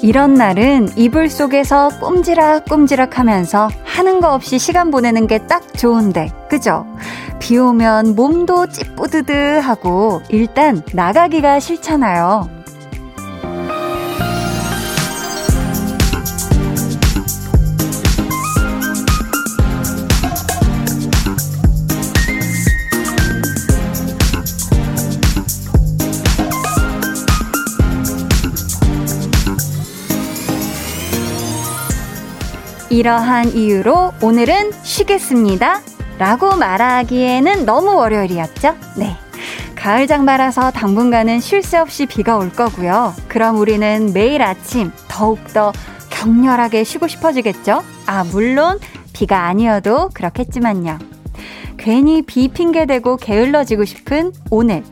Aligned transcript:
이런 0.00 0.34
날은 0.34 0.88
이불 0.96 1.28
속에서 1.28 1.90
꼼지락꼼지락 2.00 3.18
하면서 3.18 3.68
하는 3.84 4.20
거 4.20 4.32
없이 4.32 4.58
시간 4.58 4.90
보내는 4.90 5.26
게 5.26 5.38
딱 5.46 5.74
좋은데, 5.74 6.32
그죠? 6.48 6.86
비 7.38 7.58
오면 7.58 8.14
몸도 8.14 8.68
찌뿌드드 8.68 9.58
하고 9.58 10.22
일단 10.28 10.82
나가기가 10.94 11.60
싫잖아요. 11.60 12.57
이러한 32.98 33.50
이유로 33.54 34.14
오늘은 34.24 34.72
쉬겠습니다. 34.82 35.82
라고 36.18 36.56
말하기에는 36.56 37.64
너무 37.64 37.94
월요일이었죠? 37.94 38.74
네. 38.96 39.16
가을 39.76 40.08
장마라서 40.08 40.72
당분간은 40.72 41.38
쉴 41.38 41.62
새 41.62 41.78
없이 41.78 42.06
비가 42.06 42.36
올 42.36 42.50
거고요. 42.50 43.14
그럼 43.28 43.60
우리는 43.60 44.10
매일 44.12 44.42
아침 44.42 44.90
더욱더 45.06 45.70
격렬하게 46.10 46.82
쉬고 46.82 47.06
싶어지겠죠? 47.06 47.84
아, 48.06 48.24
물론 48.32 48.80
비가 49.12 49.44
아니어도 49.44 50.08
그렇겠지만요. 50.08 50.98
괜히 51.76 52.22
비 52.22 52.48
핑계대고 52.48 53.18
게을러지고 53.18 53.84
싶은 53.84 54.32
오늘. 54.50 54.82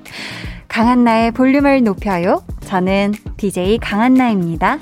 강한나의 0.69 1.33
볼륨을 1.33 1.83
높여요. 1.83 2.44
저는 2.61 3.14
DJ 3.36 3.78
강한나입니다. 3.78 4.78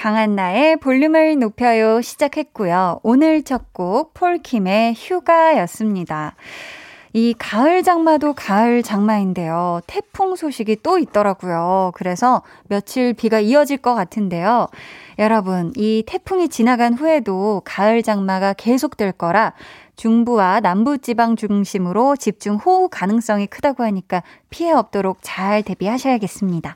강한나의 0.00 0.78
볼륨을 0.78 1.38
높여요 1.38 2.00
시작했고요. 2.00 3.00
오늘 3.02 3.42
첫 3.42 3.74
곡 3.74 4.14
폴킴의 4.14 4.94
휴가였습니다. 4.94 6.36
이 7.12 7.34
가을 7.38 7.82
장마도 7.82 8.32
가을 8.32 8.82
장마인데요. 8.82 9.82
태풍 9.86 10.36
소식이 10.36 10.78
또 10.82 10.96
있더라고요. 10.96 11.92
그래서 11.94 12.40
며칠 12.68 13.12
비가 13.12 13.40
이어질 13.40 13.76
것 13.76 13.94
같은데요. 13.94 14.68
여러분, 15.18 15.74
이 15.76 16.02
태풍이 16.06 16.48
지나간 16.48 16.94
후에도 16.94 17.60
가을 17.66 18.02
장마가 18.02 18.54
계속될 18.54 19.12
거라 19.12 19.52
중부와 19.96 20.60
남부 20.60 20.96
지방 20.96 21.36
중심으로 21.36 22.16
집중 22.16 22.56
호우 22.56 22.88
가능성이 22.90 23.46
크다고 23.46 23.82
하니까 23.82 24.22
피해 24.48 24.72
없도록 24.72 25.18
잘 25.20 25.62
대비하셔야겠습니다. 25.62 26.74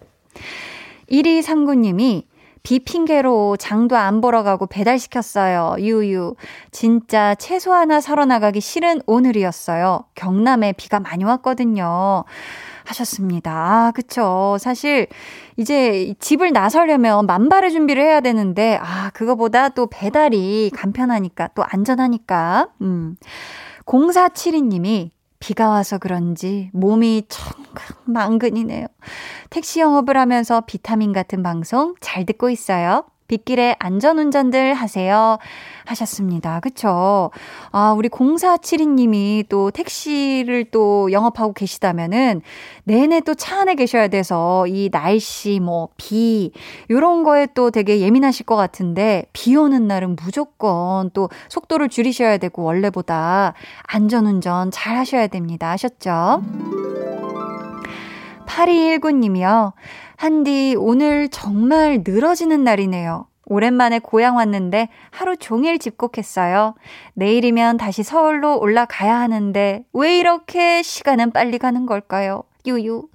1위 1.10 1.40
상구님이 1.40 2.26
비 2.64 2.78
핑계로 2.78 3.58
장도 3.58 3.94
안 3.94 4.22
보러 4.22 4.42
가고 4.42 4.66
배달시켰어요. 4.66 5.76
유유. 5.80 6.34
진짜 6.70 7.34
채소 7.34 7.74
하나 7.74 8.00
사러 8.00 8.24
나가기 8.24 8.62
싫은 8.62 9.02
오늘이었어요. 9.06 10.06
경남에 10.14 10.72
비가 10.72 10.98
많이 10.98 11.24
왔거든요. 11.24 12.24
하셨습니다. 12.86 13.52
아, 13.52 13.92
그쵸. 13.94 14.56
사실, 14.58 15.08
이제 15.58 16.14
집을 16.20 16.52
나서려면 16.52 17.26
만발의 17.26 17.70
준비를 17.70 18.02
해야 18.02 18.22
되는데, 18.22 18.78
아, 18.80 19.10
그거보다 19.10 19.68
또 19.68 19.86
배달이 19.86 20.70
간편하니까, 20.74 21.48
또 21.54 21.64
안전하니까, 21.66 22.68
음. 22.80 23.16
0472님이 23.84 25.10
비가 25.46 25.68
와서 25.68 25.98
그런지 25.98 26.70
몸이 26.72 27.24
청근망근이네요. 27.28 28.86
택시 29.50 29.80
영업을 29.80 30.16
하면서 30.16 30.62
비타민 30.62 31.12
같은 31.12 31.42
방송 31.42 31.94
잘 32.00 32.24
듣고 32.24 32.48
있어요. 32.48 33.04
빗길에 33.28 33.76
안전운전들 33.78 34.74
하세요. 34.74 35.38
하셨습니다. 35.86 36.60
그쵸? 36.60 37.30
아, 37.70 37.92
우리 37.96 38.08
0472님이 38.08 39.44
또 39.48 39.70
택시를 39.70 40.64
또 40.70 41.12
영업하고 41.12 41.52
계시다면은 41.52 42.40
내내 42.84 43.20
또 43.20 43.34
차 43.34 43.60
안에 43.60 43.74
계셔야 43.74 44.08
돼서 44.08 44.66
이 44.66 44.88
날씨, 44.90 45.60
뭐, 45.60 45.88
비, 45.98 46.52
요런 46.90 47.24
거에 47.24 47.46
또 47.54 47.70
되게 47.70 48.00
예민하실 48.00 48.46
것 48.46 48.56
같은데 48.56 49.26
비 49.32 49.54
오는 49.56 49.86
날은 49.86 50.16
무조건 50.16 51.10
또 51.12 51.28
속도를 51.48 51.88
줄이셔야 51.90 52.38
되고 52.38 52.62
원래보다 52.62 53.52
안전운전 53.82 54.70
잘 54.70 54.96
하셔야 54.96 55.26
됩니다. 55.26 55.70
아셨죠? 55.72 56.42
8219님이요. 58.46 59.72
한디, 60.16 60.74
오늘 60.78 61.28
정말 61.28 62.02
늘어지는 62.06 62.64
날이네요. 62.64 63.26
오랜만에 63.46 63.98
고향 63.98 64.36
왔는데 64.36 64.88
하루 65.10 65.36
종일 65.36 65.78
집콕했어요. 65.78 66.74
내일이면 67.14 67.76
다시 67.76 68.02
서울로 68.02 68.58
올라가야 68.58 69.18
하는데 69.18 69.84
왜 69.92 70.18
이렇게 70.18 70.82
시간은 70.82 71.30
빨리 71.32 71.58
가는 71.58 71.84
걸까요? 71.84 72.44
유유. 72.66 73.08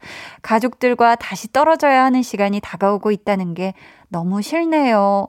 가족들과 0.43 1.15
다시 1.15 1.51
떨어져야 1.51 2.03
하는 2.03 2.21
시간이 2.21 2.59
다가오고 2.61 3.11
있다는 3.11 3.55
게 3.55 3.73
너무 4.09 4.41
싫네요. 4.43 5.27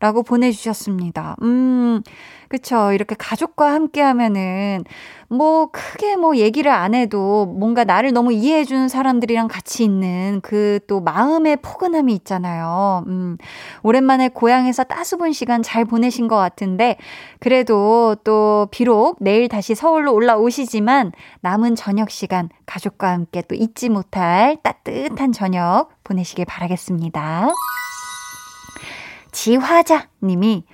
라고 0.00 0.22
보내주셨습니다. 0.22 1.36
음, 1.42 2.02
그쵸. 2.48 2.92
이렇게 2.92 3.14
가족과 3.18 3.72
함께 3.74 4.00
하면은, 4.00 4.84
뭐, 5.28 5.66
크게 5.70 6.16
뭐 6.16 6.36
얘기를 6.36 6.72
안 6.72 6.94
해도 6.94 7.44
뭔가 7.44 7.84
나를 7.84 8.12
너무 8.12 8.32
이해해주는 8.32 8.88
사람들이랑 8.88 9.48
같이 9.48 9.84
있는 9.84 10.40
그 10.42 10.80
또 10.86 11.00
마음의 11.00 11.58
포근함이 11.58 12.12
있잖아요. 12.14 13.04
음, 13.08 13.36
오랜만에 13.82 14.28
고향에서 14.28 14.84
따스분 14.84 15.32
시간 15.32 15.62
잘 15.62 15.84
보내신 15.84 16.28
것 16.28 16.36
같은데, 16.36 16.96
그래도 17.40 18.16
또 18.24 18.68
비록 18.70 19.16
내일 19.20 19.48
다시 19.48 19.74
서울로 19.74 20.14
올라오시지만 20.14 21.12
남은 21.40 21.74
저녁 21.76 22.10
시간 22.10 22.48
가족과 22.66 23.10
함께 23.10 23.42
또 23.42 23.54
잊지 23.54 23.88
못할 23.90 24.56
따뜻한 24.62 25.32
저녁 25.32 25.90
보내시길 26.04 26.46
바라겠습니다. 26.46 27.52
지화자 29.30 30.08
님이 30.22 30.64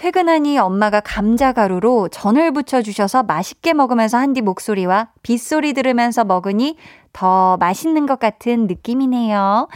퇴근하니 0.00 0.58
엄마가 0.58 1.00
감자 1.00 1.52
가루로 1.52 2.08
전을 2.08 2.52
부쳐주셔서 2.52 3.24
맛있게 3.24 3.74
먹으면서 3.74 4.16
한디 4.16 4.40
목소리와 4.40 5.08
빗소리 5.22 5.74
들으면서 5.74 6.24
먹으니 6.24 6.78
더 7.12 7.58
맛있는 7.58 8.06
것 8.06 8.18
같은 8.18 8.66
느낌이네요. 8.66 9.68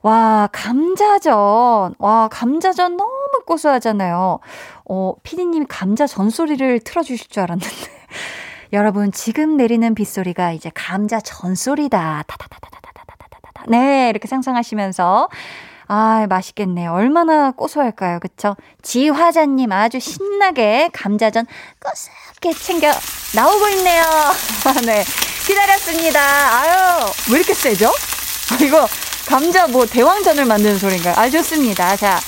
와, 0.00 0.48
감자전. 0.50 1.94
와, 1.98 2.28
감자전 2.28 2.96
너무 2.96 3.10
고소하잖아요. 3.44 4.38
어, 4.86 5.12
피디님이 5.24 5.66
감자 5.68 6.06
전 6.06 6.30
소리를 6.30 6.80
틀어주실 6.80 7.28
줄 7.28 7.42
알았는데. 7.42 7.68
여러분, 8.72 9.12
지금 9.12 9.58
내리는 9.58 9.94
빗소리가 9.94 10.52
이제 10.52 10.70
감자 10.72 11.20
전 11.20 11.54
소리다. 11.54 12.24
타다다다다다다다다다. 12.26 13.64
네, 13.68 14.08
이렇게 14.08 14.26
상상하시면서 14.26 15.28
아, 15.92 16.24
맛있겠네요. 16.28 16.92
얼마나 16.92 17.50
고소할까요? 17.50 18.20
그쵸? 18.20 18.54
지화자님 18.80 19.72
아주 19.72 19.98
신나게 19.98 20.88
감자전 20.92 21.46
꼬숩게 21.80 22.56
챙겨 22.56 22.92
나오고 23.34 23.68
있네요. 23.70 24.04
네. 24.86 25.02
기다렸습니다. 25.48 26.20
아유, 26.20 27.06
왜 27.32 27.38
이렇게 27.40 27.54
세죠? 27.54 27.90
이거 28.64 28.86
감자 29.26 29.66
뭐 29.66 29.84
대왕전을 29.84 30.44
만드는 30.44 30.78
소리인가요? 30.78 31.14
아, 31.16 31.28
좋습니다. 31.28 31.96
자, 31.96 32.20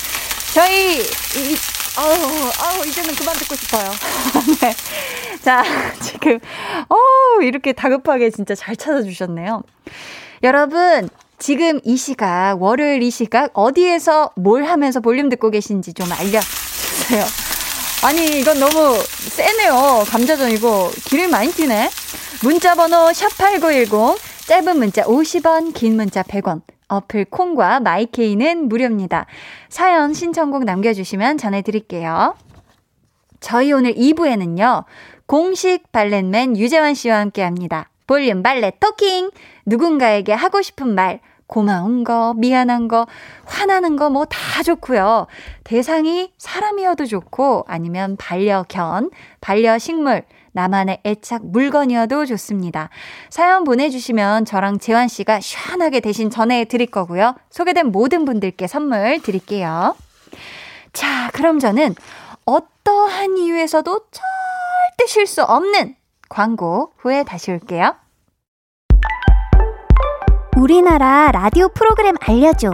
저희, 0.55 0.99
이, 0.99 1.57
아우, 1.97 2.11
아우, 2.11 2.85
이제는 2.85 3.15
그만 3.15 3.33
듣고 3.37 3.55
싶어요. 3.55 3.89
네. 4.61 4.75
자, 5.41 5.63
지금, 6.01 6.41
어 6.89 6.97
이렇게 7.43 7.73
다급하게 7.73 8.31
진짜 8.31 8.57
잘 8.57 8.75
찾아주셨네요. 8.75 9.63
여러분, 10.43 11.09
지금 11.43 11.81
이 11.83 11.97
시각, 11.97 12.63
월요일 12.63 13.03
이 13.03 13.11
시각, 13.11 13.51
어디에서 13.55 14.31
뭘 14.37 14.63
하면서 14.63 15.01
볼륨 15.01 15.29
듣고 15.29 15.51
계신지 15.51 15.93
좀 15.93 16.07
알려주세요. 16.13 17.25
아니, 18.05 18.39
이건 18.39 18.61
너무 18.61 18.97
세네요. 18.97 20.05
감자전 20.07 20.53
이거 20.53 20.89
기름이 21.07 21.33
많이 21.33 21.51
튀네. 21.51 21.91
문자번호 22.45 23.09
샵8910, 23.09 24.19
짧은 24.47 24.79
문자 24.79 25.03
50원, 25.03 25.75
긴 25.75 25.97
문자 25.97 26.23
100원. 26.23 26.63
어플 26.87 27.25
콩과 27.25 27.81
마이케이는 27.81 28.69
무료입니다. 28.69 29.27
사연 29.69 30.15
신청곡 30.15 30.63
남겨주시면 30.63 31.39
전해드릴게요. 31.39 32.37
저희 33.41 33.73
오늘 33.73 33.95
2부에는요, 33.95 34.85
공식 35.27 35.91
valet맨 35.91 36.57
유재환 36.57 36.95
씨와 36.95 37.19
함께 37.19 37.43
합니다. 37.43 37.89
볼륨 38.07 38.45
valet 38.45 38.79
talking! 38.79 39.31
누군가에게 39.67 40.33
하고 40.33 40.63
싶은 40.63 40.95
말, 40.95 41.21
고마운 41.47 42.05
거, 42.05 42.35
미안한 42.37 42.89
거, 42.89 43.07
화나는 43.45 43.97
거 43.97 44.09
뭐 44.11 44.25
다 44.25 44.63
좋고요. 44.63 45.27
대상이 45.65 46.33
사람이어도 46.39 47.07
좋고 47.07 47.65
아니면 47.69 48.17
반려견, 48.17 49.11
반려식물, 49.41 50.25
나만의 50.53 51.01
애착 51.05 51.47
물건이어도 51.47 52.27
좋습니다. 52.27 52.91
사연 53.31 53.65
보내주시면 53.65 54.45
저랑 54.45 54.79
재환 54.79 55.09
씨가 55.09 55.41
시원하게 55.41 56.01
대신 56.01 56.29
전해드릴 56.31 56.87
거고요. 56.91 57.35
소개된 57.51 57.87
모든 57.91 58.25
분들께 58.25 58.67
선물 58.67 59.21
드릴게요. 59.23 59.95
자, 60.93 61.31
그럼 61.33 61.59
저는 61.59 61.95
어떠한 62.45 63.39
이유에서도 63.39 63.99
절대 64.11 65.07
쉴수 65.07 65.43
없는 65.45 65.97
광고 66.29 66.93
후에 66.99 67.25
다시 67.25 67.51
올게요. 67.51 67.95
우리나라 70.63 71.33
라디오 71.33 71.67
프로그램 71.71 72.15
알려줘. 72.21 72.71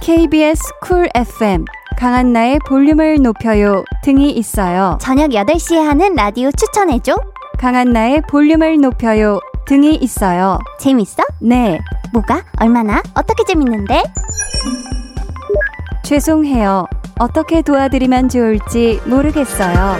KBS 0.00 0.62
쿨 0.80 1.08
FM 1.12 1.64
강한나의 1.98 2.60
볼륨을 2.68 3.20
높여요 3.20 3.82
등이 4.04 4.30
있어요. 4.30 4.96
저녁 5.00 5.30
8시에 5.30 5.76
하는 5.84 6.14
라디오 6.14 6.52
추천해줘. 6.52 7.16
강한나의 7.58 8.22
볼륨을 8.30 8.80
높여요 8.80 9.40
등이 9.66 9.96
있어요. 9.96 10.60
재밌어? 10.78 11.24
네. 11.40 11.80
뭐가? 12.12 12.44
얼마나? 12.60 13.02
어떻게 13.16 13.42
재밌는데? 13.44 14.04
죄송해요. 16.04 16.86
어떻게 17.18 17.60
도와드리면 17.60 18.28
좋을지 18.28 19.00
모르겠어요. 19.04 19.96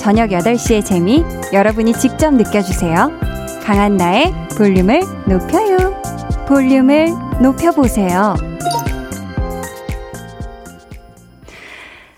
저녁 0.00 0.30
8시의 0.30 0.84
재미 0.84 1.24
여러분이 1.52 1.92
직접 1.92 2.34
느껴주세요. 2.34 3.27
강한나의 3.68 4.32
볼륨을 4.56 5.00
높여요. 5.28 6.00
볼륨을 6.48 7.08
높여보세요. 7.42 8.34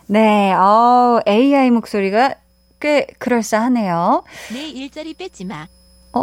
네, 0.07 0.53
어, 0.53 1.21
AI 1.27 1.73
목소리가 1.73 2.37
꽤 2.79 3.09
그럴싸하네요. 3.19 4.23
내 4.53 4.69
일자리 4.69 5.13
뺏지 5.15 5.45
마. 5.45 5.67
어? 6.13 6.23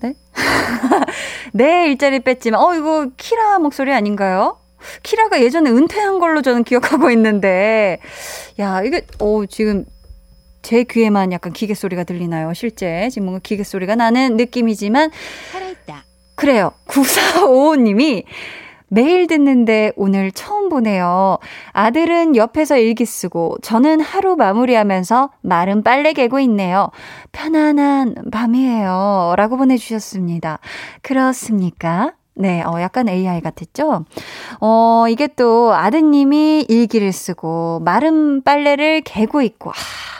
네? 0.00 0.14
네, 1.52 1.88
일자리 1.88 2.20
뺏지 2.20 2.52
마. 2.52 2.58
어, 2.58 2.72
이거 2.76 3.10
키라 3.16 3.58
목소리 3.58 3.92
아닌가요? 3.92 4.60
키라가 5.02 5.42
예전에 5.42 5.70
은퇴한 5.70 6.20
걸로 6.20 6.40
저는 6.40 6.62
기억하고 6.62 7.10
있는데, 7.10 7.98
야, 8.60 8.80
이게, 8.82 9.04
어, 9.18 9.44
지금 9.46 9.86
제 10.66 10.82
귀에만 10.82 11.30
약간 11.30 11.52
기계 11.52 11.74
소리가 11.74 12.02
들리나요? 12.02 12.52
실제 12.52 13.08
지금 13.10 13.26
뭔가 13.26 13.40
기계 13.40 13.62
소리가 13.62 13.94
나는 13.94 14.36
느낌이지만 14.36 15.12
살아있다. 15.52 16.02
그래요. 16.34 16.72
9455님이 16.88 18.24
매일 18.88 19.28
듣는데 19.28 19.92
오늘 19.94 20.32
처음 20.32 20.68
보네요. 20.68 21.38
아들은 21.72 22.34
옆에서 22.34 22.78
일기 22.78 23.04
쓰고 23.06 23.58
저는 23.62 24.00
하루 24.00 24.34
마무리하면서 24.34 25.30
마른 25.40 25.84
빨래 25.84 26.12
개고 26.12 26.40
있네요. 26.40 26.90
편안한 27.30 28.16
밤이에요. 28.32 29.34
라고 29.36 29.56
보내주셨습니다. 29.56 30.58
그렇습니까? 31.00 32.14
네, 32.34 32.62
어, 32.62 32.80
약간 32.80 33.08
AI 33.08 33.40
같았죠? 33.40 34.04
어, 34.60 35.04
이게 35.08 35.28
또 35.28 35.72
아드님이 35.74 36.66
일기를 36.68 37.12
쓰고 37.12 37.82
마른 37.84 38.42
빨래를 38.42 39.02
개고 39.02 39.40
있고, 39.42 39.70
아, 39.70 40.15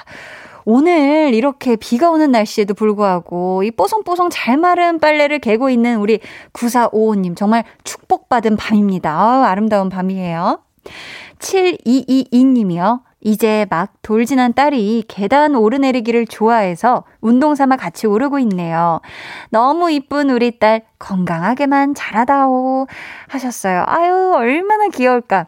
오늘 0.69 1.33
이렇게 1.33 1.77
비가 1.77 2.11
오는 2.11 2.33
날씨에도 2.33 2.75
불구하고 2.75 3.63
이 3.63 3.71
뽀송뽀송 3.71 4.31
잘 4.31 4.57
마른 4.57 4.99
빨래를 4.99 5.39
개고 5.39 5.71
있는 5.71 6.01
우리 6.01 6.19
9455님 6.53 7.37
정말 7.37 7.63
축복받은 7.85 8.57
밤입니다. 8.57 9.17
아우, 9.17 9.45
아름다운 9.45 9.89
밤이에요. 9.89 10.59
7222님이요. 11.39 13.03
이제 13.21 13.67
막 13.71 13.93
돌진한 14.03 14.55
딸이 14.55 15.05
계단 15.07 15.55
오르내리기를 15.55 16.27
좋아해서 16.27 17.05
운동 17.21 17.55
삼아 17.55 17.77
같이 17.77 18.09
오르고 18.09 18.41
있네요. 18.41 19.01
너무 19.51 19.93
이쁜 19.93 20.31
우리 20.31 20.59
딸 20.59 20.83
건강하게만 20.99 21.95
자라다오 21.95 22.89
하셨어요. 23.29 23.85
아유, 23.87 24.33
얼마나 24.35 24.89
귀여울까. 24.89 25.47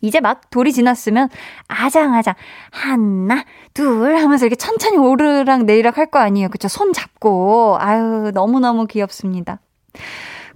이제 0.00 0.20
막 0.20 0.50
돌이 0.50 0.72
지났으면 0.72 1.28
아장아장 1.68 2.34
하나 2.70 3.44
둘 3.74 4.16
하면서 4.16 4.46
이렇게 4.46 4.56
천천히 4.56 4.96
오르락 4.96 5.64
내리락 5.64 5.98
할 5.98 6.06
거 6.10 6.18
아니에요. 6.18 6.48
그쵸? 6.48 6.68
손 6.68 6.92
잡고 6.92 7.76
아유 7.78 8.30
너무너무 8.34 8.86
귀엽습니다. 8.86 9.60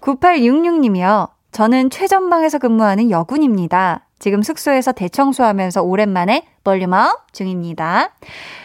9866님이요. 0.01 1.29
저는 1.53 1.91
최전방에서 1.91 2.59
근무하는 2.59 3.11
여군입니다. 3.11 4.07
지금 4.19 4.43
숙소에서 4.43 4.93
대청소하면서 4.93 5.83
오랜만에 5.83 6.47
볼륨업 6.65 7.33
중입니다. 7.33 8.11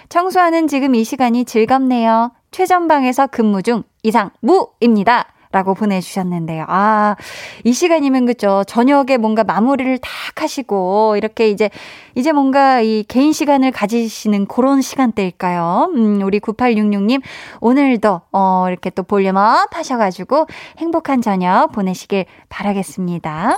청소하는 0.10 0.68
지금 0.68 0.96
이 0.96 1.04
시간이 1.04 1.46
즐겁네요. 1.46 2.32
최전방에서 2.52 3.28
근무 3.28 3.62
중 3.62 3.84
이상 4.02 4.32
무입니다. 4.42 5.28
라고 5.52 5.74
보내주셨는데요. 5.74 6.66
아, 6.68 7.16
이 7.64 7.74
시간이면 7.74 8.28
그죠. 8.28 8.64
저녁에 8.68 9.18
뭔가 9.18 9.44
마무리를 9.44 9.98
딱 9.98 10.44
하시고, 10.44 11.16
이렇게 11.18 11.50
이제, 11.50 11.72
이제 12.14 12.32
뭔가 12.32 12.82
이 12.82 13.04
개인 13.08 13.34
시간을 13.34 13.72
가지시는 13.72 14.46
그런 14.46 14.84
시간대일까요? 14.84 15.92
음, 15.96 16.22
우리 16.22 16.40
9866님, 16.40 17.24
오늘도, 17.62 18.22
어, 18.32 18.66
이렇게 18.70 18.92
또 18.92 19.02
볼륨업 19.02 19.76
하셔가지고 19.76 20.46
행복한 20.78 21.24
저녁 21.24 21.72
보내시길 21.72 22.26
바라겠습니다. 22.50 23.58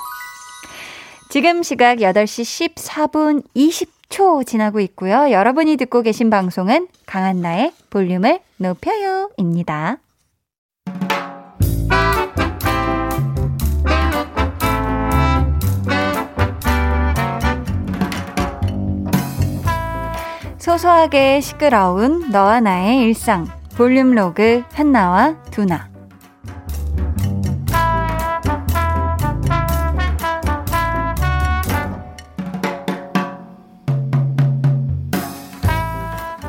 지금 1.30 1.62
시각 1.62 1.98
8시 1.98 2.74
14분 2.74 3.44
20초 3.54 4.46
지나고 4.46 4.80
있고요. 4.80 5.30
여러분이 5.32 5.76
듣고 5.76 6.04
계신 6.04 6.30
방송은 6.30 6.88
강한나의 7.06 7.74
볼륨을 7.90 8.40
높여요. 8.56 9.30
입니다. 9.36 9.98
소소하게 20.62 21.42
시끄러운 21.42 22.30
너와 22.30 22.60
나의 22.60 23.00
일상 23.00 23.48
볼륨 23.76 24.14
로그 24.14 24.64
한나와 24.74 25.34
두나 25.50 25.90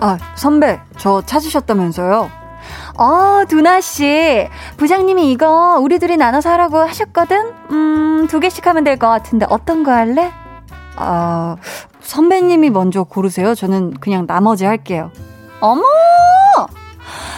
아, 0.00 0.18
선배, 0.34 0.80
저 0.98 1.22
찾으셨다면서요? 1.24 2.28
어, 2.98 3.44
두나씨. 3.48 4.48
부장님이 4.76 5.30
이거 5.30 5.78
우리 5.80 5.98
둘이 6.00 6.16
나눠서 6.16 6.50
하라고 6.50 6.78
하셨거든? 6.78 7.52
음, 7.70 8.26
두 8.28 8.40
개씩 8.40 8.66
하면 8.66 8.82
될 8.84 8.98
것 8.98 9.08
같은데 9.08 9.46
어떤 9.48 9.84
거 9.84 9.92
할래? 9.92 10.32
아, 10.96 11.56
선배님이 12.00 12.70
먼저 12.70 13.04
고르세요. 13.04 13.54
저는 13.54 13.94
그냥 13.94 14.26
나머지 14.26 14.64
할게요. 14.64 15.10
어머! 15.60 15.82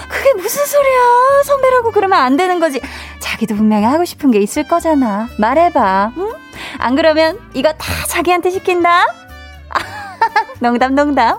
그게 0.08 0.34
무슨 0.34 0.64
소리야. 0.66 1.42
선배라고 1.44 1.90
그러면 1.92 2.18
안 2.20 2.36
되는 2.36 2.60
거지. 2.60 2.80
자기도 3.20 3.54
분명히 3.56 3.84
하고 3.84 4.04
싶은 4.04 4.30
게 4.30 4.38
있을 4.40 4.66
거잖아. 4.68 5.28
말해봐. 5.38 6.12
응? 6.16 6.32
안 6.78 6.94
그러면 6.96 7.38
이거 7.54 7.72
다 7.72 8.06
자기한테 8.08 8.50
시킨다? 8.50 9.06
농담, 10.60 10.94
농담. 10.94 11.38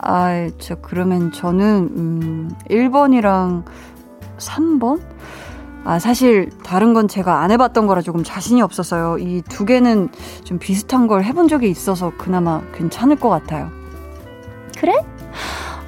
아, 0.00 0.48
저, 0.58 0.76
그러면 0.76 1.32
저는, 1.32 1.88
음, 1.96 2.50
1번이랑 2.70 3.64
3번? 4.38 5.00
아, 5.84 5.98
사실 5.98 6.50
다른 6.64 6.92
건 6.92 7.08
제가 7.08 7.40
안 7.40 7.50
해봤던 7.50 7.86
거라 7.86 8.02
조금 8.02 8.22
자신이 8.22 8.60
없었어요. 8.62 9.18
이 9.18 9.42
두 9.48 9.64
개는 9.64 10.08
좀 10.44 10.58
비슷한 10.58 11.06
걸 11.06 11.24
해본 11.24 11.48
적이 11.48 11.70
있어서 11.70 12.12
그나마 12.18 12.60
괜찮을 12.74 13.16
것 13.16 13.28
같아요. 13.30 13.70
그래? 14.78 14.92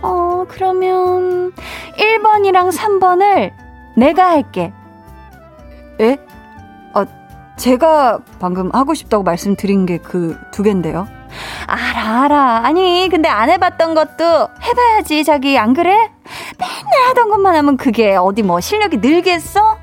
어, 0.03 0.45
그러면 0.49 1.53
1번이랑 1.99 2.73
3번을 2.73 3.53
내가 3.97 4.31
할게. 4.31 4.73
에? 6.01 6.17
아, 6.95 7.05
제가 7.59 8.21
방금 8.39 8.71
하고 8.75 8.95
싶다고 8.95 9.23
말씀드린 9.23 9.85
게 9.85 9.99
그 9.99 10.39
두 10.51 10.63
개인데요. 10.63 11.07
알아, 11.67 12.23
알아. 12.23 12.61
아니, 12.65 13.09
근데 13.11 13.29
안 13.29 13.51
해봤던 13.51 13.95
것도 13.95 14.49
해봐야지, 14.63 15.23
자기. 15.25 15.59
안 15.59 15.75
그래? 15.75 16.11
맨날 16.59 17.09
하던 17.11 17.29
것만 17.31 17.55
하면 17.55 17.77
그게 17.77 18.17
어디 18.17 18.43
뭐 18.43 18.61
실력이 18.61 18.97
늘겠어? 18.97 19.77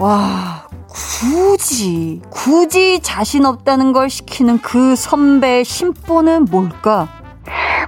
와, 0.00 0.66
굳이, 0.88 2.22
굳이 2.30 3.00
자신 3.00 3.44
없다는 3.44 3.92
걸 3.92 4.08
시키는 4.08 4.62
그 4.62 4.96
선배의 4.96 5.62
심보는 5.66 6.46
뭘까? 6.50 7.06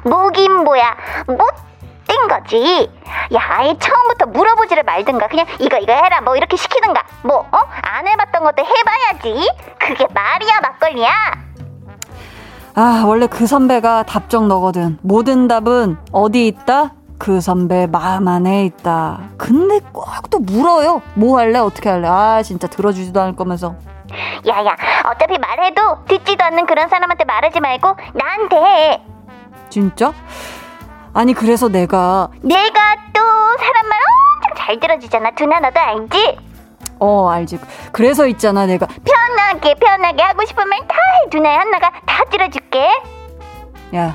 뭐긴 0.05 0.53
뭐야. 0.63 0.95
못된 1.27 2.29
거지. 2.29 2.91
야, 3.35 3.41
아예 3.49 3.75
처음부터 3.79 4.27
물어보지를 4.27 4.83
말든가. 4.83 5.29
그냥 5.29 5.47
이거, 5.59 5.79
이거 5.79 5.93
해라. 5.95 6.21
뭐 6.21 6.37
이렇게 6.37 6.55
시키든가. 6.55 7.03
뭐, 7.23 7.39
어? 7.51 7.59
안 7.81 8.07
해봤던 8.07 8.45
것도 8.45 8.63
해봐야지. 8.63 9.51
그게 9.79 10.07
말이야, 10.13 10.61
막걸리야. 10.61 11.13
아, 12.75 13.05
원래 13.07 13.27
그 13.27 13.47
선배가 13.47 14.03
답정 14.03 14.49
너거든. 14.49 14.99
모든 15.01 15.49
답은 15.49 15.97
어디 16.13 16.47
있다? 16.47 16.93
그 17.19 17.41
선배 17.41 17.87
마음 17.87 18.27
안에 18.29 18.65
있다. 18.67 19.21
근데 19.39 19.79
꼭 19.93 20.31
또 20.31 20.39
물어요. 20.39 21.03
뭐 21.15 21.39
할래? 21.39 21.59
어떻게 21.59 21.89
할래? 21.91 22.09
아, 22.09 22.43
진짜 22.43 22.67
들어주지도 22.67 23.21
않을 23.21 23.37
거면서. 23.37 23.75
야야, 24.49 24.75
어차피 25.05 25.39
말해도 25.39 26.05
듣지도 26.07 26.43
않는 26.45 26.67
그런 26.67 26.89
사람한테 26.89 27.25
말하지 27.25 27.61
말고 27.61 27.95
나한테 28.15 28.57
해. 28.57 29.03
진짜? 29.69 30.13
아니, 31.15 31.35
그래서 31.35 31.69
내가, 31.69 32.29
내가 32.43 32.97
또 33.13 33.21
사람 33.59 33.89
말 33.89 33.99
엄청 34.37 34.55
잘 34.57 34.81
들어주잖아. 34.81 35.31
두나 35.33 35.61
너도 35.61 35.79
알지? 35.81 36.39
어, 36.99 37.29
알지. 37.29 37.59
그래서 37.93 38.27
있잖아, 38.27 38.65
내가. 38.67 38.87
편하게 38.87 39.75
편하게 39.75 40.23
하고 40.23 40.45
싶은 40.47 40.67
말 40.69 40.79
다 40.89 40.95
해. 40.97 41.31
두나야 41.31 41.61
한나가 41.61 41.91
다 42.07 42.25
들어줄게. 42.31 42.89
야, 43.95 44.15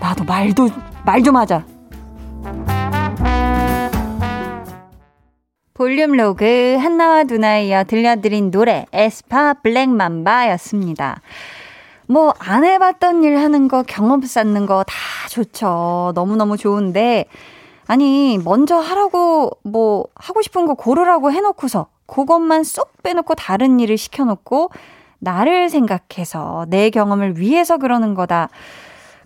나도 0.00 0.24
말도, 0.24 0.68
말 1.04 1.22
좀 1.22 1.36
하자. 1.36 1.62
볼륨 5.74 6.12
로그 6.12 6.76
한나와 6.80 7.24
두나에 7.24 7.66
이어 7.66 7.84
들려드린 7.84 8.50
노래 8.50 8.86
에스파 8.92 9.54
블랙맘바였습니다. 9.54 11.20
뭐 12.06 12.34
안 12.38 12.64
해봤던 12.64 13.24
일 13.24 13.38
하는 13.38 13.66
거 13.68 13.82
경험 13.82 14.22
쌓는 14.22 14.66
거 14.66 14.84
다 14.84 14.94
좋죠. 15.30 16.12
너무너무 16.14 16.56
좋은데 16.56 17.24
아니 17.86 18.38
먼저 18.38 18.76
하라고 18.76 19.50
뭐 19.62 20.06
하고 20.14 20.40
싶은 20.42 20.66
거 20.66 20.74
고르라고 20.74 21.32
해놓고서 21.32 21.88
그것만 22.06 22.62
쏙 22.64 23.02
빼놓고 23.02 23.34
다른 23.34 23.80
일을 23.80 23.98
시켜놓고 23.98 24.70
나를 25.18 25.70
생각해서 25.70 26.66
내 26.68 26.90
경험을 26.90 27.38
위해서 27.38 27.78
그러는 27.78 28.14
거다. 28.14 28.48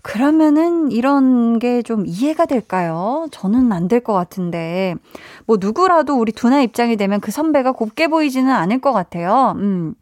그러면은 0.01 0.91
이런 0.91 1.59
게 1.59 1.81
좀 1.83 2.05
이해가 2.05 2.45
될까요? 2.45 3.27
저는 3.31 3.71
안 3.71 3.87
될 3.87 3.99
것 4.03 4.13
같은데. 4.13 4.95
뭐 5.45 5.57
누구라도 5.59 6.15
우리 6.19 6.31
두나 6.31 6.61
입장이 6.61 6.95
되면 6.97 7.19
그 7.19 7.31
선배가 7.31 7.71
곱게 7.73 8.07
보이지는 8.07 8.51
않을 8.51 8.79
것 8.81 8.93
같아요. 8.93 9.53
음. 9.57 9.95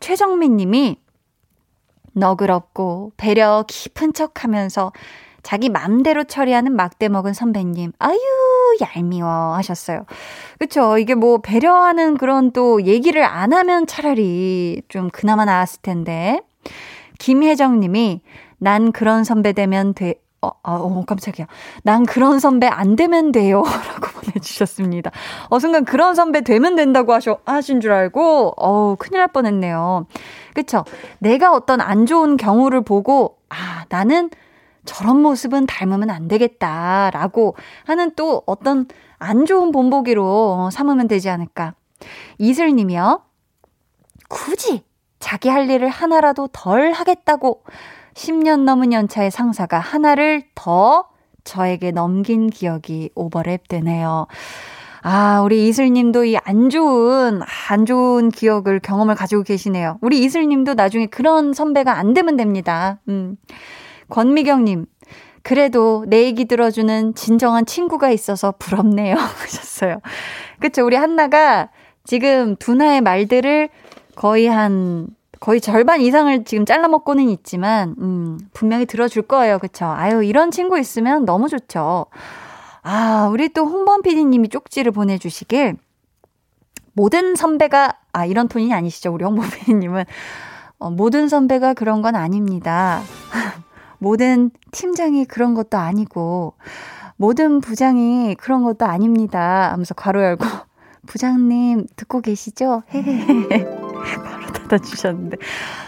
최정민 0.00 0.56
님이 0.56 0.96
너그럽고 2.14 3.12
배려 3.16 3.64
깊은 3.68 4.12
척 4.12 4.44
하면서 4.44 4.92
자기 5.42 5.68
맘대로 5.68 6.24
처리하는 6.24 6.74
막대 6.74 7.08
먹은 7.08 7.32
선배님. 7.32 7.92
아유, 7.98 8.18
얄미워 8.96 9.54
하셨어요. 9.54 10.04
그쵸. 10.58 10.98
이게 10.98 11.14
뭐 11.14 11.38
배려하는 11.38 12.16
그런 12.18 12.50
또 12.52 12.82
얘기를 12.82 13.22
안 13.24 13.52
하면 13.52 13.86
차라리 13.86 14.82
좀 14.88 15.10
그나마 15.10 15.44
나았을 15.44 15.80
텐데. 15.82 16.40
김혜정 17.18 17.80
님이 17.80 18.20
난 18.58 18.92
그런 18.92 19.24
선배 19.24 19.52
되면 19.52 19.94
돼. 19.94 20.14
어, 20.40 20.50
아, 20.62 20.74
어, 20.74 21.04
깜짝이야. 21.04 21.46
난 21.82 22.06
그런 22.06 22.38
선배 22.38 22.68
안 22.68 22.94
되면 22.94 23.32
돼요. 23.32 23.62
라고 23.66 24.20
보내주셨습니다. 24.20 25.10
어, 25.50 25.58
순간 25.58 25.84
그런 25.84 26.14
선배 26.14 26.42
되면 26.42 26.76
된다고 26.76 27.12
하셔, 27.12 27.40
하신 27.44 27.80
줄 27.80 27.90
알고, 27.90 28.54
어우, 28.56 28.96
큰일 29.00 29.18
날 29.18 29.28
뻔 29.32 29.46
했네요. 29.46 30.06
그쵸? 30.54 30.84
내가 31.18 31.52
어떤 31.52 31.80
안 31.80 32.06
좋은 32.06 32.36
경우를 32.36 32.82
보고, 32.82 33.38
아, 33.48 33.84
나는 33.88 34.30
저런 34.84 35.20
모습은 35.20 35.66
닮으면 35.66 36.08
안 36.10 36.28
되겠다. 36.28 37.10
라고 37.12 37.56
하는 37.84 38.12
또 38.14 38.42
어떤 38.46 38.86
안 39.18 39.44
좋은 39.44 39.72
본보기로 39.72 40.70
삼으면 40.72 41.08
되지 41.08 41.28
않을까. 41.30 41.74
이슬 42.38 42.74
님이요. 42.74 43.22
굳이 44.28 44.84
자기 45.18 45.48
할 45.48 45.68
일을 45.68 45.88
하나라도 45.88 46.48
덜 46.52 46.92
하겠다고 46.92 47.64
10년 48.18 48.64
넘은 48.64 48.92
연차의 48.92 49.30
상사가 49.30 49.78
하나를 49.78 50.42
더 50.56 51.06
저에게 51.44 51.92
넘긴 51.92 52.50
기억이 52.50 53.10
오버랩 53.14 53.68
되네요. 53.68 54.26
아, 55.02 55.40
우리 55.44 55.68
이슬님도 55.68 56.24
이 56.24 56.36
안 56.44 56.68
좋은, 56.68 57.40
안 57.68 57.86
좋은 57.86 58.30
기억을, 58.30 58.80
경험을 58.80 59.14
가지고 59.14 59.44
계시네요. 59.44 59.98
우리 60.00 60.24
이슬님도 60.24 60.74
나중에 60.74 61.06
그런 61.06 61.52
선배가 61.52 61.96
안 61.96 62.12
되면 62.12 62.36
됩니다. 62.36 62.98
음. 63.08 63.36
권미경님, 64.10 64.86
그래도 65.44 66.04
내 66.08 66.24
얘기 66.24 66.46
들어주는 66.46 67.14
진정한 67.14 67.64
친구가 67.66 68.10
있어서 68.10 68.52
부럽네요. 68.58 69.14
하셨어요. 69.14 70.00
그쵸. 70.58 70.84
우리 70.84 70.96
한나가 70.96 71.68
지금 72.04 72.56
두나의 72.56 73.00
말들을 73.00 73.68
거의 74.16 74.46
한 74.48 75.06
거의 75.40 75.60
절반 75.60 76.00
이상을 76.00 76.44
지금 76.44 76.64
잘라먹고는 76.64 77.28
있지만, 77.28 77.94
음, 77.98 78.38
분명히 78.52 78.86
들어줄 78.86 79.22
거예요. 79.22 79.58
그쵸? 79.58 79.86
아유, 79.86 80.22
이런 80.24 80.50
친구 80.50 80.78
있으면 80.78 81.24
너무 81.24 81.48
좋죠. 81.48 82.06
아, 82.82 83.28
우리 83.32 83.48
또 83.50 83.66
홍범 83.66 84.02
PD님이 84.02 84.48
쪽지를 84.48 84.92
보내주시길, 84.92 85.76
모든 86.92 87.36
선배가, 87.36 87.94
아, 88.12 88.26
이런 88.26 88.48
톤이 88.48 88.72
아니시죠? 88.72 89.12
우리 89.12 89.24
홍범 89.24 89.48
PD님은. 89.48 90.04
어, 90.80 90.90
모든 90.90 91.28
선배가 91.28 91.74
그런 91.74 92.02
건 92.02 92.16
아닙니다. 92.16 93.02
모든 93.98 94.50
팀장이 94.72 95.24
그런 95.24 95.54
것도 95.54 95.76
아니고, 95.76 96.54
모든 97.16 97.60
부장이 97.60 98.36
그런 98.36 98.62
것도 98.62 98.86
아닙니다. 98.86 99.72
하면서 99.72 99.94
괄호 99.94 100.22
열고, 100.22 100.44
부장님, 101.06 101.86
듣고 101.96 102.20
계시죠? 102.20 102.82
헤헤헤. 102.92 103.78
바로 104.68 104.78
닫아주셨는데. 104.78 105.38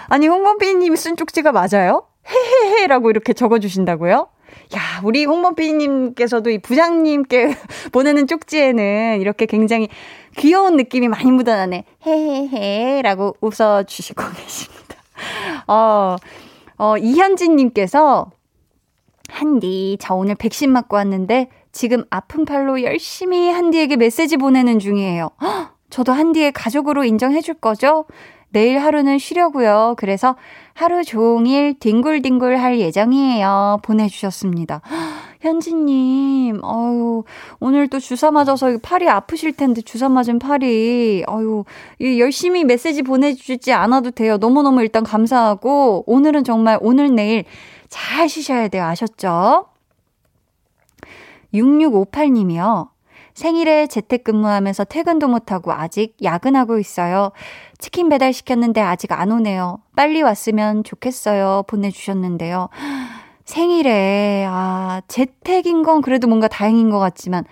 아니, 0.08 0.26
홍범피디님이 0.26 0.96
쓴 0.96 1.16
쪽지가 1.16 1.52
맞아요? 1.52 2.04
헤헤헤라고 2.26 3.10
이렇게 3.10 3.32
적어주신다고요? 3.32 4.28
야, 4.74 4.80
우리 5.04 5.24
홍범피디님께서도 5.24 6.50
이 6.50 6.58
부장님께 6.58 7.54
보내는 7.92 8.26
쪽지에는 8.26 9.20
이렇게 9.20 9.46
굉장히 9.46 9.88
귀여운 10.36 10.76
느낌이 10.76 11.08
많이 11.08 11.30
묻어나네. 11.30 11.84
헤헤헤라고 12.06 13.36
웃어주시고 13.40 14.22
계십니다. 14.36 14.96
어, 15.68 16.16
어, 16.78 16.96
이현진님께서 16.96 18.30
한디, 19.28 19.96
저 20.00 20.14
오늘 20.14 20.34
백신 20.34 20.72
맞고 20.72 20.96
왔는데 20.96 21.50
지금 21.72 22.04
아픈 22.10 22.44
팔로 22.44 22.82
열심히 22.82 23.48
한디에게 23.50 23.96
메시지 23.96 24.36
보내는 24.36 24.80
중이에요. 24.80 25.30
헉, 25.40 25.76
저도 25.90 26.12
한디의 26.12 26.52
가족으로 26.52 27.04
인정해 27.04 27.40
줄 27.40 27.54
거죠? 27.54 28.06
내일 28.50 28.78
하루는 28.78 29.18
쉬려고요. 29.18 29.94
그래서 29.96 30.36
하루 30.74 31.04
종일 31.04 31.78
뒹굴뒹굴 31.78 32.56
할 32.56 32.78
예정이에요. 32.78 33.80
보내주셨습니다. 33.82 34.82
현지님, 35.40 36.60
아유, 36.62 37.24
오늘 37.60 37.88
또 37.88 37.98
주사 37.98 38.30
맞아서 38.30 38.76
팔이 38.82 39.08
아프실 39.08 39.52
텐데, 39.52 39.80
주사 39.80 40.10
맞은 40.10 40.38
팔이, 40.38 41.24
아유, 41.26 41.64
열심히 42.00 42.64
메시지 42.64 43.02
보내주지 43.02 43.72
않아도 43.72 44.10
돼요. 44.10 44.36
너무너무 44.36 44.82
일단 44.82 45.02
감사하고, 45.02 46.04
오늘은 46.06 46.44
정말 46.44 46.78
오늘 46.82 47.14
내일 47.14 47.44
잘 47.88 48.28
쉬셔야 48.28 48.68
돼요. 48.68 48.84
아셨죠? 48.84 49.66
6658님이요. 51.54 52.89
생일에 53.40 53.86
재택근무하면서 53.86 54.84
퇴근도 54.84 55.26
못하고 55.26 55.72
아직 55.72 56.14
야근하고 56.22 56.78
있어요. 56.78 57.32
치킨 57.78 58.10
배달 58.10 58.34
시켰는데 58.34 58.82
아직 58.82 59.12
안 59.12 59.32
오네요. 59.32 59.78
빨리 59.96 60.20
왔으면 60.20 60.84
좋겠어요. 60.84 61.64
보내주셨는데요. 61.66 62.68
생일에, 63.46 64.44
아, 64.46 65.00
재택인 65.08 65.82
건 65.82 66.02
그래도 66.02 66.28
뭔가 66.28 66.48
다행인 66.48 66.90
것 66.90 66.98
같지만, 66.98 67.44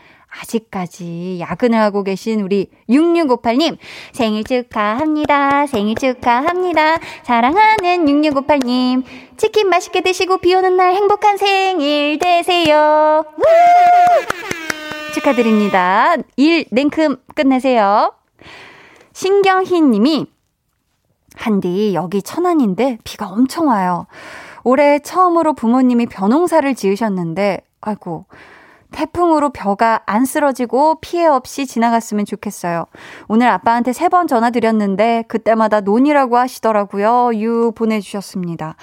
아직까지 0.42 1.38
야근을 1.40 1.78
하고 1.78 2.02
계신 2.04 2.42
우리 2.42 2.68
6658님, 2.90 3.78
생일 4.12 4.44
축하합니다. 4.44 5.66
생일 5.66 5.94
축하합니다. 5.96 6.98
사랑하는 7.22 8.04
6658님, 8.04 9.04
치킨 9.38 9.70
맛있게 9.70 10.02
드시고 10.02 10.36
비 10.36 10.54
오는 10.54 10.76
날 10.76 10.92
행복한 10.92 11.38
생일 11.38 12.18
되세요. 12.18 13.24
축하드립니다. 15.14 16.16
일 16.36 16.66
냉큼 16.70 17.16
끝내세요. 17.34 18.12
신경희 19.12 19.80
님이 19.82 20.26
한디 21.36 21.94
여기 21.94 22.22
천안인데 22.22 22.98
비가 23.04 23.28
엄청 23.28 23.68
와요. 23.68 24.06
올해 24.64 24.98
처음으로 24.98 25.54
부모님이 25.54 26.06
벼농사를 26.06 26.74
지으셨는데 26.74 27.62
아이고 27.80 28.26
태풍으로 28.90 29.50
벼가 29.50 30.00
안 30.06 30.24
쓰러지고 30.24 31.00
피해 31.00 31.26
없이 31.26 31.66
지나갔으면 31.66 32.24
좋겠어요. 32.24 32.86
오늘 33.28 33.48
아빠한테 33.48 33.92
세 33.92 34.08
번 34.08 34.26
전화 34.26 34.50
드렸는데 34.50 35.24
그때마다 35.28 35.80
논이라고 35.80 36.36
하시더라고요. 36.38 37.30
유 37.34 37.72
보내주셨습니다. 37.74 38.76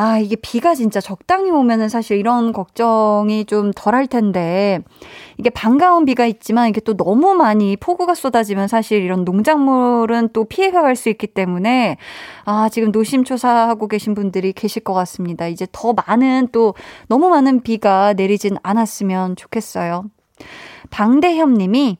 아, 0.00 0.18
이게 0.20 0.36
비가 0.36 0.76
진짜 0.76 1.00
적당히 1.00 1.50
오면은 1.50 1.88
사실 1.88 2.18
이런 2.18 2.52
걱정이 2.52 3.44
좀 3.46 3.72
덜 3.74 3.96
할 3.96 4.06
텐데, 4.06 4.78
이게 5.38 5.50
반가운 5.50 6.04
비가 6.04 6.24
있지만 6.24 6.68
이게 6.68 6.80
또 6.80 6.96
너무 6.96 7.34
많이 7.34 7.76
폭우가 7.76 8.14
쏟아지면 8.14 8.68
사실 8.68 9.02
이런 9.02 9.24
농작물은 9.24 10.28
또 10.32 10.44
피해가 10.44 10.82
갈 10.82 10.94
수 10.94 11.08
있기 11.08 11.26
때문에, 11.26 11.96
아, 12.44 12.68
지금 12.68 12.92
노심초사하고 12.92 13.88
계신 13.88 14.14
분들이 14.14 14.52
계실 14.52 14.84
것 14.84 14.94
같습니다. 14.94 15.48
이제 15.48 15.66
더 15.72 15.92
많은 15.94 16.48
또 16.52 16.74
너무 17.08 17.28
많은 17.28 17.62
비가 17.62 18.12
내리진 18.12 18.56
않았으면 18.62 19.34
좋겠어요. 19.34 20.04
방대엽 20.90 21.50
님이 21.50 21.98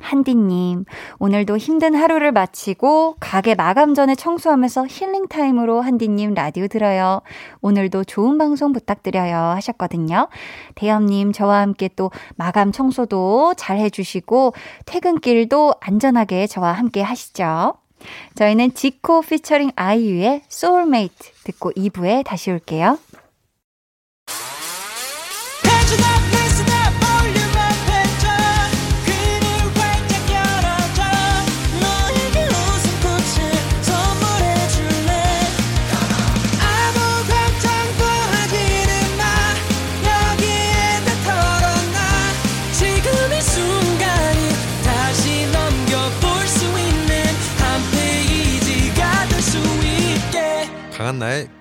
한디님, 0.00 0.84
오늘도 1.18 1.56
힘든 1.56 1.94
하루를 1.94 2.32
마치고 2.32 3.16
가게 3.20 3.54
마감 3.54 3.94
전에 3.94 4.14
청소하면서 4.14 4.86
healing 4.88 5.28
time으로 5.28 5.80
한디님 5.80 6.34
라디오 6.34 6.66
들어요. 6.66 7.22
오늘도 7.60 8.04
좋은 8.04 8.36
방송 8.38 8.72
부탁드려요. 8.72 9.36
하셨거든요. 9.56 10.28
대엽님, 10.74 11.32
저와 11.32 11.60
함께 11.60 11.88
또 11.96 12.10
마감 12.36 12.72
청소도 12.72 13.54
잘 13.56 13.78
해주시고, 13.78 14.52
퇴근길도 14.86 15.74
안전하게 15.80 16.46
저와 16.46 16.72
함께 16.72 17.00
하시죠. 17.02 17.74
저희는 18.34 18.74
지코 18.74 19.22
피처링 19.22 19.70
아이유의 19.76 20.42
소울메이트 20.48 21.30
듣고 21.44 21.72
2부에 21.72 22.24
다시 22.24 22.50
올게요. 22.50 22.98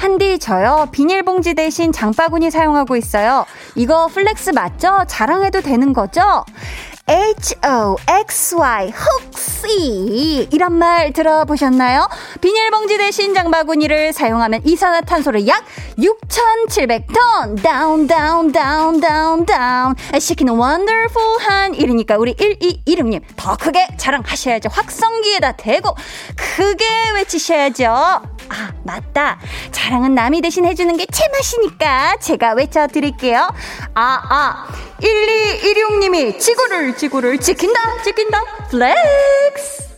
한디 0.00 0.38
저요 0.38 0.88
비닐봉지 0.92 1.52
대신 1.52 1.92
장바구니 1.92 2.50
사용하고 2.50 2.96
있어요. 2.96 3.44
이거 3.74 4.06
flex 4.06 4.50
맞죠? 4.50 5.04
자랑해도 5.06 5.60
되는 5.60 5.92
거죠? 5.92 6.22
H-O-X-Y, 7.10 8.92
혹시 8.92 10.48
이런 10.52 10.74
말 10.74 11.12
들어보셨나요? 11.12 12.08
비닐봉지 12.40 12.98
대신 12.98 13.34
장바구니를 13.34 14.12
사용하면 14.12 14.60
이산화탄소를 14.64 15.48
약 15.48 15.64
6,700톤 15.98 17.60
다운 17.64 18.06
다운 18.06 18.52
다운 18.52 19.00
다운 19.00 19.44
다운 19.44 19.94
시키는 20.16 20.54
wonderful한 20.54 21.74
일이니까 21.74 22.16
우리 22.16 22.34
1216님 22.34 23.22
더 23.34 23.56
크게 23.56 23.88
자랑하셔야죠. 23.96 24.68
확성기에다 24.70 25.52
대고 25.56 25.96
크게 26.36 26.84
외치셔야죠. 27.16 27.90
아 27.92 28.72
맞다. 28.84 29.40
자랑은 29.72 30.14
남이 30.14 30.42
대신 30.42 30.64
해주는 30.64 30.96
게 30.96 31.06
제맛이니까 31.06 32.18
제가 32.20 32.52
외쳐드릴게요. 32.52 33.48
아 33.94 34.22
아. 34.30 34.66
1216님이 35.00 36.38
지구를 36.38 36.94
지구를 37.00 37.38
지킨다 37.38 37.80
지킨다 38.04 38.42
flex 38.68 39.88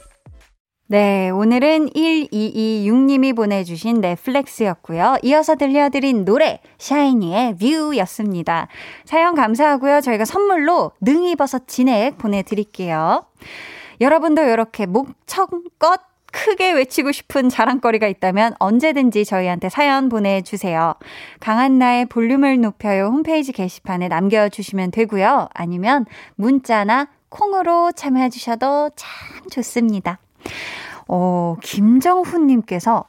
네, 0.86 1.30
오늘은 1.30 1.88
1226님이 1.90 3.34
보내주신 3.34 4.00
내 4.00 4.21
flex였고요. 4.21 5.16
이어서 5.22 5.56
들려드린 5.56 6.24
노래 6.24 6.60
샤이니의 6.78 7.56
View였습니다. 7.56 8.68
사연 9.04 9.34
감사하고요. 9.34 10.00
저희가 10.00 10.24
선물로 10.24 10.92
능이버섯 11.00 11.66
진액 11.66 12.18
보내드릴게요. 12.18 13.26
여러분도 14.00 14.42
이렇게 14.42 14.86
목청껏 14.86 16.11
크게 16.32 16.72
외치고 16.72 17.12
싶은 17.12 17.48
자랑거리가 17.48 18.08
있다면 18.08 18.54
언제든지 18.58 19.24
저희한테 19.24 19.68
사연 19.68 20.08
보내주세요. 20.08 20.94
강한나의 21.40 22.06
볼륨을 22.06 22.60
높여요 22.60 23.06
홈페이지 23.06 23.52
게시판에 23.52 24.08
남겨주시면 24.08 24.90
되고요. 24.90 25.48
아니면 25.54 26.06
문자나 26.34 27.08
콩으로 27.28 27.92
참여해 27.92 28.30
주셔도 28.30 28.90
참 28.96 29.48
좋습니다. 29.50 30.18
어, 31.08 31.56
김정훈님께서 31.62 33.04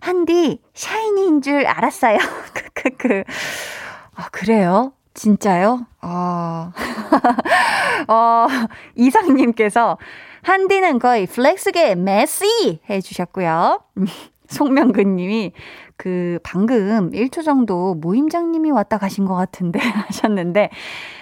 한디 0.00 0.60
샤이니인 0.74 1.42
줄 1.42 1.66
알았어요. 1.66 2.18
크크크. 2.54 3.24
아, 4.14 4.28
그래요? 4.30 4.92
진짜요? 5.14 5.86
아, 6.00 6.72
어, 8.08 8.46
이상님께서 8.94 9.98
한디는 10.42 10.98
거의 10.98 11.26
flex계 11.26 11.94
메시 11.96 12.80
해주셨고요. 12.88 13.80
송명근 14.48 15.16
님이 15.16 15.52
그 15.96 16.38
방금 16.42 17.10
1초 17.10 17.44
정도 17.44 17.94
모임장님이 17.94 18.70
왔다 18.70 18.98
가신 18.98 19.24
것 19.26 19.34
같은데 19.34 19.78
하셨는데 20.08 20.70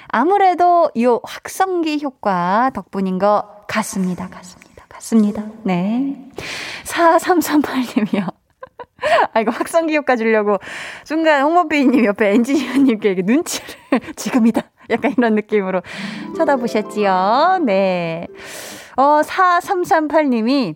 아무래도 0.08 0.90
요 1.00 1.20
확성기 1.24 2.00
효과 2.02 2.70
덕분인 2.74 3.18
것 3.18 3.66
같습니다. 3.66 4.28
같습니다. 4.28 4.84
같습니다. 4.88 5.44
네. 5.64 6.30
4338님이요. 6.84 8.32
아, 9.32 9.40
이거 9.40 9.50
확성기 9.50 9.96
효과 9.96 10.16
주려고 10.16 10.58
순간 11.04 11.42
홍모피님 11.42 12.04
옆에 12.04 12.32
엔지니어님께 12.34 13.22
눈치를 13.24 13.68
지금이다. 14.16 14.62
약간 14.90 15.14
이런 15.16 15.34
느낌으로 15.34 15.82
쳐다보셨지요. 16.36 17.60
네. 17.64 18.26
어, 18.96 19.20
4338님이 19.20 20.74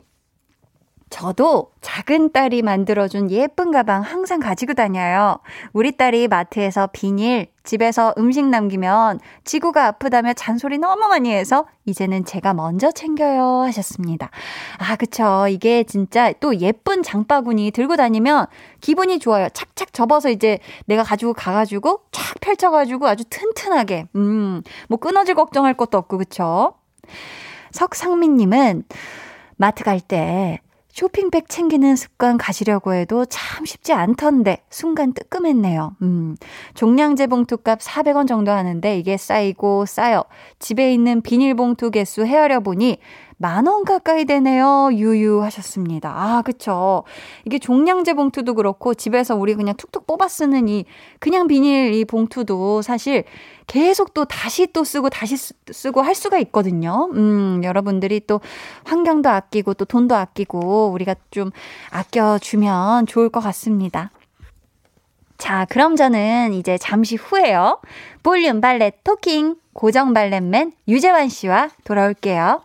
저도 1.09 1.73
작은 1.81 2.31
딸이 2.31 2.63
만들어준 2.63 3.33
예쁜 3.33 3.73
가방 3.73 4.03
항상 4.03 4.39
가지고 4.39 4.75
다녀요. 4.75 5.41
우리 5.73 5.97
딸이 5.97 6.29
마트에서 6.29 6.89
비닐, 6.93 7.49
집에서 7.65 8.15
음식 8.17 8.47
남기면 8.47 9.19
지구가 9.45 9.87
아프다며 9.87 10.35
잔소리 10.35 10.79
너무 10.79 11.09
많이 11.09 11.33
해서 11.33 11.67
이제는 11.85 12.25
제가 12.25 12.55
먼저 12.55 12.93
챙겨요 12.93 13.63
하셨습니다. 13.65 14.31
아, 14.79 14.95
그쵸. 14.95 15.47
이게 15.49 15.83
진짜 15.83 16.33
또 16.39 16.57
예쁜 16.61 17.03
장바구니 17.03 17.73
들고 17.73 17.97
다니면 17.97 18.47
기분이 18.81 19.19
좋아요. 19.19 19.49
착착 19.49 19.93
접어서 19.93 20.31
이제 20.31 20.61
내가 20.87 21.03
가지고 21.03 21.33
가가지고 21.33 22.03
쫙 22.13 22.35
펼쳐가지고 22.41 23.09
아주 23.09 23.25
튼튼하게, 23.29 24.07
음, 24.15 24.63
뭐 24.89 24.99
끊어질 24.99 25.35
걱정할 25.35 25.75
것도 25.75 25.99
없고, 25.99 26.19
그쵸. 26.19 26.75
석상민님은 27.73 28.85
마트 29.57 29.85
갈 29.85 30.01
때 30.01 30.61
쇼핑백 30.93 31.49
챙기는 31.49 31.95
습관 31.97 32.37
가지려고 32.37 32.93
해도 32.95 33.25
참 33.25 33.65
쉽지 33.65 33.93
않던데 33.93 34.59
순간 34.71 35.13
뜨끔했네요. 35.15 35.97
음, 36.03 36.37
종량제 36.75 37.29
봉투값 37.29 37.79
400원 37.81 38.27
정도 38.27 38.51
하는데 38.51 38.99
이게 38.99 39.17
쌓이고 39.17 39.87
쌓여 39.87 40.25
집에 40.59 40.93
있는 40.93 41.23
비닐봉투 41.23 41.93
개수 41.93 42.27
헤아려 42.27 42.61
보니 42.61 42.99
만원 43.37 43.85
가까이 43.85 44.27
되네요. 44.27 44.91
유유하셨습니다. 44.93 46.11
아, 46.15 46.43
그쵸. 46.43 47.05
이게 47.47 47.59
종량제 47.59 48.13
봉투도 48.13 48.53
그렇고 48.53 48.93
집에서 48.93 49.35
우리 49.35 49.55
그냥 49.55 49.75
툭툭 49.79 50.07
뽑아 50.07 50.29
쓰는 50.29 50.69
이 50.69 50.85
그냥 51.21 51.47
비닐 51.47 51.95
이 51.95 52.05
봉투도 52.05 52.83
사실 52.83 53.25
계속 53.71 54.15
또 54.15 54.25
다시 54.25 54.67
또 54.73 54.83
쓰고 54.83 55.11
다시 55.11 55.37
쓰고 55.37 56.03
할 56.03 56.17
수가 56.17 56.39
있거든요. 56.39 57.09
음, 57.13 57.63
여러분들이 57.63 58.19
또 58.27 58.41
환경도 58.83 59.29
아끼고 59.29 59.75
또 59.75 59.85
돈도 59.85 60.17
아끼고 60.17 60.91
우리가 60.91 61.15
좀 61.31 61.53
아껴주면 61.91 63.07
좋을 63.07 63.29
것 63.29 63.39
같습니다. 63.39 64.11
자, 65.39 65.67
그럼 65.71 65.95
저는 65.95 66.53
이제 66.53 66.79
잠시 66.79 67.15
후에요. 67.15 67.81
볼륨 68.25 68.61
발렛 68.61 69.05
토킹 69.05 69.55
고정 69.73 70.15
발렛맨 70.15 70.73
유재환 70.89 71.29
씨와 71.29 71.71
돌아올게요. 71.85 72.65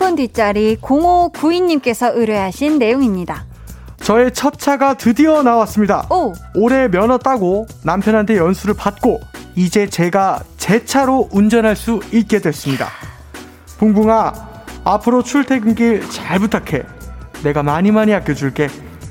핸드폰 0.00 0.16
뒷자리 0.16 0.78
0592님께서 0.78 2.10
의뢰하신 2.16 2.78
내용입니다. 2.78 3.44
저의 3.98 4.32
첫 4.32 4.58
차가 4.58 4.94
드디어 4.94 5.42
나왔습니다. 5.42 6.06
오! 6.10 6.32
올해 6.54 6.88
면허 6.88 7.18
따고 7.18 7.66
남편한테 7.84 8.38
연수를 8.38 8.74
받고 8.74 9.20
이제 9.56 9.86
제가 9.86 10.40
제 10.56 10.86
차로 10.86 11.28
운전할 11.32 11.76
수 11.76 12.00
있게 12.12 12.40
됐습니다. 12.40 12.88
붕붕아, 13.78 14.32
앞으로 14.84 15.22
출퇴근길 15.22 16.08
잘 16.08 16.38
부탁해. 16.38 16.82
내가 17.44 17.62
많이 17.62 17.90
많이 17.90 18.14
아껴줄게. 18.14 18.68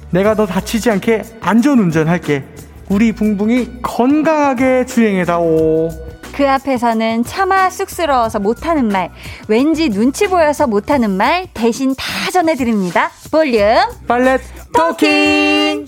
내가 0.09 0.33
너 0.33 0.47
다치지 0.47 0.89
않게 0.89 1.21
안전 1.39 1.77
운전할게. 1.77 2.45
우리 2.89 3.11
붕붕이 3.11 3.81
건강하게 3.83 4.87
주행해다오. 4.87 6.08
그 6.39 6.49
앞에서는 6.49 7.25
차마 7.25 7.69
쑥스러워서 7.69 8.39
못하는 8.39 8.87
말, 8.87 9.11
왠지 9.49 9.89
눈치 9.89 10.29
보여서 10.29 10.67
못하는 10.67 11.11
말 11.11 11.47
대신 11.53 11.93
다 11.95 12.31
전해드립니다. 12.31 13.11
볼륨 13.29 13.75
발렛 14.07 14.39
토킹! 14.73 15.85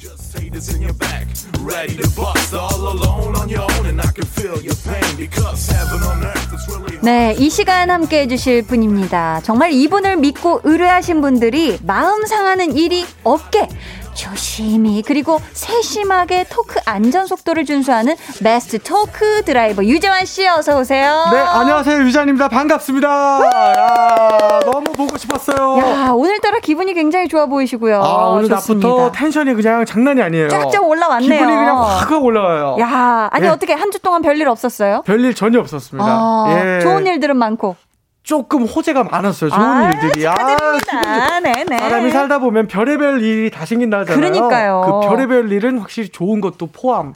네, 7.02 7.34
이 7.38 7.50
시간 7.50 7.90
함께 7.90 8.22
해주실 8.24 8.64
분입니다. 8.68 9.40
정말 9.44 9.72
이분을 9.72 10.18
믿고 10.18 10.60
의뢰하신 10.66 11.22
분들이 11.22 11.80
마음 11.84 12.26
상하는 12.26 12.76
일이 12.76 13.06
없게 13.24 13.70
조심히 14.14 15.02
그리고 15.06 15.40
세심하게 15.54 16.46
토크 16.50 16.80
안전 16.86 17.28
속도를 17.28 17.66
준수하는 17.66 18.16
베스트 18.44 18.80
토크 18.80 19.44
드라이버 19.44 19.84
유재환 19.84 20.26
씨 20.26 20.48
어서 20.48 20.80
오세요. 20.80 21.26
네, 21.32 21.38
안녕하세요. 21.40 22.02
유잔입니다. 22.04 22.48
반갑습니다. 22.50 23.08
야, 23.08 24.60
너무 24.66 24.84
보고 24.94 25.18
싶었어요. 25.18 25.78
야, 25.80 26.12
오늘따라 26.12 26.60
기분이 26.60 26.94
굉장히 26.94 27.28
좋아 27.28 27.46
보이시고요. 27.46 28.02
아, 28.04 28.28
오늘 28.30 28.50
좋습니다. 28.50 28.88
낮부터 28.88 29.12
텐션이 29.12 29.54
그냥 29.54 29.86
장난이 29.86 30.22
아니에요. 30.22 30.50
쫙쫙 30.50 30.84
올라왔네요. 30.84 31.30
기분이 31.30 31.56
그냥 31.56 31.82
확 31.82 32.12
올라와요. 32.24 32.78
야, 32.80 33.30
아니 33.32 33.46
예. 33.46 33.50
어떻게 33.50 33.74
한 33.74 33.92
주 33.92 34.00
동안 34.00 34.22
별일 34.22 34.48
없었어요? 34.48 35.02
별일 35.06 35.34
전혀 35.36 35.60
없었습니다. 35.60 36.06
아, 36.08 36.46
예. 36.78 36.80
좋은 36.82 37.06
일들은 37.06 37.36
많고. 37.36 37.76
조금 38.24 38.64
호재가 38.64 39.04
많았어요. 39.06 39.50
좋은 39.50 39.62
아, 39.62 39.90
일들이. 39.90 40.28
아, 40.28 40.36
축하드립니다. 40.36 41.40
네네. 41.40 41.78
사람이 41.80 42.12
살다 42.12 42.40
보면 42.40 42.68
별의별 42.68 43.22
일이 43.22 43.50
다 43.50 43.66
생긴다 43.66 44.00
하잖아요. 44.00 44.20
그러니까요. 44.20 44.82
그 45.02 45.08
별의별 45.08 45.52
일은 45.52 45.80
확실히 45.80 46.10
좋은 46.10 46.40
것도 46.40 46.68
포함. 46.68 47.14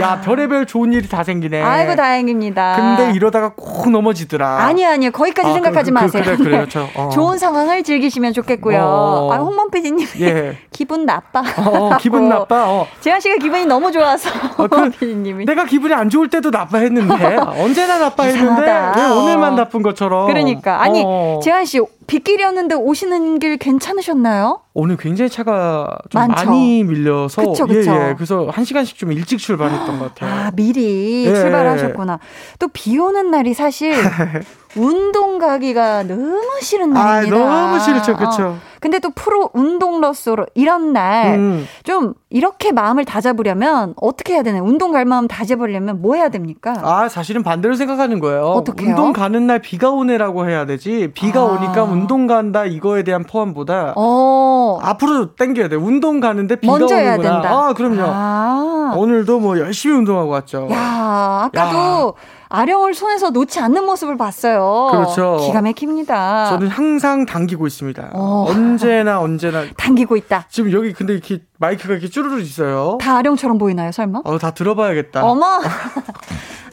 야, 0.00 0.20
별의별 0.20 0.66
좋은 0.66 0.92
일이 0.92 1.08
다 1.08 1.22
생기네. 1.22 1.62
아. 1.62 1.70
아이고 1.72 1.94
다행입니다. 1.96 2.76
근데 2.76 3.12
이러다가 3.14 3.52
꼭 3.54 3.90
넘어지더라. 3.90 4.58
아니요, 4.64 4.88
아니요. 4.88 5.10
거기까지 5.10 5.48
아, 5.48 5.52
생각하지 5.52 5.90
그, 5.90 5.98
그, 5.98 6.02
마세요. 6.04 6.36
그래. 6.36 6.58
네. 6.58 6.66
저, 6.68 6.86
어. 6.94 7.08
좋은 7.10 7.38
상황을 7.38 7.82
즐기시면 7.82 8.32
좋겠고요. 8.32 8.78
어. 8.82 9.32
아, 9.32 9.36
홍범 9.38 9.70
PD님. 9.70 10.06
예. 10.20 10.58
기분 10.72 11.06
나빠. 11.06 11.42
어, 11.58 11.96
기분 12.00 12.28
나빠. 12.30 12.64
어. 12.70 12.86
재환 13.00 13.20
씨가 13.20 13.36
기분이 13.36 13.66
너무 13.66 13.92
좋아서. 13.92 14.30
어, 14.56 14.66
그- 14.66 14.90
PD님이. 14.90 15.44
내가 15.46 15.64
기분이 15.64 15.92
안 15.94 16.08
좋을 16.10 16.28
때도 16.28 16.50
나빠했는데 16.50 17.36
언제나 17.58 17.98
나빠했는데. 17.98 18.62
왜 18.96 19.04
오늘만 19.06 19.52
어. 19.52 19.56
나쁜 19.56 19.82
것처럼 19.82 20.26
그러니까. 20.26 20.82
아니, 20.82 21.02
어. 21.04 21.40
재환 21.42 21.64
씨, 21.64 21.80
빗길이었는데 22.06 22.74
오시는 22.74 23.38
길 23.38 23.56
괜찮으셨나요? 23.56 24.60
오늘 24.74 24.96
굉장히 24.96 25.30
차가 25.30 25.96
좀 26.10 26.20
많죠. 26.20 26.46
많이 26.46 26.84
밀려서 26.84 27.42
그쵸, 27.42 27.66
그쵸. 27.66 27.90
예, 27.92 28.08
예. 28.10 28.14
그래서 28.14 28.48
한 28.50 28.64
시간씩 28.64 28.96
좀 28.98 29.12
일찍 29.12 29.38
출발했던 29.38 29.98
것 29.98 30.14
같아요. 30.14 30.30
아, 30.46 30.50
미리 30.54 31.24
예. 31.26 31.34
출발하셨구나. 31.34 32.18
또 32.58 32.68
비 32.72 32.98
오는 32.98 33.30
날이 33.30 33.54
사실 33.54 33.94
운동 34.76 35.38
가기가 35.38 36.02
너무 36.04 36.40
싫은 36.60 36.96
아, 36.96 37.04
날입니다. 37.16 37.36
너무 37.38 37.80
싫죠, 37.80 38.16
그쵸. 38.16 38.42
어. 38.42 38.56
근데 38.80 38.98
또 38.98 39.08
프로 39.14 39.48
운동러스로 39.54 40.44
이런 40.54 40.92
날 40.92 41.36
음. 41.38 41.66
좀 41.84 42.12
이렇게 42.28 42.70
마음을 42.70 43.06
다잡으려면 43.06 43.94
어떻게 43.96 44.34
해야 44.34 44.42
되나요? 44.42 44.62
운동 44.62 44.92
갈 44.92 45.06
마음 45.06 45.26
다잡으려면 45.26 46.02
뭐 46.02 46.16
해야 46.16 46.28
됩니까? 46.28 46.74
아, 46.82 47.08
사실은 47.08 47.42
반대로 47.42 47.76
생각하는 47.76 48.20
거예요. 48.20 48.42
어떡해요? 48.42 48.90
운동 48.90 49.12
가는 49.14 49.46
날 49.46 49.60
비가 49.60 49.88
오네라고 49.90 50.46
해야 50.48 50.66
되지. 50.66 51.12
비가 51.14 51.40
아. 51.40 51.44
오니까 51.44 51.82
운동 51.84 52.26
간다 52.26 52.66
이거에 52.66 53.04
대한 53.04 53.24
포함보다 53.24 53.94
어, 53.96 54.78
앞으로 54.82 55.34
당겨야 55.34 55.68
돼. 55.68 55.76
운동 55.76 56.20
가는데 56.20 56.56
비가 56.56 56.76
먼저 56.78 56.94
해야 56.94 57.14
오는구나. 57.14 57.40
된다. 57.40 57.56
아, 57.56 57.72
그럼요. 57.72 58.02
아. 58.06 58.94
오늘도 58.98 59.40
뭐 59.40 59.58
열심히 59.58 59.96
운동하고 59.96 60.28
왔죠. 60.30 60.68
야, 60.70 61.48
아까도 61.50 62.14
아령을 62.48 62.94
손에서 62.94 63.30
놓지 63.30 63.60
않는 63.60 63.84
모습을 63.84 64.16
봤어요. 64.16 64.88
그렇죠. 64.92 65.38
기가 65.46 65.62
막힙니다. 65.62 66.46
저는 66.50 66.68
항상 66.68 67.26
당기고 67.26 67.66
있습니다. 67.66 68.10
어. 68.12 68.46
언제나 68.48 69.20
언제나 69.20 69.64
당기고 69.76 70.16
있다. 70.16 70.46
지금 70.50 70.72
여기 70.72 70.92
근데 70.92 71.12
이렇게 71.14 71.40
마이크가 71.58 71.94
이렇게 71.94 72.08
쭈르르 72.08 72.40
있어요. 72.40 72.98
다 73.00 73.16
아령처럼 73.18 73.58
보이나요, 73.58 73.92
설마? 73.92 74.20
어, 74.24 74.38
다 74.38 74.50
들어봐야겠다. 74.52 75.24
어머. 75.24 75.60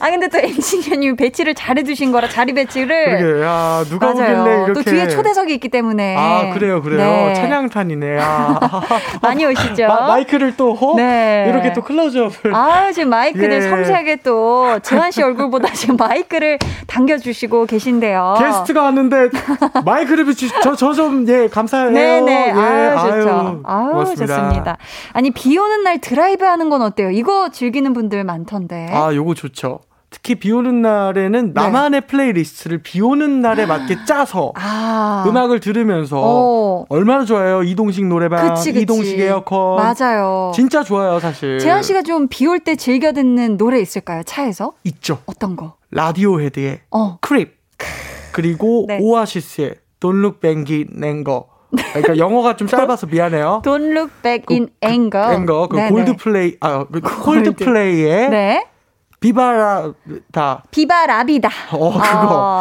아 0.02 0.10
근데 0.10 0.26
또 0.26 0.36
엔지니어님이 0.38 1.14
배치를 1.14 1.54
잘해주신 1.54 2.10
거라 2.10 2.28
자리 2.28 2.52
배치를 2.52 3.18
그러게, 3.20 3.44
야, 3.44 3.84
누가 3.88 4.12
맞아요. 4.12 4.64
이렇게. 4.66 4.72
또 4.72 4.82
뒤에 4.90 5.06
초대석이 5.06 5.54
있기 5.54 5.68
때문에 5.68 6.16
아, 6.18 6.52
그래요, 6.52 6.82
그래요. 6.82 6.98
네. 6.98 7.34
찬양탄이네. 7.34 8.18
아. 8.20 8.58
많이 9.22 9.46
오시죠. 9.46 9.86
마이크를 9.86 10.18
또 10.18 10.74
호? 10.74 10.96
네. 10.96 11.46
이렇게 11.48 11.72
또 11.72 11.82
클로즈업을. 11.82 12.52
아 12.52 12.90
지금 12.90 13.10
마이크를 13.10 13.52
예. 13.52 13.60
섬세하게 13.60 14.16
또 14.24 14.80
재환 14.82 15.12
씨 15.12 15.22
얼굴보다 15.22 15.61
지금 15.72 15.96
마이크를 16.00 16.58
당겨주시고 16.86 17.66
계신데요. 17.66 18.34
게스트가 18.38 18.82
왔는데 18.82 19.30
마이크를 19.84 20.24
비추 20.26 20.48
저저 20.62 20.92
좀 20.92 21.22
예 21.28 21.48
감사해요. 21.48 21.90
네네. 21.92 22.48
예, 22.48 22.50
아유, 22.52 22.96
좋죠. 22.98 23.28
아유, 23.30 23.62
아유, 23.64 23.90
고맙습니다. 23.92 24.26
좋습니다. 24.26 24.76
아니, 25.12 25.30
비 25.30 25.56
오는 25.56 25.82
날 25.84 26.00
드라이브 26.00 26.44
하는 26.44 26.68
건 26.68 26.82
어때요? 26.82 27.10
이거 27.10 27.50
즐기는 27.50 27.92
분들 27.92 28.24
많던데. 28.24 28.90
아, 28.92 29.14
요거 29.14 29.34
좋죠. 29.34 29.80
특히 30.12 30.34
비 30.36 30.52
오는 30.52 30.82
날에는 30.82 31.46
네. 31.46 31.60
나만의 31.60 32.02
playlist를 32.02 32.78
비 32.82 33.00
오는 33.00 33.40
날에 33.40 33.64
맞게 33.66 34.04
짜서 34.04 34.52
아. 34.54 35.24
음악을 35.26 35.58
들으면서 35.60 36.20
어. 36.22 36.84
얼마나 36.90 37.24
좋아요. 37.24 37.62
이동식 37.62 38.06
노래방, 38.06 38.54
그치, 38.54 38.72
그치. 38.72 38.82
이동식 38.82 39.18
에어컨. 39.18 39.76
맞아요. 39.76 40.52
진짜 40.54 40.84
좋아요, 40.84 41.18
사실. 41.18 41.58
재환 41.58 41.82
씨가 41.82 42.02
좀 42.02 42.28
비 42.28 42.46
올 42.46 42.60
때 42.60 42.76
즐겨 42.76 43.12
듣는 43.12 43.56
노래 43.56 43.80
있을까요? 43.80 44.22
차에서? 44.22 44.74
있죠. 44.84 45.18
어떤 45.26 45.56
거? 45.56 45.74
Radiohead의 45.90 46.80
어. 46.90 47.16
Creep. 47.20 47.56
그리고 48.32 48.84
네. 48.86 48.98
Oasis의 49.00 49.74
Don't 50.00 50.18
Look 50.20 50.40
Back 50.40 50.64
in 50.74 51.02
Anger. 51.02 51.40
그러니까 51.94 52.18
영어가 52.18 52.56
좀 52.56 52.68
짧아서 52.68 53.06
미안해요. 53.06 53.62
Don't 53.64 53.92
look 53.96 54.12
back 54.22 54.44
in 54.54 54.68
anger. 54.84 55.34
anger 55.34 55.68
그 55.68 55.76
네네. 55.76 55.88
Goldplay 55.90 56.56
아그 56.60 57.00
Coldplay의 57.00 58.28
네. 58.30 58.66
비바라다 59.22 60.62
Viva 60.70 60.98
La 60.98 61.12
Vida. 61.12 61.48
어 61.72 61.92
그거 61.92 62.00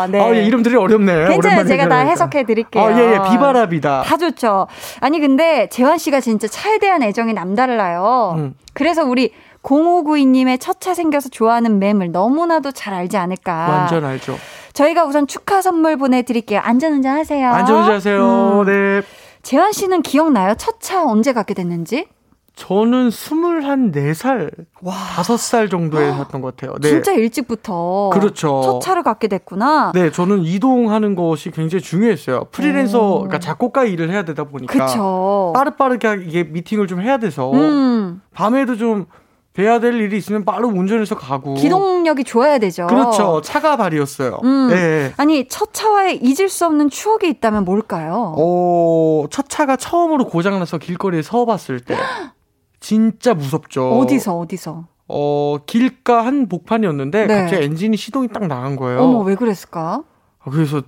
아, 0.02 0.08
네. 0.10 0.22
아, 0.22 0.34
예, 0.36 0.46
이름들이 0.46 0.76
어렵네 0.76 1.28
괜찮아요. 1.28 1.66
제가 1.66 1.90
다. 1.90 1.98
해석해 2.00 2.46
드릴게요. 2.46 2.84
아, 2.84 2.92
예, 2.98 3.14
예, 3.16 3.20
비바라비다 3.30 4.04
다 4.04 4.18
좋죠. 4.18 4.68
아니 5.02 5.20
근데 5.20 5.68
재환 5.70 5.98
씨가 5.98 6.22
진짜 6.22 6.48
차에 6.48 6.78
대한 6.78 7.04
애정이 7.04 7.34
남달라요. 7.34 8.36
음. 8.38 8.56
그래서 8.74 9.04
우리 9.04 9.34
0592님의 9.64 10.60
첫 10.60 10.80
차 10.80 10.94
생겨서 10.96 11.30
좋아하는 11.30 11.78
맴을 11.80 12.12
너무나도 12.12 12.72
잘 12.72 12.94
알지 12.94 13.18
않을까. 13.18 13.68
완전 13.70 14.04
알죠 14.06 14.38
저희가 14.74 15.04
우선 15.06 15.28
축하 15.28 15.62
선물 15.62 15.98
보내드릴게요. 15.98 16.60
안전운전 16.64 17.18
하세요. 17.18 17.50
안전운전 17.52 17.96
하세요 17.96 18.62
음. 18.62 18.66
네 18.66 19.02
재환 19.44 19.72
씨는 19.72 20.02
기억나요? 20.02 20.56
첫 20.56 20.80
차 20.80 21.04
언제 21.04 21.34
갖게 21.34 21.54
됐는지? 21.54 22.08
저는 22.56 23.10
24살, 23.10 24.52
와. 24.82 24.94
5살 24.94 25.72
정도에 25.72 26.12
샀던 26.12 26.42
것 26.42 26.56
같아요. 26.56 26.76
네. 26.82 26.90
진짜 26.90 27.12
일찍부터 27.14 28.10
그렇죠. 28.14 28.62
첫 28.64 28.80
차를 28.82 29.04
갖게 29.04 29.28
됐구나. 29.28 29.92
네, 29.96 30.12
저는 30.12 30.44
이동하는 30.44 31.16
것이 31.16 31.50
굉장히 31.52 31.82
중요했어요. 31.82 32.46
프리랜서, 32.52 33.00
오. 33.00 33.14
그러니까 33.20 33.40
작곡가 33.40 33.86
일을 33.86 34.12
해야 34.12 34.24
되다 34.24 34.44
보니까. 34.44 34.86
그쵸. 34.86 35.54
빠르빠르게 35.56 36.24
이게 36.28 36.44
미팅을 36.44 36.88
좀 36.88 37.02
해야 37.02 37.18
돼서. 37.18 37.52
음, 37.52 38.22
밤에도 38.34 38.76
좀 38.76 39.06
돼야 39.54 39.80
될 39.80 39.96
일이 39.96 40.18
있으면 40.18 40.46
빠르 40.46 40.66
운전해서 40.68 41.16
가고. 41.16 41.56
기동력이 41.56 42.24
좋아야 42.26 42.58
되죠. 42.60 42.88
그렇죠. 42.88 43.42
차가 43.42 43.76
발이었어요. 43.76 44.40
음. 44.44 44.68
네. 44.70 45.14
아니, 45.18 45.48
첫 45.48 45.74
차와의 45.74 46.20
잊을 46.24 46.48
수 46.48 46.66
없는 46.66 46.90
추억이 46.90 47.28
있다면 47.30 47.66
뭘까요? 47.66 48.34
어, 48.38 49.26
첫 49.30 49.50
차가 49.50 49.76
처음으로 49.78 50.26
고장나서 50.28 50.78
길거리에 50.78 51.22
서봤을 51.22 51.80
때. 51.80 51.96
진짜 52.82 53.34
무섭죠. 53.34 54.00
어디서, 54.00 54.38
어디서? 54.40 54.86
어, 55.08 55.58
길가 55.66 56.26
한 56.26 56.50
복판이었는데 56.50 57.28
네. 57.28 57.42
갑자기 57.42 57.64
엔진이 57.64 57.96
시동이 57.96 58.28
딱 58.30 58.48
나간 58.48 58.76
거예요. 58.76 59.00
어머, 59.02 59.20
왜 59.20 59.36
그랬을까? 59.36 60.04
아, 60.40 60.50
그래서 60.50 60.82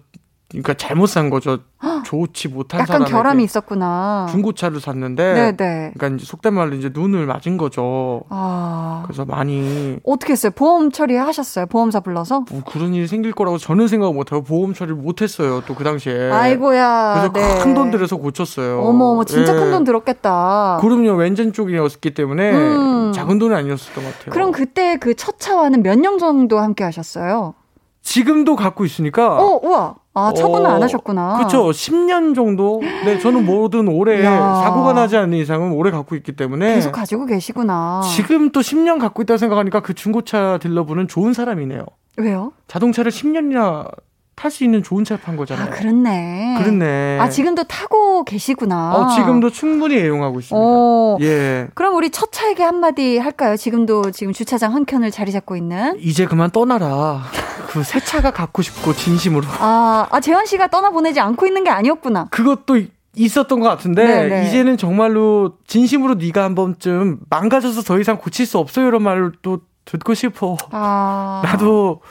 그러니까 0.54 0.74
잘못 0.76 1.08
산 1.08 1.30
거죠. 1.30 1.58
좋지 2.06 2.48
못한 2.50 2.80
약간 2.80 2.88
사람에게 3.00 3.12
결함이 3.12 3.44
있었구나. 3.44 4.28
중고차를 4.32 4.80
샀는데 4.80 5.34
네네. 5.34 5.92
그러니까 5.96 6.08
이제 6.16 6.26
속된 6.26 6.54
말로 6.54 6.76
이제 6.76 6.90
눈을 6.94 7.26
맞은 7.26 7.58
거죠. 7.58 8.22
아. 8.30 9.04
그래서 9.06 9.26
많이 9.26 9.98
어떻게 10.06 10.34
했어요? 10.34 10.52
보험 10.56 10.92
처리하셨어요? 10.92 11.66
보험사 11.66 12.02
불러서? 12.02 12.46
뭐 12.52 12.62
그런 12.66 12.94
일이 12.94 13.08
생길 13.08 13.32
거라고 13.34 13.58
저는 13.58 13.88
생각 13.88 14.14
못 14.14 14.32
하고 14.32 14.44
보험 14.44 14.74
처리를 14.74 14.96
못 14.96 15.22
했어요. 15.22 15.62
또 15.68 15.74
그 15.76 15.84
당시에. 15.84 16.30
아이고야. 16.32 17.30
그래서 17.32 17.34
네. 17.34 17.64
큰돈 17.64 17.90
들여서 17.92 18.18
고쳤어요. 18.18 18.82
어머, 18.82 19.06
어머, 19.06 19.24
진짜 19.24 19.54
예. 19.56 19.60
큰돈 19.60 19.84
들었겠다. 19.84 20.78
그럼요. 20.82 21.14
왼전 21.14 21.52
쪽이었기 21.52 22.14
때문에 22.14 22.52
음. 22.54 23.12
작은 23.14 23.40
돈이 23.40 23.54
아니었었던 23.56 24.04
것 24.04 24.14
같아요. 24.14 24.30
그럼 24.32 24.52
그때 24.52 24.98
그 24.98 25.14
첫 25.16 25.40
차와는 25.40 25.82
몇 25.84 25.96
년 25.98 26.18
정도 26.20 26.60
함께 26.60 26.84
하셨어요? 26.84 27.54
지금도 28.02 28.56
갖고 28.58 28.84
있으니까 28.86 29.38
어, 29.42 29.60
우와. 29.64 29.96
아, 30.16 30.32
처분을 30.34 30.70
어, 30.70 30.74
안 30.74 30.84
하셨구나. 30.84 31.38
그렇죠. 31.38 31.72
10년 31.72 32.36
정도. 32.36 32.82
네, 33.04 33.18
저는 33.20 33.46
뭐든 33.46 33.88
오래 33.88 34.24
야. 34.24 34.62
사고가 34.64 34.94
나지 34.94 35.18
않는 35.18 35.38
이상은 35.38 35.72
오래 35.72 35.90
갖고 35.90 36.16
있기 36.16 36.34
때문에 36.34 36.76
계속 36.76 36.92
가지고 36.92 37.26
계시구나. 37.26 38.02
지금 38.16 38.52
또 38.52 38.60
10년 38.60 39.00
갖고 39.00 39.24
있다고 39.24 39.38
생각하니까 39.38 39.82
그 39.82 39.94
중고차 39.94 40.60
딜러분은 40.62 41.08
좋은 41.08 41.34
사람이네요. 41.34 41.84
왜요? 42.18 42.54
자동차를 42.68 43.12
10년이나 43.12 43.88
탈 44.36 44.50
수 44.52 44.64
있는 44.64 44.82
좋은 44.84 45.04
차를 45.04 45.22
판 45.22 45.36
아, 45.36 45.38
거잖아요. 45.38 45.70
그렇네. 45.72 46.56
그렇네. 46.60 47.20
아, 47.20 47.30
지금도 47.30 47.64
타고 47.66 48.24
계시구나. 48.24 48.96
어, 48.96 49.16
지금도 49.16 49.52
충분히 49.52 49.96
애용하고 49.98 50.40
있습니다. 50.40 50.56
어. 50.60 51.18
예. 51.22 51.68
그럼 51.76 51.96
우리 51.96 52.10
첫 52.10 52.32
차에게 52.32 52.64
한마디 52.64 53.18
할까요? 53.20 53.56
지금도 53.56 54.12
지금 54.12 54.34
주차장 54.34 54.74
한 54.74 54.86
켠을 54.86 55.12
자리 55.12 55.32
잡고 55.32 55.56
있는. 55.56 55.98
이제 56.00 56.26
그만 56.26 56.50
떠나라. 56.52 57.22
그 57.70 57.84
새 57.84 58.00
차가 58.00 58.32
갖고 58.32 58.62
싶고 58.62 58.94
진심으로. 58.94 59.46
아, 59.60 60.08
아 60.10 60.20
재환 60.20 60.46
씨가 60.46 60.68
떠나보내지 60.68 61.20
않고 61.20 61.46
있는 61.48 61.64
게 61.64 61.70
아니었구나. 61.70 62.28
그것도 62.32 62.78
이- 62.78 62.90
있었던 63.16 63.60
것 63.60 63.68
같은데 63.70 64.06
네네. 64.06 64.48
이제는 64.48 64.78
정말로 64.78 65.54
진심으로 65.68 66.16
네가 66.16 66.44
한 66.44 66.56
번쯤 66.56 67.20
망가져서 67.30 67.82
더 67.84 68.00
이상 68.00 68.18
고칠 68.18 68.46
수 68.48 68.58
없어요 68.58 68.88
이런 68.88 69.04
말을 69.04 69.34
또 69.44 69.60
듣고 69.86 70.14
싶어. 70.16 70.58
아. 70.72 71.42
나도 71.46 72.02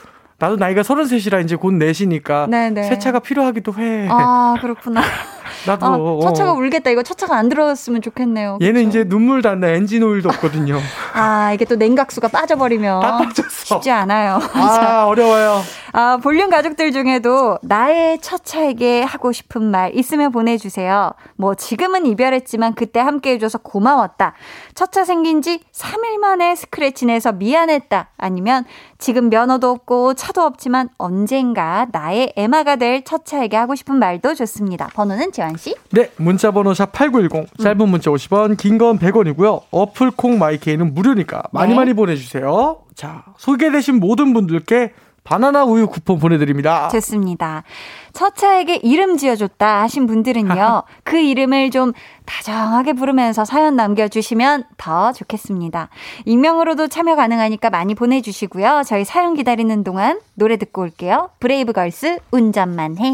나도 0.43 0.57
나이가 0.57 0.81
33이라 0.81 1.41
이제 1.41 1.55
곧 1.55 1.71
내시니까 1.75 2.47
네네. 2.47 2.83
새 2.83 2.99
차가 2.99 3.19
필요하기도 3.19 3.75
해. 3.77 4.07
아, 4.09 4.55
그렇구나. 4.59 5.01
나도 5.67 5.85
아, 5.85 6.25
첫 6.25 6.33
차가 6.33 6.51
어. 6.51 6.55
울겠다. 6.55 6.89
이거 6.89 7.03
첫 7.03 7.17
차가 7.17 7.35
안 7.37 7.49
들어갔으면 7.49 8.01
좋겠네요. 8.01 8.57
얘는 8.61 8.85
그쵸? 8.85 8.89
이제 8.89 9.03
눈물 9.03 9.41
단다 9.41 9.67
엔진 9.69 10.03
오일도 10.03 10.29
없거든요. 10.29 10.79
아, 11.13 11.51
이게 11.53 11.65
또 11.65 11.75
냉각수가 11.75 12.27
빠져버리면 12.29 13.01
다 13.01 13.17
빠졌어. 13.17 13.75
쉽지 13.75 13.91
않아요. 13.91 14.39
아 14.53 15.05
어려워요. 15.07 15.61
아, 15.95 16.17
볼륨 16.21 16.49
가족들 16.49 16.91
중에도 16.91 17.59
나의 17.61 18.19
첫 18.19 18.43
차에게 18.43 19.03
하고 19.03 19.31
싶은 19.31 19.63
말 19.63 19.95
있으면 19.95 20.31
보내주세요. 20.31 21.11
뭐, 21.35 21.53
지금은 21.53 22.07
이별했지만 22.07 22.73
그때 22.73 22.99
함께 22.99 23.33
해줘서 23.33 23.59
고마웠다. 23.59 24.33
첫차 24.73 25.03
생긴 25.05 25.43
지 25.43 25.59
3일 25.71 26.17
만에 26.17 26.55
스크래치 26.55 27.05
내서 27.05 27.31
미안했다. 27.31 28.09
아니면 28.17 28.65
지금 28.97 29.29
면허도 29.29 29.69
없고 29.69 30.15
차도 30.15 30.41
없지만 30.41 30.89
언젠가 30.97 31.85
나의 31.91 32.33
에마가 32.37 32.77
될 32.77 33.03
첫 33.05 33.25
차에게 33.25 33.57
하고 33.57 33.75
싶은 33.75 33.95
말도 33.97 34.33
좋습니다. 34.35 34.87
번호는 34.93 35.31
지환씨? 35.47 35.75
네, 35.91 36.09
문자 36.17 36.51
번호 36.51 36.73
샵 36.73 36.91
8910. 36.91 37.57
짧은 37.59 37.89
문자 37.89 38.09
50원, 38.11 38.57
긴 38.57 38.77
건 38.77 38.97
100원이고요. 38.99 39.63
어플 39.71 40.11
콩 40.11 40.39
마이케이는 40.39 40.93
무료니까 40.93 41.43
많이 41.51 41.69
네. 41.71 41.75
많이 41.75 41.93
보내 41.93 42.15
주세요. 42.15 42.79
자, 42.95 43.23
소개되신 43.37 43.99
모든 43.99 44.33
분들께 44.33 44.93
바나나 45.23 45.63
우유 45.63 45.87
쿠폰 45.87 46.19
보내 46.19 46.37
드립니다. 46.37 46.89
좋습니다. 46.89 47.63
첫 48.11 48.35
차에게 48.35 48.81
이름 48.83 49.15
지어줬다 49.15 49.81
하신 49.83 50.05
분들은요, 50.05 50.83
그 51.05 51.17
이름을 51.17 51.71
좀 51.71 51.93
다정하게 52.25 52.91
부르면서 52.93 53.45
사연 53.45 53.77
남겨주시면 53.77 54.65
더 54.75 55.13
좋겠습니다. 55.13 55.87
익명으로도 56.25 56.89
참여 56.89 57.15
가능하니까 57.15 57.69
많이 57.69 57.95
보내주시고요. 57.95 58.81
저희 58.85 59.05
사연 59.05 59.33
기다리는 59.33 59.83
동안 59.85 60.19
노래 60.35 60.57
듣고 60.57 60.81
올게요. 60.81 61.29
브레이브걸스 61.39 62.17
운전만 62.31 62.97
해. 62.97 63.11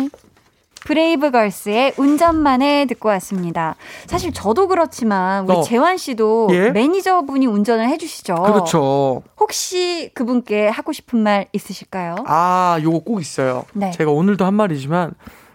브레이브걸스의 0.86 1.94
운전만 1.98 2.62
해 2.62 2.86
듣고 2.86 3.10
왔습니다. 3.10 3.76
사실 4.08 4.34
저도 4.34 4.68
그렇지만 4.68 5.46
우리 5.48 5.58
어. 5.58 5.62
재환 5.62 5.98
씨도 5.98 6.50
예? 6.52 6.70
매니저분이 6.72 7.46
운전을 7.46 7.88
해주시죠. 7.90 8.36
그렇죠. 8.36 9.24
혹시 9.40 10.12
그분께 10.14 10.68
하고 10.68 10.94
싶은 10.94 11.20
말 11.20 11.48
있으실까요? 11.54 12.16
아, 12.26 12.80
요거 12.82 13.00
꼭 13.00 13.20
있어요. 13.22 13.66
네. 13.74 13.92
제가 13.92 14.12
오늘도 14.12 14.46
한 14.46 14.54
말이지만 14.54 15.14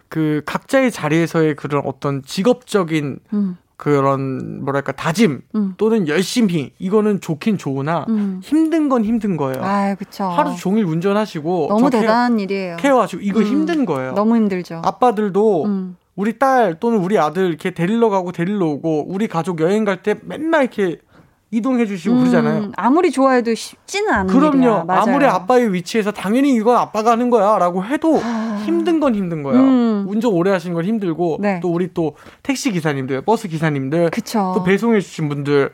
그 0.09 0.43
각자의 0.47 0.91
자리에서의 0.93 1.57
그런 1.57 1.83
어떤 1.87 2.23
직업적인 2.23 3.19
음, 3.33 3.57
그런 3.77 4.65
뭐랄까 4.65 4.93
다짐 4.93 5.43
음. 5.55 5.75
또는 5.77 6.07
열심히 6.09 6.73
이거는 6.79 7.21
좋긴 7.21 7.59
좋으나 7.59 8.05
음. 8.09 8.41
힘든 8.43 8.89
건 8.89 9.05
힘든 9.05 9.37
거예요. 9.37 9.63
아, 9.63 9.95
그쵸. 9.97 10.25
하루 10.25 10.55
종일 10.57 10.85
운전하시고 10.85 11.67
너무 11.69 11.91
저 11.91 11.99
케어- 11.99 12.01
대단한 12.03 12.39
일이에요. 12.41 12.77
케어하시고 12.77 13.23
이거 13.23 13.41
음, 13.41 13.45
힘든 13.45 13.85
거예요. 13.85 14.13
너무 14.13 14.37
힘들죠. 14.37 14.81
아빠들도 14.85 15.65
음. 15.65 15.97
우리 16.17 16.39
딸 16.39 16.79
또는 16.79 16.99
우리 16.99 17.19
아들 17.19 17.49
이렇게 17.49 17.73
데리러 17.73 18.09
가고 18.09 18.31
데리러 18.31 18.65
오고 18.67 19.07
우리 19.09 19.27
가족 19.27 19.61
여행 19.61 19.85
갈 19.85 20.03
때 20.03 20.15
맨날 20.23 20.63
이렇게 20.63 20.99
이동해 21.55 21.87
주시고 21.87 22.17
그러잖아요. 22.19 22.65
음, 22.65 22.73
아무리 22.77 23.13
좋아해도 23.13 23.55
쉽지는 23.55 24.13
않은. 24.13 24.27
그럼요. 24.35 24.85
아무리 24.89 25.25
아빠의 25.25 25.73
위치에서 25.73 26.11
당연히 26.11 26.53
이건 26.55 26.77
아빠가 26.77 27.13
하는 27.13 27.31
거야라고 27.31 27.85
해도 27.85 28.21
힘든 28.65 28.99
건 28.99 29.15
힘든 29.15 29.43
거예요. 29.45 29.63
음. 29.63 30.07
운전 30.09 30.33
오래 30.33 30.51
하시는 30.51 30.75
건 30.75 30.85
힘들고 30.85 31.39
네. 31.41 31.61
또 31.61 31.73
우리 31.73 31.95
또 31.95 32.17
택시 32.43 32.73
기사님들, 32.73 33.21
버스 33.23 33.47
기사님들, 33.47 34.11
그쵸. 34.11 34.53
또 34.57 34.65
배송해 34.65 35.01
주신 35.01 35.29
분들 35.29 35.71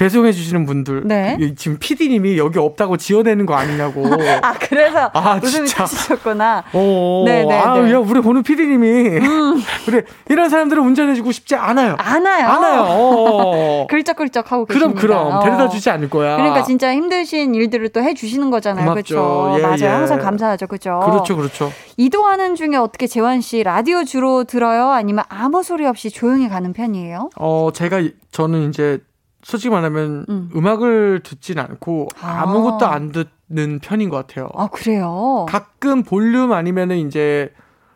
배송해 0.00 0.32
주시는 0.32 0.64
분들 0.64 1.02
네. 1.04 1.36
이- 1.38 1.54
지금 1.54 1.76
PD님이 1.78 2.38
여기 2.38 2.58
없다고 2.58 2.96
지어내는 2.96 3.44
거 3.44 3.52
아니냐고. 3.52 4.02
아, 4.40 4.54
그래서 4.58 5.10
아, 5.12 5.34
웃음이 5.42 5.66
진짜. 5.68 5.84
터지셨구나. 5.84 6.64
어, 6.72 7.22
네, 7.26 7.44
네, 7.44 7.58
아, 7.58 7.74
네. 7.78 7.92
야, 7.92 7.98
우리 7.98 8.22
보는 8.22 8.42
PD님이 8.42 9.20
그래 9.84 10.02
이런 10.30 10.48
사람들은 10.48 10.82
운전해 10.82 11.14
주고 11.14 11.32
싶지 11.32 11.54
않아요. 11.54 11.96
안아요. 11.98 12.46
않아요. 12.48 12.86
어. 12.88 13.86
글쩍글쩍 13.92 14.50
하고 14.50 14.64
그럼 14.64 14.94
계십니다. 14.94 15.00
그럼 15.02 15.34
어. 15.36 15.40
데려다 15.44 15.68
주지 15.68 15.90
않을 15.90 16.08
거야. 16.08 16.36
그러니까 16.36 16.62
진짜 16.62 16.94
힘드신 16.94 17.54
일들을 17.54 17.90
또 17.90 18.00
해주시는 18.02 18.48
거잖아요. 18.50 18.92
그렇죠. 18.92 19.54
예, 19.58 19.60
맞아요. 19.62 19.76
예. 19.82 19.86
항상 19.86 20.18
감사하죠. 20.18 20.66
그죠. 20.66 20.98
그렇죠, 21.04 21.36
그렇죠. 21.36 21.70
이동하는 21.98 22.54
중에 22.54 22.76
어떻게 22.76 23.06
재환 23.06 23.42
씨 23.42 23.62
라디오 23.62 24.04
주로 24.04 24.44
들어요? 24.44 24.88
아니면 24.92 25.24
아무 25.28 25.62
소리 25.62 25.84
없이 25.84 26.08
조용히 26.10 26.48
가는 26.48 26.72
편이에요? 26.72 27.28
어, 27.36 27.68
제가 27.74 27.98
이- 28.00 28.14
저는 28.32 28.70
이제 28.70 28.98
솔직히 29.42 29.70
말하면 29.70 30.26
음. 30.28 30.50
음. 30.54 30.66
악을 30.66 31.20
듣진 31.22 31.58
않고 31.58 32.08
아. 32.20 32.42
아무것도 32.42 32.86
안 32.86 33.12
듣는 33.12 33.78
편인 33.80 34.08
것 34.08 34.16
같아요. 34.16 34.48
아 34.54 34.68
그래요? 34.68 35.46
가끔 35.48 36.02
볼륨 36.02 36.52
아니면은 36.52 36.98
이제 36.98 37.52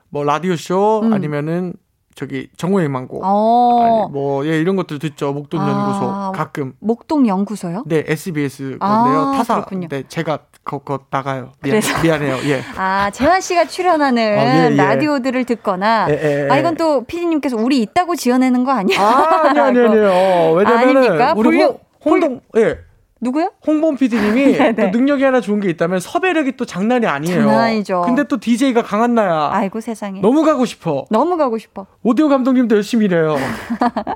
뭐 0.08 0.24
라디오 0.24 0.56
쇼 0.56 1.00
음. 1.00 1.12
아니면은 1.12 1.74
저기 2.14 2.48
정오의 2.56 2.88
망고 2.88 3.20
어. 3.24 3.82
아니 3.82 4.12
뭐예 4.12 4.60
이런 4.60 4.76
것들 4.76 4.98
듣죠 4.98 5.32
목돈 5.32 5.60
연구소 5.60 6.00
아. 6.04 6.32
가끔 6.34 6.74
목동 6.78 7.26
연구소요? 7.26 7.84
네 7.86 8.04
SBS 8.06 8.76
아, 8.80 9.02
건데요 9.02 9.32
타사 9.36 9.54
그렇군요. 9.56 9.88
네 9.88 10.04
제가 10.08 10.38
그거 10.62 11.00
나가요 11.10 11.52
미안, 11.62 11.80
그래서. 11.80 12.02
미안해요 12.02 12.36
예 12.48 12.62
아 12.78 13.10
재환 13.10 13.40
씨가 13.40 13.66
출연하는 13.66 14.22
어, 14.22 14.40
예, 14.42 14.68
예. 14.72 14.76
라디오들을 14.76 15.44
듣거나 15.44 16.06
예, 16.10 16.12
예, 16.12 16.48
아 16.50 16.56
예. 16.56 16.60
이건 16.60 16.76
또 16.76 17.04
피디님께서 17.04 17.56
우리 17.56 17.82
있다고 17.82 18.14
지어내는 18.14 18.64
거 18.64 18.70
아니야? 18.72 19.00
아, 19.00 19.48
아니, 19.48 19.58
아니, 19.58 19.78
아니요. 19.80 20.58
아닙니까? 20.64 21.34
우리 21.36 21.62
홍, 21.62 21.78
홍동, 22.04 22.40
예. 22.56 22.78
누구요? 23.24 23.50
홍범 23.66 23.96
PD님이 23.96 24.52
네네. 24.52 24.74
또 24.92 24.98
능력이 24.98 25.24
하나 25.24 25.40
좋은 25.40 25.58
게 25.58 25.70
있다면 25.70 25.98
섭외력이 25.98 26.56
또 26.56 26.64
장난이 26.64 27.06
아니에요. 27.06 27.40
장난 27.40 27.58
아니죠. 27.60 28.02
근데 28.04 28.24
또 28.24 28.38
DJ가 28.38 28.82
강한 28.82 29.14
나야. 29.14 29.48
아이고 29.50 29.80
세상에. 29.80 30.20
너무 30.20 30.44
가고 30.44 30.64
싶어. 30.66 31.06
너무 31.10 31.36
가고 31.36 31.56
싶어. 31.58 31.86
오디오 32.02 32.28
감독님도 32.28 32.76
열심히 32.76 33.06
일해요. 33.06 33.36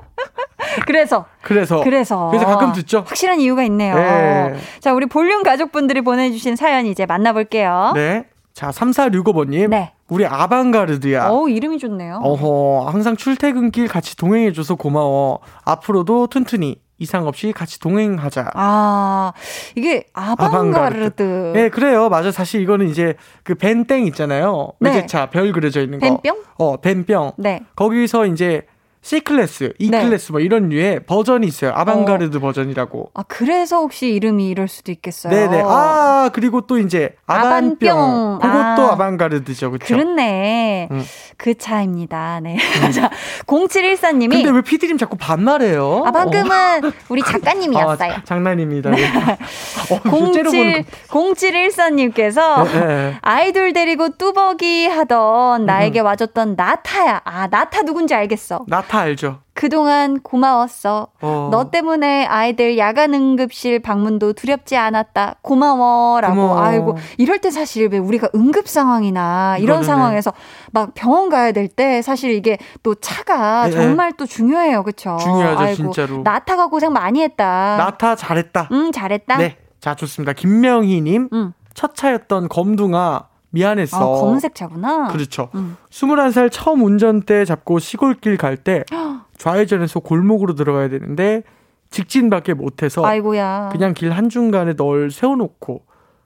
그래서 0.85 1.25
그래서 1.41 1.81
그래서 1.83 2.29
그래서 2.29 2.45
가끔 2.45 2.71
듣죠. 2.73 2.99
확실한 2.99 3.39
이유가 3.39 3.63
있네요. 3.63 3.95
네. 3.95 4.53
자, 4.79 4.93
우리 4.93 5.07
볼륨 5.07 5.41
가족분들이 5.43 6.01
보내 6.01 6.31
주신 6.31 6.55
사연 6.55 6.85
이제 6.85 7.05
만나 7.05 7.33
볼게요. 7.33 7.91
네. 7.95 8.25
자, 8.53 8.69
3465번님. 8.69 9.69
네. 9.69 9.93
우리 10.09 10.25
아방가르드야. 10.25 11.29
어우, 11.29 11.49
이름이 11.49 11.79
좋네요. 11.79 12.19
어허, 12.23 12.89
항상 12.89 13.15
출퇴근길 13.15 13.87
같이 13.87 14.15
동행해줘서 14.17 14.75
고마워. 14.75 15.39
앞으로도 15.65 16.27
튼튼히 16.27 16.77
이상 16.99 17.25
없이 17.27 17.51
같이 17.53 17.79
동행하자. 17.79 18.51
아, 18.53 19.31
이게 19.75 20.05
아방가르드. 20.13 21.53
네, 21.55 21.69
그래요. 21.69 22.09
맞아. 22.09 22.31
사실 22.31 22.61
이거는 22.61 22.89
이제 22.89 23.15
그 23.43 23.55
벤땡 23.55 24.05
있잖아요. 24.07 24.73
네. 24.79 24.89
외제차 24.89 25.29
별 25.29 25.51
그려져 25.53 25.81
있는 25.81 25.99
거. 25.99 26.05
벤병? 26.05 26.43
어, 26.57 26.77
벤병. 26.77 27.31
네. 27.37 27.61
거기서 27.75 28.25
이제 28.27 28.63
C 29.01 29.21
클래스, 29.21 29.73
E 29.79 29.89
네. 29.89 30.03
클래스 30.03 30.33
뭐 30.33 30.41
이런 30.41 30.69
류의 30.69 31.05
버전이 31.05 31.47
있어요. 31.47 31.71
아방가르드 31.73 32.39
버전이라고. 32.39 33.11
아, 33.13 33.23
그래서 33.27 33.77
혹시 33.77 34.09
이름이 34.09 34.49
이럴 34.49 34.67
수도 34.67 34.91
있겠어요. 34.91 35.33
네네. 35.33 35.63
아, 35.65 36.29
그리고 36.33 36.61
또 36.67 36.77
이제 36.77 37.15
아반병. 37.25 37.97
아반병. 37.97 38.39
그것도 38.39 38.89
아. 38.89 38.93
아. 38.93 38.97
방가르드죠 38.97 39.71
그쵸? 39.71 39.85
그렇네. 39.85 40.89
음. 40.91 41.03
그 41.37 41.57
차입니다. 41.57 42.41
네. 42.41 42.57
자, 42.93 43.09
0714님이. 43.47 44.31
근데 44.31 44.49
왜 44.49 44.61
피디님 44.61 44.97
자꾸 44.97 45.15
반말해요? 45.15 46.03
아, 46.05 46.11
방금은 46.11 46.91
우리 47.07 47.21
어. 47.21 47.25
작가님이었어요. 47.25 48.11
아, 48.11 48.23
장난입니다. 48.25 48.89
네. 48.91 49.05
어, 49.05 49.99
저 50.03 50.09
07, 50.09 50.33
째려보는 50.33 50.83
거. 50.83 50.89
0714님께서 51.09 52.63
네, 52.65 52.85
네. 52.85 53.17
아이돌 53.21 53.71
데리고 53.71 54.09
뚜벅이 54.09 54.87
하던 54.87 55.65
나에게 55.65 56.01
와줬던 56.01 56.55
나타야. 56.57 57.21
아, 57.23 57.47
나타 57.47 57.81
누군지 57.83 58.13
알겠어. 58.13 58.65
나타 58.67 58.88
알죠? 58.97 59.39
그동안 59.53 60.19
고마웠어. 60.21 61.07
어. 61.21 61.49
너 61.51 61.69
때문에 61.69 62.25
아이들 62.25 62.77
야간 62.77 63.13
응급실 63.13 63.79
방문도 63.81 64.33
두렵지 64.33 64.75
않았다. 64.77 65.35
고마워라고. 65.41 66.33
고마워. 66.35 66.59
아이고 66.61 66.97
이럴 67.17 67.39
때 67.39 67.51
사실 67.51 67.87
왜 67.91 67.97
우리가 67.97 68.29
응급 68.33 68.67
상황이나 68.67 69.57
이런 69.59 69.83
상황에서 69.83 70.33
막 70.71 70.93
병원 70.93 71.29
가야 71.29 71.51
될 71.51 71.67
때 71.69 72.01
사실 72.01 72.31
이게 72.31 72.57
또 72.83 72.95
차가 72.95 73.65
네, 73.67 73.71
정말 73.71 74.13
또 74.13 74.25
중요해요, 74.25 74.81
그렇죠? 74.83 75.17
중요하죠, 75.21 75.75
진짜로. 75.75 76.23
나타가 76.23 76.67
고생 76.67 76.91
많이 76.93 77.21
했다. 77.21 77.75
나타 77.77 78.15
잘했다. 78.15 78.69
응 78.71 78.91
잘했다. 78.91 79.37
네. 79.37 79.57
자, 79.79 79.93
좋습니다. 79.95 80.33
김명희님. 80.33 81.29
응. 81.31 81.53
첫 81.73 81.95
차였던 81.95 82.49
검둥아. 82.49 83.28
미안했어. 83.51 83.97
아, 83.97 84.19
검은색 84.21 84.53
차구나. 84.55 85.07
그렇죠. 85.07 85.49
음. 85.55 85.77
21살 85.89 86.49
처음 86.51 86.83
운전대 86.83 87.45
잡고 87.45 87.79
시골길 87.79 88.37
갈 88.37 88.57
때 88.57 88.83
좌회전해서 89.37 90.01
골목으로 90.01 90.55
들어가야 90.55 90.89
되는데 90.89 91.43
직진밖에 91.91 92.53
못해서 92.53 93.05
아이고야. 93.05 93.69
그냥 93.71 93.93
길 93.93 94.11
한중간에 94.11 94.75
널 94.75 95.09
세워놓고 95.11 95.83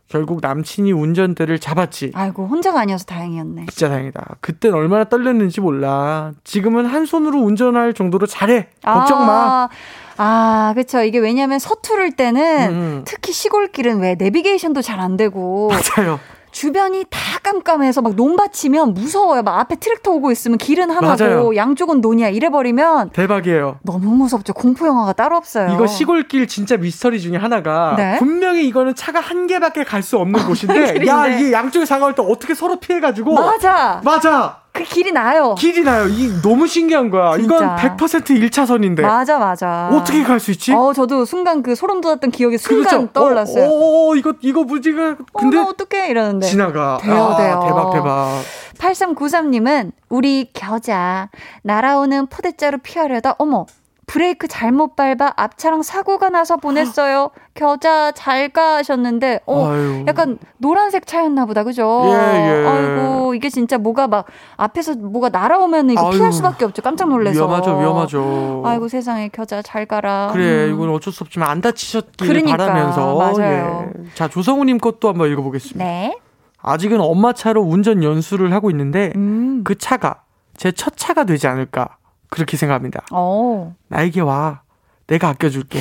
결국 0.10 0.40
남친이 0.42 0.92
운전대를 0.92 1.60
잡았지. 1.60 2.12
아이고 2.14 2.46
혼자가 2.48 2.82
아니어서 2.82 3.06
다행이었네. 3.06 3.68
진짜 3.70 3.88
다행이다. 3.90 4.36
그땐 4.42 4.74
얼마나 4.74 5.06
떨렸는지 5.06 5.62
몰라. 5.62 6.34
지금은 6.44 6.86
한 6.86 7.06
손으로 7.06 7.40
운전할 7.40 7.94
정도로 7.94 8.26
잘해. 8.28 8.68
걱정 8.84 9.26
마. 9.26 9.34
아, 9.34 9.70
아, 10.18 10.74
그쵸. 10.76 11.02
이게 11.02 11.18
왜냐면 11.20 11.58
서투를 11.58 12.12
때는 12.12 12.70
음. 12.70 13.02
특히 13.06 13.32
시골길은 13.32 14.00
왜 14.02 14.16
내비게이션도 14.16 14.82
잘 14.82 15.00
안 15.00 15.18
되고 15.18 15.70
맞아요. 15.98 16.20
주변이 16.54 17.04
다 17.10 17.20
깜깜해서 17.42 18.02
막 18.02 18.14
논밭이면 18.16 18.94
무서워요. 18.94 19.42
막 19.42 19.60
앞에 19.60 19.76
트랙터 19.76 20.12
오고 20.12 20.32
있으면 20.32 20.58
길은 20.58 20.90
하나고 20.92 21.24
맞아요. 21.24 21.56
양쪽은 21.56 22.00
논이야. 22.00 22.30
이래버리면 22.30 23.10
대박이에요. 23.10 23.80
너무 23.82 24.16
무섭죠. 24.16 24.54
공포 24.54 24.88
영화가 24.88 25.14
따로 25.14 25.36
없어요. 25.36 25.74
이거 25.74 25.88
시골길 25.88 26.48
진짜 26.48 26.78
미스터리 26.78 27.20
중에 27.20 27.36
하나가 27.38 27.96
네. 27.98 28.18
분명히 28.20 28.66
이거는 28.68 28.96
차가 28.96 29.20
한 29.20 29.48
개밖에 29.48 29.84
갈 29.84 30.04
수 30.04 30.18
없는 30.18 30.44
곳인데 30.48 30.74
길인데. 30.94 31.08
야 31.08 31.28
이게 31.28 31.52
양쪽에 31.54 31.86
상황을 31.86 32.14
또 32.14 32.24
어떻게 32.24 32.54
서로 32.54 32.78
피해가지고 32.80 33.34
맞아. 33.36 34.02
맞아 34.04 34.63
그 34.84 34.90
길이 34.90 35.12
나요. 35.12 35.56
길이 35.58 35.84
나요. 35.84 36.08
이 36.08 36.30
너무 36.42 36.68
신기한 36.68 37.10
거야. 37.10 37.38
진짜. 37.38 37.44
이건 37.56 37.76
100% 37.98 38.50
1차선인데 38.50 39.02
맞아, 39.02 39.38
맞아. 39.40 39.90
어떻게 39.94 40.24
갈 40.24 40.40
수 40.40 40.52
있지? 40.52 40.74
어, 40.74 40.94
저도 40.94 41.26
순간 41.26 41.64
그 41.64 41.76
소름 41.76 42.02
돋았던 42.02 42.32
기억이 42.32 42.58
순간 42.58 42.86
그렇죠. 42.86 43.08
떠올랐어요. 43.14 43.64
어, 43.66 43.68
어, 43.68 44.10
어, 44.12 44.16
이거 44.16 44.34
이거 44.42 44.64
무지가 44.64 45.16
근데 45.34 45.58
어, 45.58 45.64
나 45.64 45.70
어떡해 45.70 46.10
이러는데. 46.10 46.48
지나가. 46.48 46.98
돼요, 47.02 47.16
아, 47.16 47.38
돼요. 47.38 47.62
대박 47.66 47.94
대박. 47.94 48.42
8393님은 48.78 49.92
우리 50.10 50.50
겨자 50.54 51.30
날아오는 51.64 52.28
포대자루 52.28 52.80
피하려다 52.84 53.36
어머 53.38 53.66
브레이크 54.06 54.48
잘못 54.48 54.96
밟아 54.96 55.34
앞차랑 55.38 55.82
사고가 55.82 56.30
나서 56.30 56.58
보냈어요. 56.58 57.32
겨자 57.56 58.12
잘 58.12 58.50
가셨는데 58.50 59.42
어 59.46 59.68
아유. 59.70 60.04
약간 60.08 60.38
노란색 60.58 61.08
차였나 61.08 61.46
보다 61.46 61.64
그죠? 61.64 62.04
예, 62.08 62.12
예. 62.12 62.68
아이고 62.68 63.34
이게 63.34 63.50
진짜 63.50 63.78
뭐가 63.78 64.08
막 64.08 64.26
앞에서 64.58 64.96
뭐가 64.96 65.30
날아오면 65.30 65.90
이거 65.92 66.10
아유. 66.10 66.18
피할 66.18 66.34
수밖에 66.34 66.66
없죠. 66.66 66.82
깜짝 66.82 67.10
놀래서. 67.10 67.38
위험하죠 67.46 67.78
위험하죠. 67.80 68.64
아이고 68.66 68.88
세상에 68.88 69.30
겨자 69.30 69.62
잘 69.62 69.86
가라. 69.86 70.30
그래 70.34 70.66
음. 70.68 70.74
이건 70.74 70.90
어쩔 70.90 71.14
수 71.14 71.24
없지만 71.24 71.50
안 71.50 71.62
다치셨길 71.62 72.28
그러니까, 72.28 72.58
바라면서 72.58 73.16
맞아요. 73.16 73.92
예. 73.98 74.04
자 74.16 74.28
조성우님 74.28 74.80
것도 74.80 75.08
한번 75.10 75.32
읽어보겠습니다. 75.32 75.84
네. 75.84 76.18
아직은 76.62 77.00
엄마 77.02 77.34
차로 77.34 77.62
운전 77.62 78.04
연수를 78.04 78.54
하고 78.54 78.70
있는데 78.72 79.12
음. 79.16 79.62
그 79.64 79.78
차가 79.78 80.22
제 80.58 80.72
첫 80.72 80.96
차가 80.98 81.24
되지 81.24 81.48
않을까 81.48 81.98
그렇게 82.34 82.58
생각합니다. 82.58 83.04
어. 83.12 83.76
나에게 83.90 84.22
와 84.22 84.62
내가 85.08 85.30
아껴줄게 85.30 85.80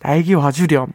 나에게 0.00 0.34
와주렴 0.34 0.86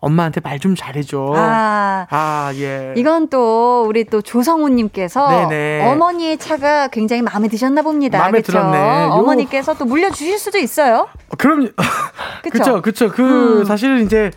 엄마한테 0.00 0.40
말 0.40 0.58
좀 0.58 0.74
잘해줘. 0.74 1.32
아. 1.36 2.06
아, 2.10 2.52
예. 2.56 2.92
이건 2.96 3.28
또 3.28 3.84
우리 3.86 4.02
또 4.04 4.20
조성우님께서 4.20 5.48
네네. 5.48 5.88
어머니의 5.92 6.38
차가 6.38 6.88
굉장히 6.88 7.22
마음에 7.22 7.46
드셨나 7.46 7.82
봅니다. 7.82 8.18
마음에 8.18 8.40
그쵸? 8.40 8.52
들었네. 8.52 9.04
요- 9.04 9.12
어머니께서 9.12 9.74
또 9.74 9.84
물려주실 9.84 10.38
수도 10.40 10.58
있어요. 10.58 11.06
그럼 11.38 11.68
그쵸? 12.42 12.82
그쵸, 12.82 12.82
그쵸. 12.82 13.08
그 13.12 13.60
음. 13.60 13.64
사실은 13.64 14.04
이제 14.04 14.32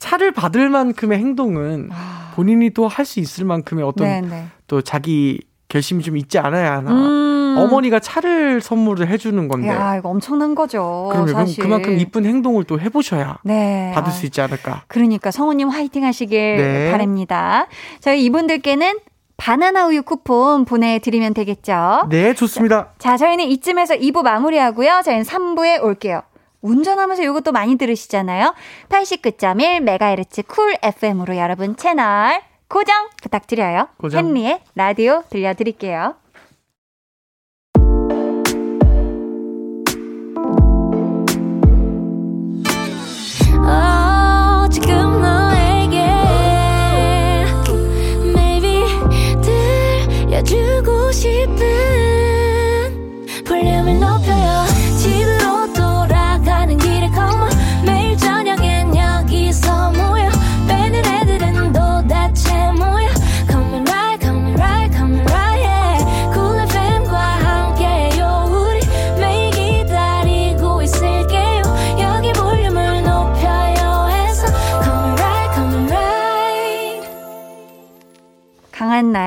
차를 0.00 0.32
받을 0.32 0.68
만큼의 0.68 1.18
행동은 1.18 1.90
본인이 2.34 2.70
또 2.70 2.88
할 2.88 3.04
수 3.06 3.20
있을 3.20 3.44
만큼의 3.44 3.84
어떤 3.84 4.06
아. 4.08 4.10
네네. 4.20 4.46
또 4.66 4.82
자기 4.82 5.40
결심이 5.74 6.04
좀 6.04 6.16
있지 6.16 6.38
않아야 6.38 6.76
하나. 6.76 6.92
음. 6.92 7.56
어머니가 7.58 7.98
차를 7.98 8.60
선물을 8.60 9.08
해주는 9.08 9.48
건데. 9.48 9.68
야, 9.70 9.96
이거 9.96 10.08
엄청난 10.08 10.54
거죠. 10.54 11.08
그러면 11.10 11.26
그럼 11.26 11.46
사실. 11.46 11.64
그만큼 11.64 11.98
이쁜 11.98 12.24
행동을 12.24 12.62
또 12.62 12.78
해보셔야 12.78 13.38
네. 13.42 13.90
받을 13.92 14.10
아, 14.10 14.12
수 14.12 14.24
있지 14.24 14.40
않을까. 14.40 14.84
그러니까 14.86 15.32
성우님 15.32 15.68
화이팅 15.70 16.04
하시길 16.04 16.56
네. 16.56 16.90
바랍니다. 16.92 17.66
저희 17.98 18.24
이분들께는 18.24 19.00
바나나 19.36 19.88
우유 19.88 20.04
쿠폰 20.04 20.64
보내드리면 20.64 21.34
되겠죠. 21.34 22.06
네, 22.08 22.34
좋습니다. 22.34 22.90
자, 22.98 23.16
저희는 23.16 23.44
이쯤에서 23.46 23.96
2부 23.96 24.22
마무리하고요. 24.22 25.02
저희는 25.04 25.24
3부에 25.24 25.82
올게요. 25.82 26.22
운전하면서 26.60 27.24
이것도 27.24 27.50
많이 27.50 27.74
들으시잖아요. 27.76 28.54
89.1MHz 28.90 30.46
쿨 30.46 30.76
FM으로 30.80 31.36
여러분 31.36 31.74
채널 31.74 32.42
고정 32.74 33.08
부탁드려요. 33.22 33.86
고정. 33.98 34.26
헨리의 34.26 34.60
라디오 34.74 35.22
들려드릴게요. 35.30 36.16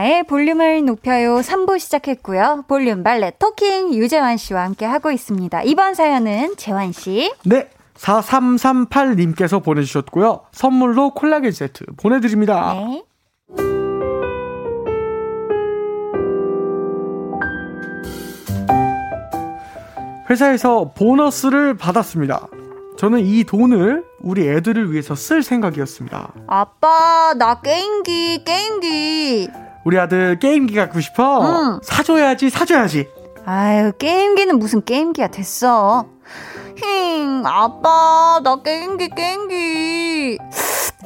강한나의 0.08 0.24
볼륨을 0.24 0.86
높여요 0.86 1.38
3부 1.38 1.78
시작했고요. 1.80 2.64
볼륨 2.68 3.04
발레 3.04 3.34
토킹 3.40 3.94
유재환 3.94 4.38
씨와 4.38 4.64
함께 4.64 4.86
하고 4.86 5.12
있습니다. 5.12 5.64
이번 5.64 5.94
사연은 5.96 6.56
재환 6.56 6.94
씨. 6.94 7.32
네. 7.44 7.70
4338님께서 7.96 9.64
보내주셨고요. 9.64 10.42
선물로 10.52 11.12
콜라겐 11.12 11.52
세트 11.52 11.86
보내드립니다. 11.98 12.74
네. 12.74 13.04
회사에서 20.30 20.94
보너스를 20.96 21.76
받았습니다. 21.76 22.48
저는 22.98 23.20
이 23.20 23.44
돈을 23.44 24.04
우리 24.22 24.48
애들을 24.48 24.92
위해서 24.92 25.16
쓸 25.16 25.44
생각이었습니다. 25.44 26.34
아빠, 26.48 27.34
나 27.38 27.62
게임기, 27.62 28.44
게임기. 28.44 29.67
우리 29.88 29.98
아들 29.98 30.38
게임기 30.38 30.76
갖고 30.76 31.00
싶어? 31.00 31.46
응. 31.46 31.80
사줘야지, 31.82 32.50
사줘야지. 32.50 33.08
아유, 33.46 33.94
게임기는 33.98 34.60
무슨 34.60 34.84
게임기야 34.84 35.30
됐어. 35.30 36.08
힝, 36.76 37.46
아빠, 37.46 38.42
나 38.44 38.62
게임기, 38.62 39.08
게임기. 39.16 40.40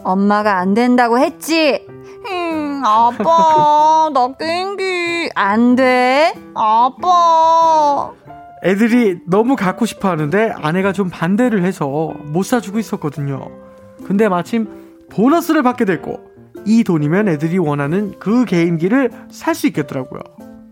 엄마가 0.04 0.58
안 0.58 0.74
된다고 0.74 1.20
했지? 1.20 1.86
힝, 2.26 2.82
아빠, 2.84 4.10
나 4.16 4.34
게임기. 4.34 5.30
안 5.36 5.76
돼? 5.76 6.34
아빠. 6.56 8.10
애들이 8.64 9.20
너무 9.28 9.56
갖고 9.56 9.86
싶어 9.86 10.10
하는데 10.10 10.54
아내가 10.60 10.92
좀 10.92 11.12
반대를 11.12 11.64
해서 11.64 12.16
못 12.24 12.42
사주고 12.42 12.80
있었거든요. 12.80 13.48
근데 14.08 14.28
마침 14.28 15.06
보너스를 15.12 15.62
받게 15.62 15.86
됐고 15.86 16.31
이 16.66 16.84
돈이면 16.84 17.28
애들이 17.30 17.58
원하는 17.58 18.14
그 18.20 18.46
게임기를 18.46 19.12
살 19.32 19.56
수 19.56 19.68
있겠더라고요. 19.68 20.22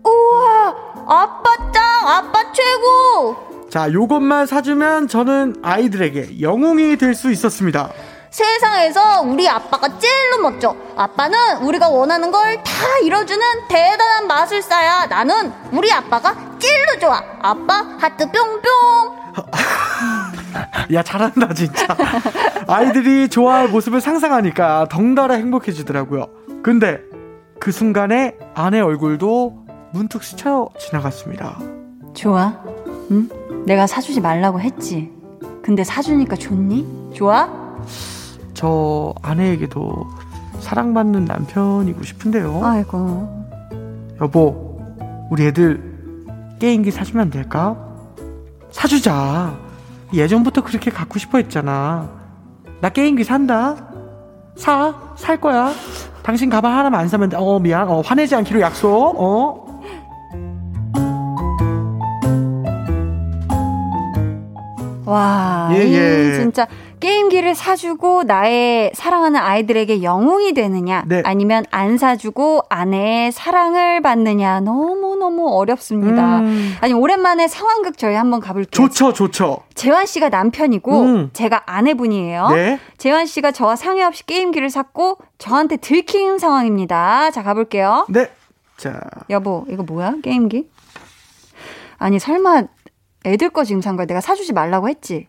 우와, 0.04 0.74
아빠 1.08 1.56
짱, 1.72 1.82
아빠 2.06 2.52
최고. 2.52 3.68
자, 3.70 3.92
요것만 3.92 4.46
사주면 4.46 5.08
저는 5.08 5.56
아이들에게 5.62 6.40
영웅이 6.40 6.96
될 6.96 7.14
수 7.14 7.30
있었습니다. 7.30 7.90
세상에서 8.30 9.22
우리 9.22 9.48
아빠가 9.48 9.98
제일로 9.98 10.38
멋져. 10.42 10.74
아빠는 10.96 11.58
우리가 11.62 11.88
원하는 11.88 12.30
걸 12.30 12.62
다 12.62 12.72
이뤄주는 13.02 13.40
대단한 13.68 14.26
마술사야. 14.28 15.06
나는 15.06 15.52
우리 15.72 15.92
아빠가 15.92 16.34
제일로 16.58 16.98
좋아. 17.00 17.20
아빠 17.42 17.84
하트 17.98 18.30
뿅뿅. 18.30 19.20
야, 20.94 21.02
잘한다, 21.02 21.52
진짜. 21.54 21.86
아이들이 22.70 23.28
좋아할 23.28 23.68
모습을 23.68 24.00
상상하니까 24.00 24.86
덩달아 24.88 25.34
행복해지더라고요. 25.34 26.28
근데 26.62 27.00
그 27.58 27.72
순간에 27.72 28.36
아내 28.54 28.78
얼굴도 28.78 29.66
문득 29.92 30.22
스쳐 30.22 30.68
지나갔습니다. 30.78 31.58
좋아. 32.14 32.62
응? 33.10 33.28
내가 33.66 33.88
사주지 33.88 34.20
말라고 34.20 34.60
했지. 34.60 35.10
근데 35.64 35.82
사주니까 35.82 36.36
좋니? 36.36 37.10
좋아? 37.12 37.48
저 38.54 39.14
아내에게도 39.20 40.06
사랑받는 40.60 41.24
남편이고 41.24 42.04
싶은데요. 42.04 42.60
아이고. 42.62 43.46
여보, 44.20 44.80
우리 45.28 45.46
애들 45.46 45.82
게임기 46.60 46.92
사주면 46.92 47.22
안 47.24 47.30
될까? 47.30 47.76
사주자. 48.70 49.58
예전부터 50.14 50.62
그렇게 50.62 50.92
갖고 50.92 51.18
싶어 51.18 51.38
했잖아. 51.38 52.19
나 52.80 52.88
게임기 52.88 53.24
산다. 53.24 53.76
사, 54.56 54.94
살 55.16 55.38
거야. 55.40 55.72
당신 56.22 56.48
가방 56.50 56.76
하나만 56.76 57.00
안 57.00 57.08
사면 57.08 57.28
돼. 57.28 57.36
어, 57.38 57.58
미안. 57.58 57.88
어, 57.88 58.00
화내지 58.00 58.34
않기로 58.34 58.60
약속. 58.60 58.88
어? 59.18 59.70
와, 65.04 65.70
예, 65.72 65.86
이 65.86 65.94
예. 65.94 66.34
진짜 66.34 66.66
게임기를 67.00 67.54
사주고 67.54 68.24
나의 68.24 68.92
사랑하는 68.94 69.40
아이들에게 69.40 70.02
영웅이 70.02 70.52
되느냐, 70.52 71.02
네. 71.06 71.22
아니면 71.24 71.64
안 71.70 71.98
사주고 71.98 72.62
아내의 72.68 73.32
사랑을 73.32 74.02
받느냐, 74.02 74.60
너무 74.60 75.16
너무 75.16 75.48
어렵습니다. 75.48 76.40
음. 76.40 76.76
아니, 76.80 76.92
오랜만에 76.92 77.48
상황극 77.48 77.98
저희 77.98 78.14
한번 78.14 78.40
가볼게요. 78.40 78.70
좋죠, 78.70 79.12
좋죠. 79.12 79.58
재환 79.74 80.06
씨가 80.06 80.28
남편이고, 80.28 81.00
음. 81.00 81.30
제가 81.32 81.62
아내분이에요. 81.66 82.48
네. 82.50 82.78
재환 82.98 83.26
씨가 83.26 83.52
저와 83.52 83.76
상의 83.76 84.04
없이 84.04 84.24
게임기를 84.26 84.70
샀고, 84.70 85.18
저한테 85.38 85.78
들킨 85.78 86.38
상황입니다. 86.38 87.30
자, 87.30 87.42
가볼게요. 87.42 88.06
네. 88.10 88.30
자, 88.76 89.00
여보, 89.30 89.64
이거 89.68 89.82
뭐야? 89.82 90.16
게임기? 90.22 90.68
아니, 91.98 92.18
설마 92.18 92.64
애들 93.24 93.50
거 93.50 93.64
지금 93.64 93.82
산 93.82 93.96
거야? 93.96 94.06
내가 94.06 94.20
사주지 94.20 94.52
말라고 94.52 94.88
했지? 94.88 95.26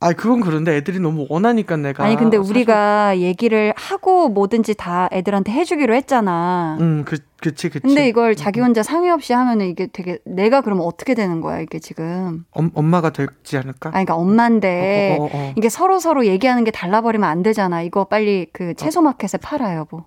아, 0.00 0.12
그건 0.12 0.40
그런데 0.40 0.76
애들이 0.76 1.00
너무 1.00 1.26
원하니까 1.30 1.76
내가. 1.76 2.04
아니, 2.04 2.16
근데 2.16 2.36
우리가 2.36 3.18
얘기를 3.18 3.72
하고 3.76 4.28
뭐든지 4.28 4.74
다 4.74 5.08
애들한테 5.12 5.50
해주기로 5.52 5.94
했잖아. 5.94 6.76
음, 6.80 7.04
그, 7.06 7.18
그치, 7.40 7.70
그치. 7.70 7.80
근데 7.80 8.06
이걸 8.08 8.34
자기 8.34 8.60
혼자 8.60 8.82
상의 8.82 9.10
없이 9.10 9.32
하면은 9.32 9.66
이게 9.66 9.86
되게, 9.86 10.18
내가 10.26 10.60
그러면 10.60 10.84
어떻게 10.84 11.14
되는 11.14 11.40
거야, 11.40 11.60
이게 11.60 11.78
지금. 11.78 12.44
엄, 12.50 12.70
엄마가 12.74 13.10
되지 13.10 13.56
않을까? 13.56 13.90
아니, 13.94 14.04
그러니까 14.04 14.16
엄마인데, 14.16 15.16
어, 15.18 15.24
어, 15.24 15.30
어. 15.32 15.52
이게 15.56 15.70
서로 15.70 15.98
서로 15.98 16.26
얘기하는 16.26 16.64
게 16.64 16.70
달라버리면 16.70 17.26
안 17.28 17.42
되잖아. 17.42 17.80
이거 17.80 18.04
빨리 18.04 18.46
그 18.52 18.74
채소마켓에 18.74 19.38
팔아, 19.38 19.76
여보. 19.76 20.04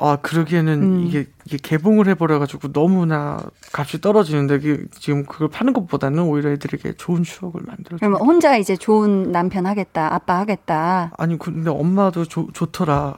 아, 0.00 0.16
그러기에는 0.22 0.82
음. 0.82 1.06
이게, 1.06 1.26
이게 1.44 1.58
개봉을 1.60 2.08
해버려가지고 2.08 2.72
너무나 2.72 3.38
값이 3.72 4.00
떨어지는데, 4.00 4.60
지금 5.00 5.24
그걸 5.24 5.48
파는 5.48 5.72
것보다는 5.72 6.22
오히려 6.22 6.50
애들에게 6.50 6.94
좋은 6.96 7.24
추억을 7.24 7.62
만들어줘. 7.64 7.96
그러면 7.98 8.20
혼자 8.20 8.56
이제 8.56 8.76
좋은 8.76 9.32
남편 9.32 9.66
하겠다, 9.66 10.14
아빠 10.14 10.38
하겠다. 10.38 11.10
아니, 11.16 11.38
근데 11.38 11.70
엄마도 11.70 12.24
좋 12.24 12.48
좋더라. 12.52 13.16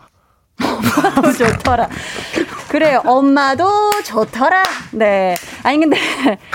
좋더라. 1.38 1.88
그래요. 2.68 3.02
엄마도 3.04 3.68
좋더라. 4.04 4.62
네. 4.92 5.34
아니 5.62 5.78
근데 5.78 5.96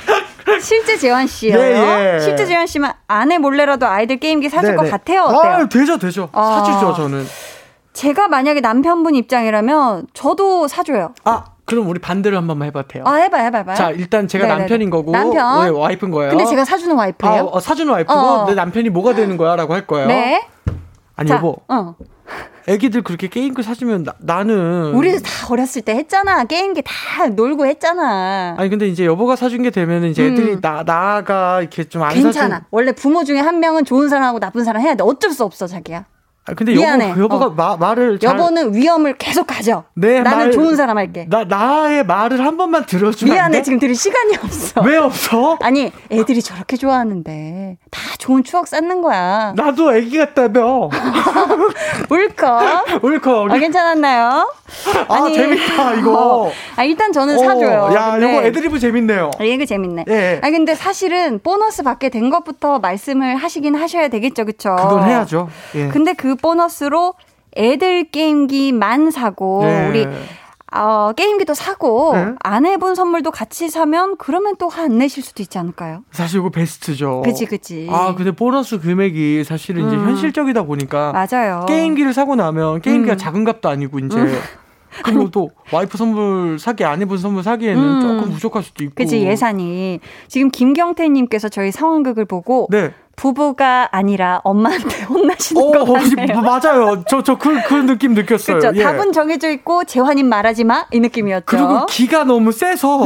실제 0.61 0.97
재환 0.97 1.27
씨요. 1.27 1.57
예, 1.57 2.15
예. 2.15 2.19
실제 2.19 2.45
재환 2.45 2.67
씨면 2.67 2.93
아내 3.07 3.37
몰래라도 3.37 3.85
아이들 3.87 4.17
게임기 4.17 4.49
사줄 4.49 4.71
네네. 4.71 4.83
것 4.83 4.91
같아요. 4.91 5.23
어때요? 5.23 5.53
아, 5.53 5.69
되죠, 5.69 5.97
되죠. 5.97 6.29
아. 6.31 6.63
사주죠, 6.63 6.93
저는. 6.93 7.25
제가 7.95 8.27
만약에 8.27 8.59
남편분 8.59 9.15
입장이라면 9.15 10.07
저도 10.13 10.67
사줘요. 10.67 11.13
아, 11.23 11.45
그럼 11.63 11.87
우리 11.89 11.97
반대로 11.99 12.35
한 12.37 12.45
번만 12.45 12.67
해봐도 12.67 12.89
돼요. 12.89 13.03
아 13.07 13.15
해봐 13.15 13.37
해봐 13.37 13.57
해봐. 13.59 13.73
자, 13.73 13.89
일단 13.91 14.27
제가 14.27 14.43
네네네. 14.43 14.59
남편인 14.59 14.89
거고, 14.89 15.11
남편. 15.11 15.63
왜 15.63 15.69
와이프인 15.69 16.11
거예요. 16.11 16.29
근데 16.31 16.45
제가 16.45 16.65
사주는 16.65 16.93
아, 16.93 16.99
와이프예요. 16.99 17.45
어, 17.45 17.59
사주는 17.59 17.91
와이프고, 17.91 18.13
어. 18.19 18.45
내 18.47 18.53
남편이 18.53 18.89
뭐가 18.89 19.15
되는 19.15 19.37
거야? 19.37 19.55
라고 19.55 19.73
할 19.73 19.87
거예요. 19.87 20.07
네. 20.07 20.45
아니, 21.15 21.29
자, 21.29 21.35
여보, 21.35 21.55
어. 21.69 21.95
애기들 22.67 23.03
그렇게 23.03 23.29
게임기 23.29 23.63
사주면 23.63 24.03
나, 24.03 24.13
나는. 24.19 24.93
우리도 24.93 25.19
다 25.19 25.47
어렸을 25.49 25.81
때 25.83 25.95
했잖아. 25.95 26.43
게임기 26.43 26.81
다 26.83 27.27
놀고 27.27 27.65
했잖아. 27.65 28.55
아니, 28.57 28.69
근데 28.69 28.87
이제 28.87 29.05
여보가 29.05 29.37
사준 29.37 29.61
게 29.63 29.69
되면 29.69 30.03
이제 30.03 30.25
애들이 30.25 30.55
음. 30.55 30.61
나, 30.61 30.83
나가 30.83 31.61
이렇게 31.61 31.85
좀안 31.85 32.13
괜찮아. 32.13 32.55
사준. 32.55 32.65
원래 32.71 32.91
부모 32.91 33.23
중에 33.23 33.39
한 33.39 33.61
명은 33.61 33.85
좋은 33.85 34.09
사람하고 34.09 34.39
나쁜 34.41 34.65
사람 34.65 34.81
해야 34.81 34.95
돼. 34.95 35.03
어쩔 35.05 35.31
수 35.31 35.45
없어, 35.45 35.65
자기야. 35.67 36.05
아, 36.47 36.53
근데 36.53 36.73
미안해. 36.73 37.09
여보, 37.11 37.21
여보가 37.21 37.45
어. 37.47 37.49
마, 37.49 37.75
말을 37.75 38.19
잘. 38.19 38.31
여보는 38.37 38.75
위험을 38.75 39.15
계속 39.17 39.47
가져. 39.47 39.83
네, 39.95 40.21
나는 40.21 40.37
말- 40.37 40.51
좋은 40.51 40.75
사람 40.75 40.97
할게. 40.97 41.25
나, 41.27 41.43
나의 41.43 42.05
말을 42.05 42.45
한 42.45 42.55
번만 42.55 42.85
들어주면 42.85 43.31
안 43.31 43.35
미안해 43.35 43.57
돼? 43.57 43.63
지금 43.63 43.79
들을 43.79 43.95
시간이 43.95 44.37
없어. 44.43 44.81
왜 44.81 44.97
없어? 44.97 45.57
아니 45.61 45.91
애들이 46.11 46.43
저렇게 46.43 46.77
좋아하는데 46.77 47.77
다 47.89 47.99
좋은 48.19 48.43
추억 48.43 48.67
쌓는 48.67 49.01
거야. 49.01 49.53
나도 49.55 49.95
애기 49.95 50.17
같다며. 50.19 50.89
울컥. 52.09 53.03
울컥. 53.03 53.51
아, 53.51 53.57
괜찮았나요? 53.57 54.53
아, 55.07 55.29
재밌다, 55.33 55.93
이거. 55.95 56.43
어. 56.47 56.51
아 56.75 56.83
일단 56.83 57.11
저는 57.11 57.35
어, 57.35 57.39
사줘요. 57.39 57.89
야, 57.93 58.11
근데- 58.11 58.29
이거 58.31 58.43
애드리브 58.43 58.79
재밌네요. 58.79 59.31
아, 59.39 59.43
이거 59.43 59.65
재밌네. 59.65 60.05
예. 60.09 60.39
아니 60.43 60.51
근데 60.57 60.75
사실은 60.75 61.39
보너스 61.39 61.83
받게 61.83 62.09
된 62.09 62.29
것부터 62.29 62.79
말씀을 62.79 63.35
하시긴 63.37 63.75
하셔야 63.75 64.07
되겠죠, 64.09 64.45
그쵸? 64.45 64.75
그건 64.75 65.03
해야죠. 65.07 65.49
예. 65.75 65.87
근데 65.87 66.13
그 66.13 66.34
보너스로 66.35 67.13
애들 67.55 68.11
게임기만 68.11 69.11
사고 69.11 69.63
네. 69.63 69.89
우리 69.89 70.07
어, 70.75 71.13
게임기도 71.13 71.53
사고 71.53 72.13
네. 72.13 72.33
아내분 72.39 72.95
선물도 72.95 73.31
같이 73.31 73.69
사면 73.69 74.17
그러면 74.17 74.57
또화안 74.57 74.97
내실 74.97 75.23
수도 75.23 75.41
있지 75.41 75.57
않을까요? 75.57 76.03
사실 76.11 76.39
이거 76.39 76.49
베스트죠. 76.49 77.21
그치 77.23 77.45
그치. 77.45 77.87
아, 77.89 78.13
근데 78.13 78.31
보너스 78.31 78.79
금액이 78.79 79.45
사실은 79.45 79.87
이제 79.87 79.95
음. 79.95 80.05
현실적이다 80.05 80.63
보니까 80.63 81.13
맞아요. 81.13 81.65
게임기를 81.67 82.13
사고 82.13 82.35
나면 82.35 82.81
게임기가 82.81 83.13
음. 83.13 83.17
작은 83.17 83.43
값도 83.45 83.69
아니고 83.69 83.99
이제 83.99 84.17
그리고 85.03 85.29
또 85.29 85.51
와이프 85.71 85.97
선물 85.97 86.57
사기 86.59 86.85
아내분 86.85 87.17
선물 87.17 87.43
사기에는 87.43 87.81
음. 87.81 88.01
조금 88.01 88.33
부족할 88.33 88.63
수도 88.63 88.83
있고. 88.83 88.95
그치 88.95 89.21
예산이 89.21 89.99
지금 90.27 90.49
김경태님께서 90.49 91.49
저희 91.49 91.71
상황극을 91.71 92.25
보고 92.25 92.67
네. 92.69 92.93
부부가 93.15 93.89
아니라 93.91 94.41
엄마한테 94.43 95.03
혼나시는 95.09 95.61
어, 95.61 95.71
것 95.71 95.81
어, 95.89 95.93
같네요. 95.93 96.41
맞아요. 96.41 97.03
저 97.09 97.21
저 97.21 97.37
그 97.37 97.55
그 97.67 97.73
느낌 97.75 98.13
느꼈어요. 98.13 98.59
그렇죠. 98.59 98.77
예. 98.79 98.83
답은 98.83 99.11
정해져 99.11 99.49
있고 99.49 99.83
재환님 99.85 100.27
말하지 100.27 100.63
마 100.63 100.85
이 100.91 100.99
느낌이었죠. 100.99 101.45
그리고 101.45 101.85
기가 101.87 102.23
너무 102.23 102.51
세서 102.51 103.05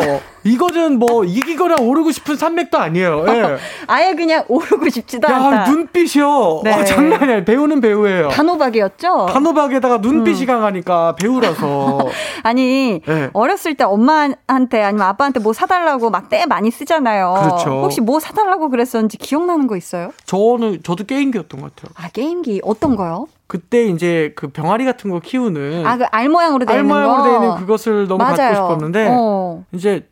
이거는 0.53 0.97
뭐 0.99 1.23
이기거나 1.23 1.75
오르고 1.79 2.11
싶은 2.11 2.35
산맥도 2.35 2.77
아니에요. 2.77 3.25
예. 3.29 3.57
아예 3.87 4.13
그냥 4.15 4.43
오르고 4.47 4.89
싶지도 4.89 5.27
않다. 5.27 5.55
야, 5.55 5.63
눈빛이요. 5.69 6.61
네. 6.63 6.73
어, 6.73 6.83
장난이 6.83 7.23
아니에요. 7.23 7.45
배우는 7.45 7.81
배우예요. 7.81 8.29
단호박이었죠? 8.29 9.27
단호박에다가 9.31 9.97
음. 9.97 10.01
눈빛이 10.01 10.45
강하니까 10.45 11.15
배우라서. 11.15 11.99
아니 12.43 13.01
네. 13.05 13.29
어렸을 13.33 13.75
때 13.75 13.83
엄마한테 13.83 14.81
아니면 14.83 15.07
아빠한테 15.07 15.39
뭐 15.39 15.53
사달라고 15.53 16.09
막 16.09 16.29
때 16.29 16.45
많이 16.45 16.69
쓰잖아요. 16.69 17.33
그렇죠. 17.41 17.69
혹시 17.81 18.01
뭐 18.01 18.19
사달라고 18.19 18.69
그랬었는지 18.69 19.17
기억나는 19.17 19.65
거 19.65 19.75
있어요? 19.77 20.11
저는 20.25 20.81
저도 20.83 21.05
게임기였던 21.05 21.59
것 21.59 21.75
같아요. 21.75 21.91
아 21.97 22.07
게임기 22.09 22.61
어떤 22.63 22.95
거요? 22.95 23.25
그때 23.47 23.85
이제 23.85 24.31
그 24.35 24.49
병아리 24.49 24.85
같은 24.85 25.09
거 25.09 25.19
키우는 25.19 25.87
아 25.87 25.97
그 25.97 26.05
알 26.11 26.29
모양으로 26.29 26.65
되어 26.65 26.75
알 26.75 26.81
있는 26.83 26.93
거. 26.93 27.01
모양으로 27.01 27.23
되어 27.23 27.33
있는 27.35 27.55
그것을 27.61 28.07
너무 28.07 28.19
맞아요. 28.23 28.35
갖고 28.35 28.53
싶었는데 28.55 29.07
어. 29.09 29.63
이제 29.71 30.05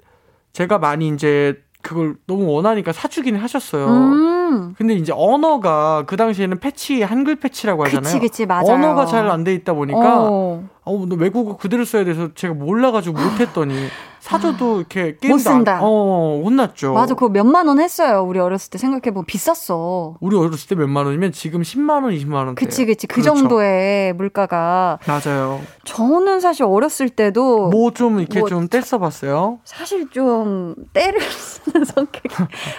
제가 0.57 0.79
많이 0.79 1.09
이제 1.09 1.61
그걸 1.83 2.15
너무 2.25 2.51
원하니까 2.51 2.91
사주기는 2.91 3.39
하셨어요. 3.39 3.85
음. 3.87 4.73
근데 4.75 4.95
이제 4.95 5.13
언어가 5.15 6.03
그 6.07 6.17
당시에는 6.17 6.59
패치 6.59 7.03
한글 7.03 7.35
패치라고 7.35 7.85
하잖아요. 7.85 8.01
그치 8.01 8.19
그치 8.19 8.45
맞아요. 8.47 8.65
언어가 8.73 9.05
잘 9.05 9.29
안 9.29 9.43
돼 9.43 9.53
있다 9.53 9.73
보니까 9.73 9.99
어. 10.23 10.63
어, 10.83 11.05
너 11.07 11.15
외국어 11.15 11.57
그대로 11.57 11.85
써야 11.85 12.03
돼서 12.05 12.29
제가 12.33 12.55
몰라가지고 12.55 13.19
못했더니 13.21 13.75
사줘도 14.27 14.79
이렇게 14.79 15.15
게임도 15.21 15.27
못 15.29 15.37
쓴다. 15.39 15.75
안, 15.77 15.79
어 15.83 16.41
혼났죠. 16.43 16.93
맞아 16.93 17.13
그거 17.13 17.29
몇만 17.29 17.67
원 17.67 17.79
했어요. 17.79 18.23
우리 18.23 18.39
어렸을 18.39 18.69
때 18.69 18.77
생각해 18.77 19.13
보면 19.13 19.25
비쌌어. 19.25 20.15
우리 20.19 20.35
어렸을 20.35 20.67
때 20.67 20.75
몇만 20.75 21.05
원이면 21.05 21.31
지금 21.31 21.61
10만 21.61 22.03
원, 22.03 22.11
20만 22.13 22.33
원. 22.33 22.55
그치 22.55 22.85
그치 22.85 23.07
그 23.07 23.21
그렇죠. 23.21 23.35
정도의 23.39 24.13
물가가 24.13 24.99
맞아요. 25.07 25.61
저는 25.85 26.39
사실 26.41 26.63
어렸을 26.65 27.09
때도 27.09 27.69
뭐 27.69 27.91
좀 27.91 28.19
이렇게 28.19 28.39
뭐 28.39 28.49
좀 28.49 28.67
떼써 28.67 28.97
봤어요. 28.99 29.59
사실 29.63 30.09
좀 30.09 30.75
떼를 30.93 31.19
쓰는 31.21 31.85
성격 31.85 32.21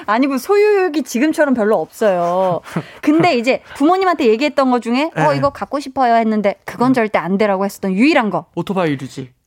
아니고 0.06 0.38
소유욕이 0.38 1.02
지금처럼 1.02 1.54
별로 1.54 1.76
없어요. 1.80 2.60
근데 3.00 3.36
이제 3.36 3.62
부모님한테 3.76 4.26
얘기했던 4.26 4.70
것 4.70 4.82
중에 4.82 5.10
어 5.16 5.30
네. 5.32 5.36
이거 5.38 5.50
갖고 5.50 5.80
싶어요 5.80 6.14
했는데 6.14 6.56
그건 6.64 6.92
절대 6.92 7.18
안 7.18 7.38
되라고 7.38 7.64
했었던 7.64 7.92
유일한 7.92 8.30
거. 8.30 8.46
오토바이류지. 8.54 9.37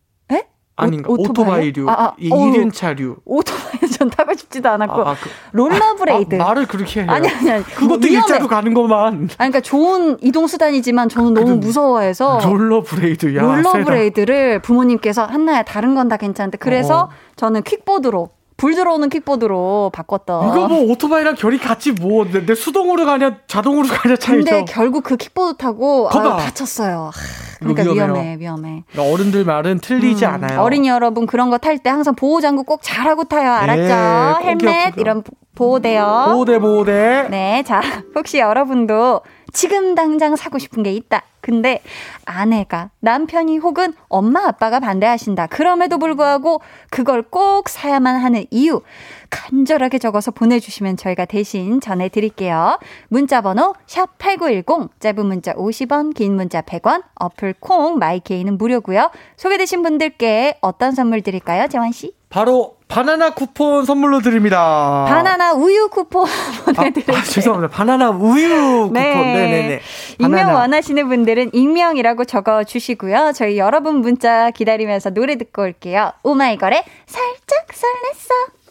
에? 0.82 0.88
아닌가? 0.88 1.10
오-? 1.10 1.16
오토바이류. 1.22 1.90
아, 1.90 1.94
아, 1.94 2.14
이 2.18 2.30
어우. 2.32 2.50
이륜차류. 2.50 3.18
오토바이 3.26 3.90
전 3.90 4.10
타고 4.10 4.34
싶지도 4.34 4.70
않았고 4.70 5.02
아, 5.08 5.16
그- 5.22 5.30
롤러블레이드. 5.54 6.36
아, 6.42 6.46
말을 6.46 6.66
그렇게 6.68 7.02
해요. 7.02 7.10
아니 7.10 7.28
아니 7.30 7.52
아니. 7.52 7.64
그것도. 7.64 8.08
일자로 8.08 8.48
가는 8.48 8.74
것만. 8.74 9.14
아니, 9.14 9.28
그러니까 9.38 9.60
좋은 9.62 10.18
이동 10.22 10.48
수단이지만 10.48 11.10
저는 11.10 11.34
너무 11.34 11.56
무서워해서 11.56 12.40
롤러블레이드. 12.44 13.36
야, 13.36 13.42
롤러블레이드를 13.42 14.60
부모님께서 14.62 15.24
한나야 15.26 15.64
다른 15.64 15.96
건 15.96 16.02
다 16.12 16.18
괜찮은데 16.18 16.58
그래서 16.58 17.04
어. 17.04 17.10
저는 17.38 17.62
퀵보드로 17.64 18.30
불 18.62 18.76
들어오는 18.76 19.10
퀵보드로 19.10 19.90
바꿨던. 19.92 20.48
이거 20.50 20.68
뭐 20.68 20.84
오토바이랑 20.92 21.34
결이 21.34 21.58
같지 21.58 21.94
뭐. 21.94 22.26
내, 22.32 22.46
내 22.46 22.54
수동으로 22.54 23.06
가냐 23.08 23.38
자동으로 23.48 23.88
가냐 23.88 24.16
차이죠. 24.18 24.46
근데 24.46 24.66
결국 24.72 25.04
그 25.04 25.18
킥보드 25.18 25.58
타고 25.58 26.08
거봐. 26.10 26.38
다쳤어요. 26.38 27.10
하, 27.12 27.58
그러니까 27.60 27.82
위험해요. 27.92 28.14
위험해, 28.14 28.38
위험해. 28.40 28.84
그러니까 28.92 29.14
어른들 29.14 29.46
말은 29.46 29.80
틀리지 29.80 30.26
음, 30.26 30.30
않아요. 30.34 30.62
어린이 30.62 30.90
여러분 30.90 31.26
그런 31.26 31.50
거 31.50 31.58
탈 31.58 31.80
때 31.80 31.90
항상 31.90 32.14
보호 32.14 32.40
장구 32.40 32.64
꼭 32.64 32.82
잘하고 32.84 33.24
타요. 33.24 33.52
알았죠? 33.52 33.82
네, 33.82 33.88
꼭이요, 33.88 34.70
헬멧 34.70 34.92
꼭이요. 34.92 35.02
이런 35.02 35.24
보호대요. 35.56 36.26
보호대 36.32 36.60
보호대. 36.60 37.28
네, 37.32 37.64
자 37.66 37.82
혹시 38.16 38.38
여러분도 38.38 39.22
지금 39.52 39.96
당장 39.96 40.36
사고 40.36 40.60
싶은 40.60 40.84
게 40.84 40.94
있다. 40.94 41.24
근데 41.42 41.82
아내가 42.26 42.92
남편이 43.00 43.58
혹은 43.58 43.94
엄마 44.10 44.46
아빠가 44.46 44.80
반대하신다. 44.80 45.48
그럼에도 45.48 45.98
불구하고 45.98 46.62
그걸 46.90 47.24
꼭 47.24 47.68
사야만 47.68 48.18
하는 48.18 48.46
이유 48.52 48.82
간절하게 49.30 49.98
적어서 49.98 50.32
보내주시면 50.32 50.98
저희가 50.98 51.26
대신 51.26 51.82
전해드릴게요. 51.82 52.80
문자번호 53.08 53.74
샵 53.88 54.18
#8910 54.20 54.90
짧은 55.00 55.26
문자 55.26 55.54
50원, 55.54 56.14
긴 56.14 56.36
문자 56.36 56.62
100원, 56.62 57.04
어플 57.16 57.56
콩 57.60 57.98
마이케이는 57.98 58.58
무료고요. 58.58 59.10
소개되신 59.38 59.82
분들께 59.82 60.60
어떤 60.62 60.92
선물 60.92 61.22
드릴까요, 61.22 61.68
재환 61.68 61.92
씨? 61.92 62.14
바로 62.32 62.78
바나나 62.88 63.32
쿠폰 63.32 63.86
선물로 63.86 64.22
드립니다. 64.22 65.06
바나나 65.08 65.54
우유 65.54 65.90
쿠폰 65.90 66.26
보내드릴게요. 66.66 67.18
아, 67.18 67.22
죄송합니다. 67.24 67.74
바나나 67.76 68.10
우유 68.10 68.88
쿠폰. 68.88 68.94
네. 68.94 69.14
네네 69.14 69.82
익명 70.18 70.54
원하시는 70.56 71.08
분들은 71.10 71.52
익명이라고 71.54 72.24
적어 72.24 72.64
주시고요. 72.64 73.34
저희 73.36 73.58
여러분 73.58 73.98
문자 73.98 74.50
기다리면서 74.50 75.10
노래 75.10 75.36
듣고 75.36 75.62
올게요. 75.64 76.14
오마이걸의 76.24 76.84
살짝 77.06 77.68
설렜어. 77.68 78.62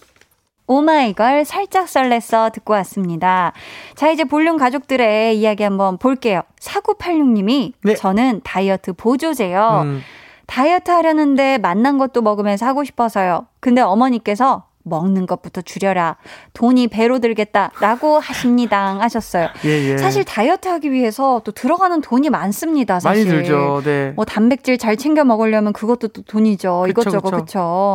오마이걸 0.66 1.44
살짝 1.44 1.86
설렜어 1.86 2.52
듣고 2.52 2.72
왔습니다. 2.74 3.52
자, 3.96 4.10
이제 4.10 4.24
볼륨 4.24 4.56
가족들의 4.56 5.36
이야기 5.36 5.64
한번 5.64 5.98
볼게요. 5.98 6.42
4986님이 6.60 7.72
네. 7.82 7.94
저는 7.94 8.40
다이어트 8.44 8.92
보조제요. 8.92 9.80
음, 9.84 10.02
다이어트 10.50 10.90
하려는데 10.90 11.58
맛난 11.58 11.96
것도 11.96 12.22
먹으면서 12.22 12.66
하고 12.66 12.82
싶어서요. 12.82 13.46
근데 13.60 13.80
어머니께서 13.80 14.64
먹는 14.90 15.26
것부터 15.26 15.62
줄여라. 15.62 16.16
돈이 16.52 16.88
배로 16.88 17.18
들겠다 17.20 17.70
라고 17.80 18.18
하십니다. 18.20 18.98
하셨어요. 19.00 19.48
예, 19.64 19.70
예. 19.92 19.96
사실 19.96 20.24
다이어트 20.24 20.68
하기 20.68 20.92
위해서 20.92 21.40
또 21.44 21.52
들어가는 21.52 22.02
돈이 22.02 22.28
많습니다. 22.28 23.00
사실. 23.00 23.24
많이 23.24 23.36
들죠. 23.42 23.80
네. 23.84 24.12
뭐 24.16 24.26
단백질 24.26 24.76
잘 24.76 24.96
챙겨 24.98 25.24
먹으려면 25.24 25.72
그것도 25.72 26.08
또 26.08 26.22
돈이죠. 26.22 26.82
그쵸, 26.94 27.10
이것저것. 27.10 27.46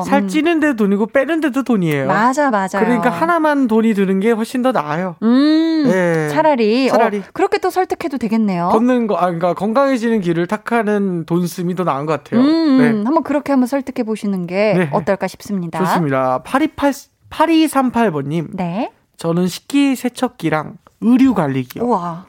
살 0.06 0.24
음. 0.24 0.28
찌는 0.28 0.60
데 0.60 0.76
돈이고 0.76 1.08
빼는 1.08 1.42
데도 1.42 1.64
돈이에요. 1.64 2.08
맞아 2.08 2.50
맞아. 2.50 2.80
그러니까 2.80 3.10
하나만 3.12 3.68
돈이 3.68 3.94
드는 3.94 4.20
게 4.22 4.32
훨씬 4.32 4.62
더 4.64 4.72
나아요. 4.72 5.16
음. 5.22 5.84
네. 5.86 6.30
차라리, 6.30 6.90
차라리. 6.90 7.20
어, 7.20 7.22
그렇게 7.34 7.58
또 7.60 7.70
설득해도 7.70 8.18
되겠네요. 8.18 8.70
걷는 8.72 9.08
거, 9.08 9.16
아, 9.16 9.26
그러니까 9.26 9.54
건강해지는 9.54 10.22
길을 10.22 10.48
탁하는 10.48 11.26
돈 11.26 11.46
쓰미 11.46 11.76
더 11.76 11.84
나은 11.84 12.06
것 12.06 12.24
같아요. 12.24 12.42
음, 12.42 12.78
네. 12.80 12.88
한번 13.06 13.24
그렇게 13.24 13.52
한번 13.52 13.68
설득해 13.68 14.04
보시는 14.06 14.48
게 14.48 14.74
네. 14.78 14.90
어떨까 14.92 15.28
싶습니다. 15.28 15.80
좋습니다. 15.80 16.40
8288, 16.44 16.85
8238번님. 17.30 18.56
네. 18.56 18.92
저는 19.18 19.48
식기 19.48 19.96
세척기랑 19.96 20.78
의류 21.02 21.34
관리기요. 21.34 21.84
우와. 21.84 22.26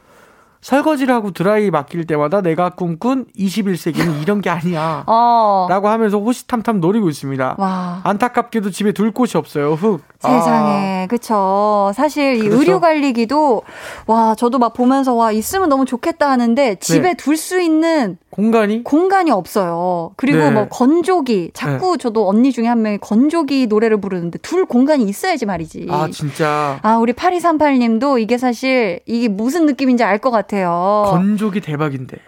설거지를 0.66 1.14
하고 1.14 1.30
드라이 1.30 1.70
맡길 1.70 2.08
때마다 2.08 2.40
내가 2.40 2.70
꿈꾼 2.70 3.26
21세기는 3.38 4.20
이런 4.20 4.40
게 4.40 4.50
아니야. 4.50 5.04
어. 5.06 5.68
라고 5.70 5.88
하면서 5.88 6.18
호시탐탐 6.18 6.80
노리고 6.80 7.08
있습니다. 7.08 7.54
와. 7.56 8.00
안타깝게도 8.02 8.72
집에 8.72 8.90
둘 8.90 9.12
곳이 9.12 9.36
없어요. 9.36 9.74
흑. 9.74 10.02
세상에, 10.18 11.06
그쵸. 11.08 11.92
사실 11.94 12.36
이 12.36 12.40
그렇죠. 12.40 12.58
의류 12.58 12.80
관리기도, 12.80 13.62
와, 14.06 14.34
저도 14.34 14.58
막 14.58 14.72
보면서, 14.72 15.14
와, 15.14 15.30
있으면 15.30 15.68
너무 15.68 15.84
좋겠다 15.84 16.28
하는데, 16.30 16.76
집에 16.80 17.08
네. 17.10 17.14
둘수 17.14 17.60
있는 17.60 18.18
아, 18.20 18.26
공간이 18.30 18.82
공간이 18.82 19.30
없어요. 19.30 20.12
그리고 20.16 20.38
네. 20.38 20.50
뭐, 20.50 20.68
건조기. 20.68 21.50
자꾸 21.54 21.96
저도 21.98 22.28
언니 22.28 22.50
중에 22.50 22.66
한 22.66 22.82
명이 22.82 22.98
건조기 22.98 23.68
노래를 23.68 24.00
부르는데, 24.00 24.38
둘 24.38 24.64
공간이 24.64 25.04
있어야지 25.04 25.46
말이지. 25.46 25.86
아 25.90 26.08
진짜 26.10 26.80
아, 26.82 26.96
우리 26.96 27.12
8238님도 27.12 28.20
이게 28.20 28.36
사실, 28.36 29.00
이게 29.06 29.28
무슨 29.28 29.66
느낌인지 29.66 30.02
알 30.02 30.16
것 30.16 30.30
같아요. 30.30 30.55
건조기 30.64 31.60
대박인데 31.60 32.18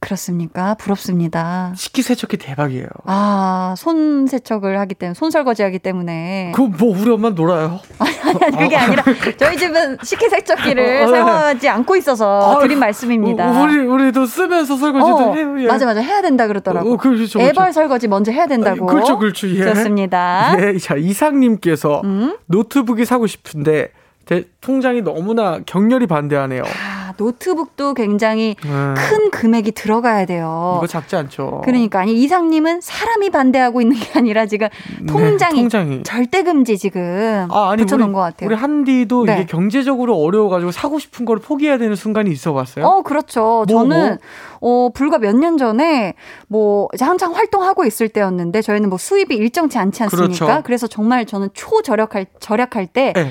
그렇습니까? 0.00 0.74
부럽습니다. 0.74 1.72
식기 1.74 2.02
세척기 2.02 2.36
대박이에요. 2.36 2.86
아, 3.06 3.74
손 3.76 4.26
세척을 4.26 4.78
하기 4.80 4.94
때문에, 4.94 5.14
손 5.14 5.30
설거지 5.30 5.62
하기 5.64 5.78
때문에. 5.78 6.52
그거 6.54 6.68
뭐 6.68 6.96
우리 6.96 7.10
엄마 7.10 7.30
놀아요. 7.30 7.80
아니, 7.98 8.56
그게 8.56 8.76
아니라 8.76 9.02
저희 9.36 9.56
집은 9.56 9.98
식기세척기를 10.02 10.84
어, 10.84 11.06
네. 11.06 11.06
사용하지 11.06 11.68
않고 11.68 11.96
있어서 11.96 12.56
아, 12.56 12.58
드린 12.60 12.78
말씀입니다. 12.78 13.50
어, 13.50 13.64
우리 13.64 13.78
우리도 13.78 14.26
쓰면서 14.26 14.76
설거지도 14.76 15.16
어, 15.16 15.34
해요. 15.34 15.56
예. 15.60 15.66
맞아 15.66 15.86
맞아 15.86 16.00
해야 16.00 16.22
된다 16.22 16.46
그러더라고. 16.46 16.92
어, 16.92 16.96
그렇죠, 16.96 17.38
그렇죠. 17.38 17.40
애벌 17.40 17.72
설거지 17.72 18.08
먼저 18.08 18.30
해야 18.30 18.46
된다고. 18.46 18.88
아, 18.88 18.92
그렇죠, 18.92 19.18
그렇죠. 19.18 19.48
예. 19.48 19.64
좋습니다. 19.64 20.56
예, 20.58 20.78
자 20.78 20.96
이상님께서 20.96 22.02
음? 22.04 22.36
노트북이 22.46 23.04
사고 23.04 23.26
싶은데 23.26 23.90
대, 24.26 24.42
통장이 24.60 25.02
너무나 25.02 25.60
격렬히 25.64 26.08
반대하네요. 26.08 26.64
아, 26.64 27.12
노트북도 27.16 27.94
굉장히 27.94 28.56
음, 28.64 28.94
큰 28.96 29.30
금액이 29.30 29.70
들어가야 29.70 30.26
돼요. 30.26 30.74
이거 30.78 30.86
작지 30.88 31.14
않죠. 31.14 31.62
그러니까 31.64 32.00
아니 32.00 32.12
이상님은 32.12 32.80
사람이 32.80 33.30
반대하고 33.30 33.80
있는 33.80 33.96
게 33.96 34.18
아니라 34.18 34.46
지금 34.46 34.66
네, 35.00 35.06
통장이, 35.06 35.60
통장이. 35.60 36.02
절대 36.02 36.42
금지 36.42 36.76
지금 36.76 37.46
아, 37.52 37.70
아니 37.70 37.82
붙여놓은 37.82 38.08
우리, 38.08 38.14
것 38.14 38.20
같아요. 38.20 38.48
우리 38.48 38.56
한디도 38.56 39.26
네. 39.26 39.34
이게 39.34 39.46
경제적으로 39.46 40.16
어려워가지고 40.16 40.72
사고 40.72 40.98
싶은 40.98 41.24
걸 41.24 41.38
포기해야 41.38 41.78
되는 41.78 41.94
순간이 41.94 42.28
있어봤어요. 42.32 42.84
어, 42.84 43.02
그렇죠. 43.02 43.40
뭐, 43.40 43.66
저는, 43.66 44.18
어, 44.60 44.90
불과 44.92 45.18
몇 45.18 45.36
년 45.36 45.56
전에, 45.58 46.14
뭐, 46.48 46.88
이제 46.94 47.04
한창 47.04 47.34
활동하고 47.34 47.84
있을 47.84 48.08
때였는데, 48.08 48.62
저희는 48.62 48.88
뭐 48.88 48.96
수입이 48.98 49.36
일정치 49.36 49.78
않지 49.78 50.02
않습니까? 50.04 50.44
그렇죠. 50.46 50.62
그래서 50.64 50.86
정말 50.86 51.26
저는 51.26 51.50
초절약할, 51.52 52.26
절약할 52.40 52.86
때, 52.86 53.12
네. 53.14 53.30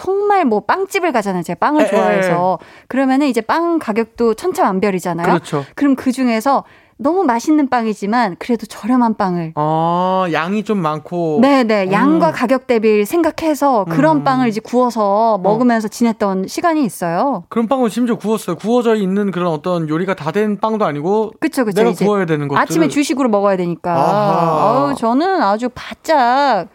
정말 0.00 0.44
뭐 0.44 0.60
빵집을 0.60 1.10
가잖아요. 1.10 1.42
제가 1.42 1.58
빵을 1.58 1.84
에, 1.84 1.86
좋아해서. 1.88 2.58
그러면은 2.86 3.28
이제 3.28 3.40
빵 3.40 3.78
가격도 3.78 4.34
천차만별이잖아요. 4.34 5.26
그렇죠. 5.26 5.64
그럼 5.74 5.96
그 5.96 6.12
중에서 6.12 6.64
너무 6.98 7.24
맛있는 7.24 7.68
빵이지만 7.68 8.36
그래도 8.38 8.64
저렴한 8.66 9.16
빵을 9.16 9.52
아, 9.54 10.26
양이 10.32 10.64
좀 10.64 10.78
많고. 10.78 11.40
네네 11.42 11.92
양과 11.92 12.28
음. 12.28 12.32
가격 12.34 12.66
대비 12.66 13.04
생각해서 13.06 13.84
그런 13.88 14.18
음. 14.18 14.24
빵을 14.24 14.48
이제 14.48 14.60
구워서 14.62 15.38
먹으면서 15.42 15.88
지냈던 15.88 16.46
시간이 16.46 16.84
있어요. 16.84 17.44
그런 17.48 17.66
빵은 17.68 17.88
심지어 17.90 18.16
구웠어요. 18.16 18.56
구워져 18.56 18.94
있는 18.96 19.30
그런 19.30 19.48
어떤 19.48 19.88
요리가 19.88 20.14
다 20.14 20.30
된 20.30 20.58
빵도 20.60 20.84
아니고 20.84 21.32
그쵸 21.40 21.64
그쵸 21.64 21.82
내가 21.82 21.92
구워야 21.94 22.24
되는 22.26 22.48
것들. 22.48 22.60
아침에 22.60 22.88
주식으로 22.88 23.28
먹어야 23.30 23.56
되니까. 23.56 23.92
아하. 23.94 24.86
아우 24.88 24.94
저는 24.94 25.42
아주 25.42 25.68
바짝 25.74 26.66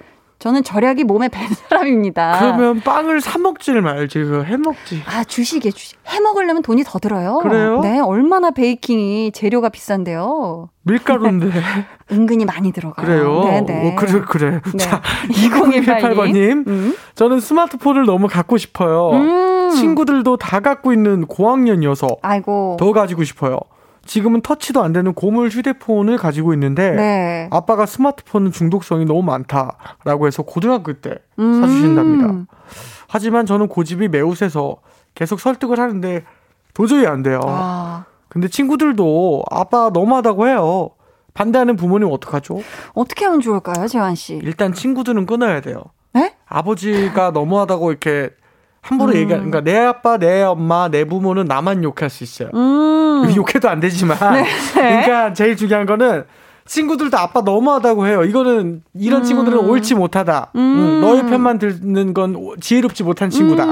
저는 0.42 0.64
절약이 0.64 1.04
몸에 1.04 1.30
밴 1.30 1.48
사람입니다. 1.70 2.40
그러면 2.40 2.82
빵을 2.82 3.22
사 3.22 3.38
먹지를 3.38 3.84
말지. 3.84 4.18
그해 4.24 4.58
먹지. 4.58 5.04
아 5.06 5.24
주식에 5.24 5.70
주식 5.70 6.00
해 6.12 6.20
먹으려면 6.20 6.64
돈이 6.64 6.84
더 6.84 6.98
들어요. 6.98 7.38
그래요? 7.44 7.80
네 7.82 8.00
얼마나 8.00 8.50
베이킹이 8.50 9.34
재료가 9.34 9.70
비싼데요. 9.70 10.70
밀가루인데. 10.82 11.52
은근히 12.12 12.46
많이 12.46 12.72
들어가요. 12.72 13.06
그래요. 13.06 13.44
네네. 13.44 13.92
어, 13.92 13.96
그래 13.96 14.22
그래. 14.28 14.62
네. 14.74 14.78
자, 14.78 15.00
2018 15.30 16.02
2018번님. 16.02 16.68
음. 16.68 16.96
저는 17.14 17.40
스마트폰을 17.40 18.06
너무 18.08 18.28
갖고 18.28 18.58
싶어요. 18.58 19.12
음. 19.12 19.70
친구들도 19.70 20.38
다 20.38 20.60
갖고 20.60 20.92
있는 20.92 21.28
고학년이어서 21.28 22.18
아이고. 22.24 22.78
더 22.80 22.92
가지고 22.94 23.24
싶어요. 23.24 23.60
지금은 24.12 24.42
터치도 24.42 24.84
안 24.84 24.92
되는 24.92 25.14
고물 25.14 25.48
휴대폰을 25.48 26.18
가지고 26.18 26.54
있는데 26.54 26.92
네. 26.92 27.50
아빠가 27.50 27.86
스마트폰은 27.86 28.52
중독성이 28.52 29.06
너무 29.06 29.24
많다라고 29.24 30.28
해서 30.28 30.44
고등학교 30.44 30.92
때 30.92 31.16
음. 31.40 31.62
사주신답니다. 31.62 32.58
하지만 33.08 33.46
저는 33.46 33.70
고집이 33.70 34.10
매우 34.10 34.36
세서 34.36 34.76
계속 35.16 35.40
설득을 35.40 35.80
하는데 35.80 36.26
도저히 36.74 37.08
안 37.08 37.24
돼요. 37.24 37.40
아, 37.46 38.04
근데 38.28 38.50
친구들도 38.50 39.44
아빠 39.50 39.90
너무하다고 39.94 40.50
해요. 40.50 40.90
반대하는 41.34 41.78
부모님 41.78 42.10
어떡하죠? 42.12 42.60
어떻게 42.94 43.24
하면 43.24 43.40
좋을까요, 43.40 43.88
재환 43.88 44.16
씨? 44.16 44.42
일단 44.44 44.74
친구들은 44.74 45.26
끊어야 45.26 45.62
돼요. 45.62 45.86
네? 46.12 46.36
아버지가 46.48 47.32
너무하다고 47.32 47.92
이렇게 47.92 48.32
함부로 48.82 49.12
음. 49.12 49.16
얘기, 49.16 49.28
그러니까 49.28 49.62
내 49.62 49.78
아빠, 49.78 50.18
내 50.18 50.42
엄마, 50.42 50.90
내 50.90 51.06
부모는 51.06 51.46
나만 51.46 51.84
욕할 51.84 52.10
수 52.10 52.24
있어요. 52.24 52.50
음. 52.54 53.32
욕해도 53.36 53.70
안 53.70 53.80
되지만. 53.80 54.18
네. 54.34 54.46
그러니까 54.74 55.34
제일 55.34 55.56
중요한 55.56 55.86
거는 55.86 56.24
친구들도 56.66 57.18
아빠 57.18 57.42
너무하다고 57.42 58.08
해요. 58.08 58.24
이거는 58.24 58.82
이런 58.94 59.24
친구들은 59.24 59.60
옳지 59.60 59.96
못하다. 59.96 60.52
음. 60.56 60.60
음, 60.60 61.02
너의 61.02 61.26
편만 61.28 61.60
듣는 61.60 62.14
건 62.14 62.36
지혜롭지 62.60 63.04
못한 63.04 63.30
친구다. 63.30 63.66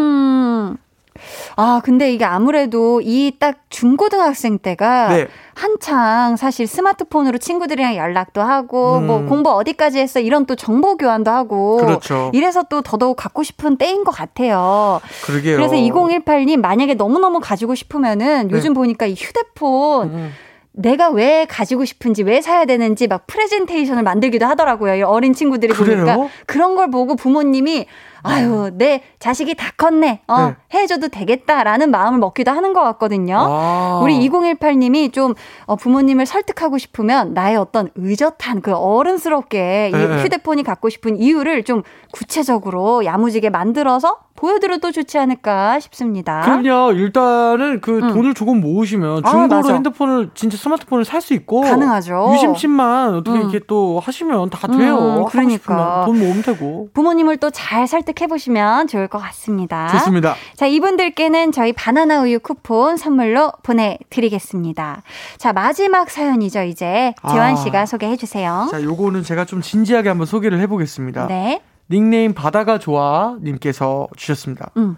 음. 1.20 1.54
아, 1.56 1.82
근데 1.84 2.12
이게 2.14 2.26
아무래도 2.26 3.02
이 3.04 3.32
딱 3.40 3.58
중고등학생 3.70 4.58
때가 4.60 5.08
네. 5.10 5.28
한창 5.56 6.36
사실 6.36 6.68
스마트폰으로 6.68 7.38
친구들이랑 7.38 7.96
연락도 7.96 8.42
하고 8.42 8.98
음. 8.98 9.08
뭐 9.08 9.26
공부 9.26 9.52
어디까지 9.52 10.00
했어 10.00 10.20
이런 10.20 10.46
또 10.46 10.56
정보 10.56 10.98
교환도 10.98 11.30
하고 11.32 11.78
그렇죠. 11.78 12.32
이래서 12.34 12.64
또 12.70 12.82
더더욱 12.82 13.16
갖고 13.18 13.44
싶은 13.44 13.78
때인 13.78 14.04
것 14.04 14.12
같아요. 14.12 15.00
그러게요. 15.26 15.58
그래서 15.58 15.76
2018님 15.76 16.60
만약에 16.62 16.96
너무너무 16.96 17.40
가지고 17.40 17.76
싶으면은 17.76 18.52
요즘 18.52 18.74
보니까 18.74 19.06
이 19.06 19.14
휴대폰 19.14 20.10
네. 20.12 20.16
음. 20.18 20.32
내가 20.72 21.10
왜 21.10 21.46
가지고 21.50 21.84
싶은지 21.84 22.24
왜 22.24 22.42
사야 22.42 22.64
되는지 22.66 23.08
막 23.08 23.28
프레젠테이션을 23.28 24.04
만들기도 24.04 24.46
하더라고요. 24.46 24.96
이 24.96 25.02
어린 25.02 25.34
친구들이 25.34 25.74
그래요? 25.74 26.06
보니까 26.06 26.30
그런 26.46 26.76
걸 26.76 26.90
보고 26.90 27.16
부모님이 27.16 27.86
아유 28.24 28.72
내 28.74 29.02
자식이 29.20 29.56
다 29.56 29.72
컸네. 29.78 30.22
어 30.28 30.48
네. 30.48 30.56
해줘도 30.80 31.08
되겠다라는 31.10 31.92
마음을 31.92 32.20
먹기도 32.20 32.52
하는 32.52 32.74
것 32.74 32.82
같거든요. 32.84 33.38
아. 33.40 34.00
우리 34.04 34.20
2018님이 34.30 35.12
좀 35.14 35.34
어, 35.66 35.76
부모님을 35.76 36.26
설득하고 36.26 36.78
싶으면 36.78 37.34
나의 37.34 37.58
어떤 37.58 37.90
의젓한 37.96 38.62
그 38.62 38.74
어른스럽게 38.76 39.90
이 39.94 39.98
네. 39.98 40.24
휴대폰이 40.24 40.64
갖고 40.64 40.90
싶은 40.90 41.18
이유를 41.18 41.64
좀 41.64 41.84
구체적으로 42.12 43.06
야무지게 43.06 43.50
만들어서 43.50 44.18
보여드려도 44.36 44.92
좋지 44.94 45.18
않을까 45.18 45.82
싶습니다. 45.82 46.40
그럼요. 46.42 46.94
일단은 46.94 47.82
그 47.82 47.98
음. 48.00 48.14
돈을 48.14 48.34
조금 48.34 48.62
모으시면 48.62 49.22
아, 49.26 49.30
중고로 49.30 49.48
맞아. 49.62 49.74
핸드폰을 49.74 50.30
진짜 50.34 50.56
스마트폰을 50.56 51.04
살 51.04 51.20
수 51.20 51.34
있고 51.34 51.60
가능하죠. 51.62 52.32
유심칩만 52.34 53.16
어떻게 53.16 53.38
음. 53.38 53.42
이렇게 53.42 53.60
또 53.68 54.00
하시면 54.02 54.50
다 54.50 54.68
음, 54.72 54.78
돼요. 54.78 54.96
하고 54.96 55.26
그러니까. 55.26 56.04
돈 56.06 56.18
모으면 56.20 56.42
되고. 56.42 56.90
부모님을 56.94 57.36
또 57.38 57.50
잘 57.50 57.88
설득해 58.10 58.28
보시면 58.28 58.88
좋을 58.88 59.08
것 59.08 59.20
같습니다. 59.20 59.88
좋습니다. 59.90 60.36
자, 60.56 60.66
이분들께는 60.66 61.52
저희 61.52 61.74
바나나 61.74 62.22
우유 62.22 62.40
쿠폰 62.40 62.98
선물로 62.98 63.52
보내드리겠습니다. 63.64 65.04
자, 65.38 65.54
마지막 65.54 66.10
사연이죠, 66.10 66.64
이제. 66.64 67.14
재환 67.30 67.54
아. 67.54 67.56
씨가 67.56 67.86
소개해 67.86 68.18
주세요. 68.18 68.68
자, 68.72 68.82
요거는 68.82 69.24
제가 69.24 69.46
좀 69.46 69.62
진지하게 69.62 70.10
한번 70.10 70.26
소개를 70.26 70.60
해보겠습니다. 70.62 71.28
네. 71.28 71.62
닉네임 71.92 72.34
바다가 72.34 72.78
좋아 72.78 73.38
님께서 73.42 74.08
주셨습니다. 74.16 74.72
음. 74.78 74.98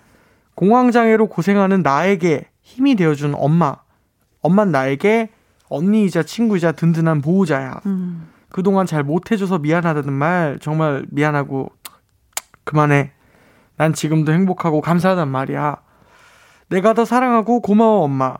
공황장애로 0.55 1.27
고생하는 1.27 1.81
나에게 1.81 2.47
힘이 2.61 2.95
되어준 2.95 3.35
엄마. 3.37 3.77
엄만 4.41 4.71
나에게 4.71 5.29
언니이자 5.69 6.23
친구이자 6.23 6.73
든든한 6.73 7.21
보호자야. 7.21 7.81
음. 7.85 8.27
그동안 8.49 8.85
잘 8.85 9.03
못해줘서 9.03 9.59
미안하다는 9.59 10.11
말 10.11 10.57
정말 10.59 11.05
미안하고 11.09 11.69
그만해. 12.75 13.11
난 13.75 13.93
지금도 13.93 14.31
행복하고 14.31 14.79
감사하단 14.79 15.27
말이야. 15.27 15.77
내가 16.69 16.93
더 16.93 17.03
사랑하고 17.03 17.59
고마워 17.61 18.03
엄마. 18.03 18.35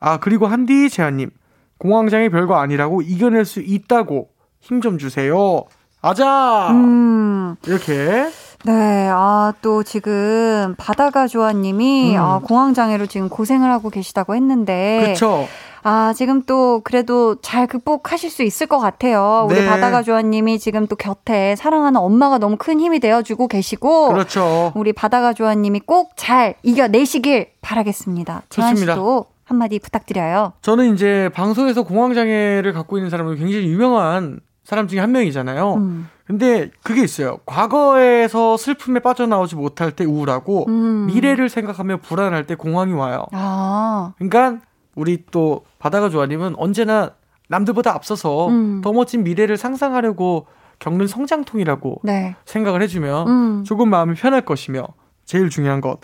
아 0.00 0.18
그리고 0.18 0.46
한디 0.48 0.90
재한님 0.90 1.30
공황장애 1.78 2.28
별거 2.30 2.56
아니라고 2.56 3.00
이겨낼 3.02 3.44
수 3.44 3.60
있다고 3.60 4.30
힘 4.60 4.80
좀 4.80 4.98
주세요. 4.98 5.64
아자 6.02 6.70
음. 6.72 7.54
이렇게 7.66 8.28
네, 8.64 9.08
아, 9.10 9.52
또 9.62 9.82
지금 9.82 10.74
바다가 10.76 11.26
조아님이 11.26 12.16
음. 12.16 12.20
아, 12.20 12.40
공황장애로 12.40 13.06
지금 13.06 13.28
고생을 13.28 13.70
하고 13.70 13.88
계시다고 13.88 14.34
했는데. 14.34 15.12
그쵸. 15.12 15.46
아, 15.82 16.12
지금 16.14 16.42
또 16.42 16.80
그래도 16.84 17.36
잘 17.40 17.66
극복하실 17.66 18.30
수 18.30 18.42
있을 18.42 18.66
것 18.66 18.78
같아요. 18.78 19.46
우리 19.48 19.60
네. 19.60 19.66
바다가 19.66 20.02
조아님이 20.02 20.58
지금 20.58 20.86
또 20.86 20.96
곁에 20.96 21.56
사랑하는 21.56 22.00
엄마가 22.00 22.38
너무 22.38 22.56
큰 22.58 22.80
힘이 22.80 23.00
되어주고 23.00 23.48
계시고. 23.48 24.08
그렇죠. 24.12 24.72
우리 24.74 24.92
바다가 24.92 25.32
조아님이 25.32 25.80
꼭 25.80 26.10
잘 26.16 26.54
이겨내시길 26.62 27.48
바라겠습니다. 27.62 28.42
좋습니다. 28.50 28.96
한마디 29.44 29.78
부탁드려요. 29.78 30.52
저는 30.62 30.94
이제 30.94 31.28
방송에서 31.34 31.82
공황장애를 31.82 32.72
갖고 32.72 32.98
있는 32.98 33.10
사람은 33.10 33.36
굉장히 33.36 33.66
유명한 33.66 34.40
사람 34.64 34.86
중에 34.86 35.00
한 35.00 35.10
명이잖아요. 35.12 35.74
음. 35.74 36.08
근데 36.26 36.70
그게 36.84 37.02
있어요. 37.02 37.38
과거에서 37.46 38.56
슬픔에 38.56 39.00
빠져나오지 39.00 39.56
못할 39.56 39.90
때 39.90 40.04
우울하고 40.04 40.66
음. 40.68 41.06
미래를 41.06 41.48
생각하며 41.48 41.96
불안할 41.98 42.46
때 42.46 42.54
공황이 42.54 42.92
와요. 42.92 43.24
아, 43.32 44.12
그러니까 44.18 44.58
우리 45.00 45.24
또 45.30 45.64
바다가 45.78 46.08
조아님은 46.10 46.54
언제나 46.56 47.12
남들보다 47.48 47.92
앞서서 47.94 48.48
음. 48.48 48.80
더 48.82 48.92
멋진 48.92 49.24
미래를 49.24 49.56
상상하려고 49.56 50.46
겪는 50.78 51.06
성장통이라고 51.06 52.00
네. 52.04 52.36
생각을 52.44 52.82
해주면 52.82 53.28
음. 53.28 53.64
조금 53.64 53.90
마음이 53.90 54.14
편할 54.14 54.42
것이며 54.42 54.86
제일 55.24 55.50
중요한 55.50 55.80
것 55.80 55.98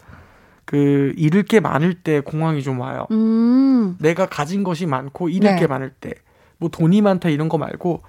그 0.67 1.15
잃을 1.17 1.45
게 1.45 1.61
많을 1.61 1.95
때 1.95 2.19
공황이 2.19 2.61
좀 2.61 2.81
와요. 2.81 3.07
음. 3.13 3.97
내가 4.01 4.27
가진 4.27 4.65
것이 4.65 4.85
많고 4.85 5.29
잃을 5.29 5.55
네. 5.55 5.61
게 5.61 5.69
많을 5.69 5.91
때 5.91 6.13
뭐 6.59 6.71
돈이 6.71 7.03
많다 7.03 7.29
이런 7.29 7.49
거 7.49 7.59
말고 7.59 8.03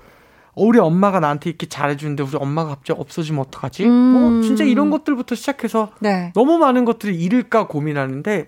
어, 0.54 0.64
우리 0.64 0.80
엄마가 0.80 1.20
나한테 1.20 1.50
이렇게 1.50 1.68
잘해주는데 1.68 2.24
우리 2.24 2.36
엄마가 2.36 2.70
갑자기 2.70 3.00
없어지면 3.00 3.42
어떡하지? 3.42 3.86
음. 3.86 4.40
어, 4.40 4.42
진짜 4.42 4.64
이런 4.64 4.90
것들부터 4.90 5.36
시작해서 5.36 5.92
네. 6.00 6.32
너무 6.34 6.58
많은 6.58 6.86
것들을 6.86 7.14
잃을까 7.14 7.68
고민하는데 7.68 8.48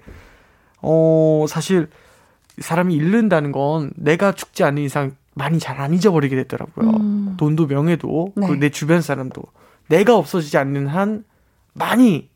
어 0.81 1.45
사실 1.47 1.89
사람이 2.61 2.93
잃는다는 2.95 3.51
건 3.51 3.91
내가 3.95 4.31
죽지 4.33 4.63
않는 4.63 4.81
이상 4.83 5.15
많이 5.35 5.59
잘 5.59 5.79
안 5.79 5.93
잊어버리게 5.93 6.35
되더라고요. 6.35 6.89
음. 6.89 7.35
돈도 7.37 7.67
명예도 7.67 8.33
네. 8.35 8.47
그리고 8.47 8.59
내 8.59 8.69
주변 8.69 9.01
사람도 9.01 9.41
내가 9.87 10.15
없어지지 10.17 10.57
않는 10.57 10.87
한 10.87 11.23
많이 11.73 12.29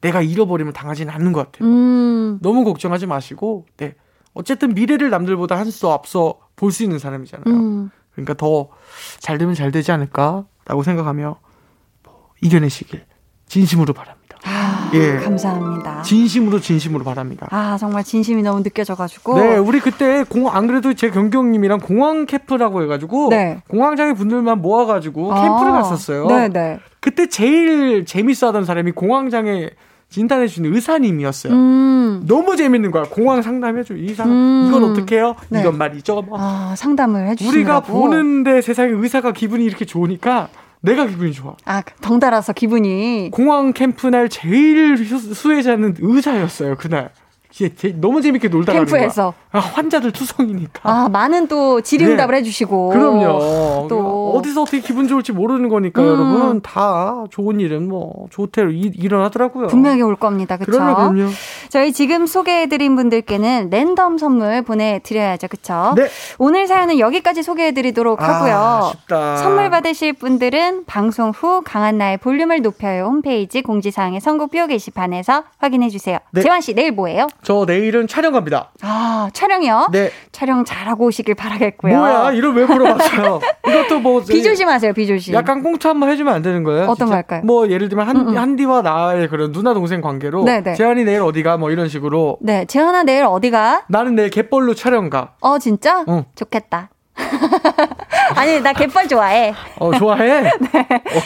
내가 0.00 0.20
잃어버리면 0.20 0.72
당하지는 0.72 1.12
않는 1.14 1.32
것 1.32 1.50
같아요. 1.52 1.68
음. 1.68 2.38
너무 2.42 2.64
걱정하지 2.64 3.06
마시고 3.06 3.66
네 3.76 3.94
어쨌든 4.34 4.74
미래를 4.74 5.10
남들보다 5.10 5.56
한 5.58 5.70
수 5.70 5.90
앞서 5.90 6.38
볼 6.56 6.70
수 6.72 6.82
있는 6.82 6.98
사람이잖아요. 6.98 7.44
음. 7.46 7.90
그러니까 8.12 8.34
더 8.34 8.68
잘 9.20 9.38
되면 9.38 9.54
잘 9.54 9.70
되지 9.72 9.90
않을까라고 9.92 10.82
생각하며 10.84 11.38
뭐 12.02 12.28
이겨내시길 12.42 13.04
진심으로 13.46 13.94
바랍니다. 13.94 14.21
아, 14.44 14.90
예. 14.94 15.16
감사합니다. 15.18 16.02
진심으로 16.02 16.60
진심으로 16.60 17.04
바랍니다. 17.04 17.46
아, 17.50 17.76
정말 17.78 18.02
진심이 18.04 18.42
너무 18.42 18.62
느껴져 18.62 18.94
가지고. 18.94 19.38
네, 19.38 19.56
우리 19.56 19.80
그때 19.80 20.24
공 20.28 20.42
안 20.52 20.66
그래도 20.66 20.92
제 20.94 21.08
경경님이랑 21.10 21.78
공항 21.80 22.26
캠프라고 22.26 22.82
해 22.82 22.86
가지고 22.86 23.28
네. 23.30 23.62
공황장애 23.68 24.12
분들만 24.14 24.60
모아 24.60 24.84
가지고 24.86 25.32
아, 25.32 25.40
캠프를 25.42 25.72
갔었어요. 25.72 26.26
네 26.26 26.48
네. 26.48 26.80
그때 27.00 27.26
제일 27.28 28.04
재밌어 28.04 28.48
하던 28.48 28.64
사람이 28.64 28.92
공황장애 28.92 29.70
진단해 30.10 30.46
주는 30.48 30.74
의사님이었어요. 30.74 31.52
음. 31.54 32.24
너무 32.26 32.56
재밌는 32.56 32.90
거야. 32.90 33.04
공황 33.04 33.40
상담해 33.40 33.82
줘. 33.82 33.94
이 33.96 34.12
상황, 34.12 34.34
음. 34.34 34.66
이건 34.68 34.84
어떻게 34.90 35.16
해요? 35.16 35.36
네. 35.48 35.60
이건 35.60 35.78
말이죠. 35.78 36.20
뭐. 36.22 36.36
아, 36.38 36.74
상담을 36.76 37.28
해 37.28 37.34
주시라고. 37.34 37.56
우리가 37.56 37.80
보는데 37.80 38.60
세상에 38.60 38.90
의사가 38.92 39.32
기분이 39.32 39.64
이렇게 39.64 39.86
좋으니까 39.86 40.48
내가 40.82 41.06
기분이 41.06 41.32
좋아. 41.32 41.54
아, 41.64 41.82
덩달아서 42.00 42.52
기분이. 42.52 43.30
공항 43.32 43.72
캠프 43.72 44.08
날 44.08 44.28
제일 44.28 44.96
수- 44.98 45.32
수혜자는 45.34 45.96
의사였어요, 46.00 46.76
그날. 46.76 47.10
제- 47.52 47.74
제- 47.74 47.94
너무 48.00 48.22
재밌게 48.22 48.48
놀다 48.48 48.72
가는 48.72 48.86
캠프에서. 48.86 49.34
아, 49.52 49.58
환자들 49.58 50.10
투성이니까. 50.12 50.80
아, 50.90 51.08
많은 51.10 51.46
또 51.48 51.82
질의응답을 51.82 52.32
네. 52.34 52.38
해주시고. 52.40 52.88
그럼요. 52.88 53.86
또. 53.88 54.32
어디서 54.36 54.62
어떻게 54.62 54.80
기분 54.80 55.06
좋을지 55.06 55.32
모르는 55.32 55.68
거니까 55.68 56.00
음. 56.00 56.06
여러분 56.06 56.60
다 56.62 57.24
좋은 57.30 57.60
일은 57.60 57.86
뭐 57.88 58.26
좋대로 58.30 58.70
일, 58.70 58.92
일어나더라고요. 58.96 59.66
분명히 59.66 60.00
올 60.00 60.16
겁니다. 60.16 60.56
그쵸? 60.56 60.72
그럼요, 60.72 60.94
그럼요. 61.12 61.30
저희 61.68 61.92
지금 61.92 62.24
소개해드린 62.26 62.96
분들께는 62.96 63.68
랜덤 63.70 64.16
선물 64.16 64.62
보내드려야죠. 64.62 65.48
그쵸? 65.48 65.92
네. 65.96 66.08
오늘 66.38 66.66
사연은 66.66 66.98
여기까지 66.98 67.42
소개해드리도록 67.42 68.22
하고요. 68.22 68.54
아, 68.54 68.88
아쉽다. 68.88 69.36
선물 69.36 69.68
받으실 69.68 70.14
분들은 70.14 70.86
방송 70.86 71.30
후 71.30 71.60
강한나의 71.62 72.16
볼륨을 72.16 72.62
높여요 72.62 73.04
홈페이지 73.04 73.60
공지사항의 73.60 74.20
선곡표 74.22 74.66
게시판에서 74.68 75.44
확인해주세요. 75.58 76.18
네. 76.30 76.40
재환 76.40 76.62
씨 76.62 76.72
내일 76.74 76.92
뭐예요? 76.92 77.26
저 77.44 77.64
내일은 77.66 78.06
촬영 78.06 78.32
갑니다. 78.32 78.70
아 78.82 79.28
촬영이요? 79.32 79.88
네. 79.92 80.10
촬영 80.30 80.64
잘하고 80.64 81.06
오시길 81.06 81.34
바라겠고요. 81.34 81.96
뭐야, 81.98 82.32
이걸 82.32 82.54
왜 82.54 82.64
물어봤어요? 82.64 83.40
이것도 83.66 83.98
뭐. 84.00 84.20
비 84.22 84.42
조심하세요, 84.42 84.92
비 84.92 85.06
조심. 85.08 85.34
약간 85.34 85.62
꽁트 85.62 85.86
한번 85.88 86.08
해주면 86.10 86.32
안 86.32 86.42
되는 86.42 86.62
거예요? 86.62 86.86
어떤 86.86 87.12
할까요? 87.12 87.42
뭐 87.44 87.68
예를 87.68 87.88
들면 87.88 88.06
한, 88.08 88.16
음, 88.16 88.28
음. 88.28 88.38
한디와 88.38 88.82
나의 88.82 89.28
그런 89.28 89.50
누나 89.50 89.74
동생 89.74 90.00
관계로 90.00 90.44
네네. 90.44 90.74
재환이 90.74 91.04
내일 91.04 91.22
어디가 91.22 91.56
뭐 91.56 91.70
이런 91.72 91.88
식으로 91.88 92.38
네, 92.40 92.64
재환아 92.64 93.02
내일 93.02 93.24
어디가? 93.24 93.86
나는 93.88 94.14
내일 94.14 94.30
갯벌로 94.30 94.74
촬영 94.74 95.10
가. 95.10 95.34
어 95.40 95.58
진짜? 95.58 96.04
응. 96.08 96.24
좋겠다. 96.36 96.90
아니 98.36 98.60
나 98.60 98.72
갯벌 98.72 99.08
좋아해. 99.08 99.52
어 99.78 99.92
좋아해? 99.98 100.42
네. 100.72 100.86
어, 100.88 101.20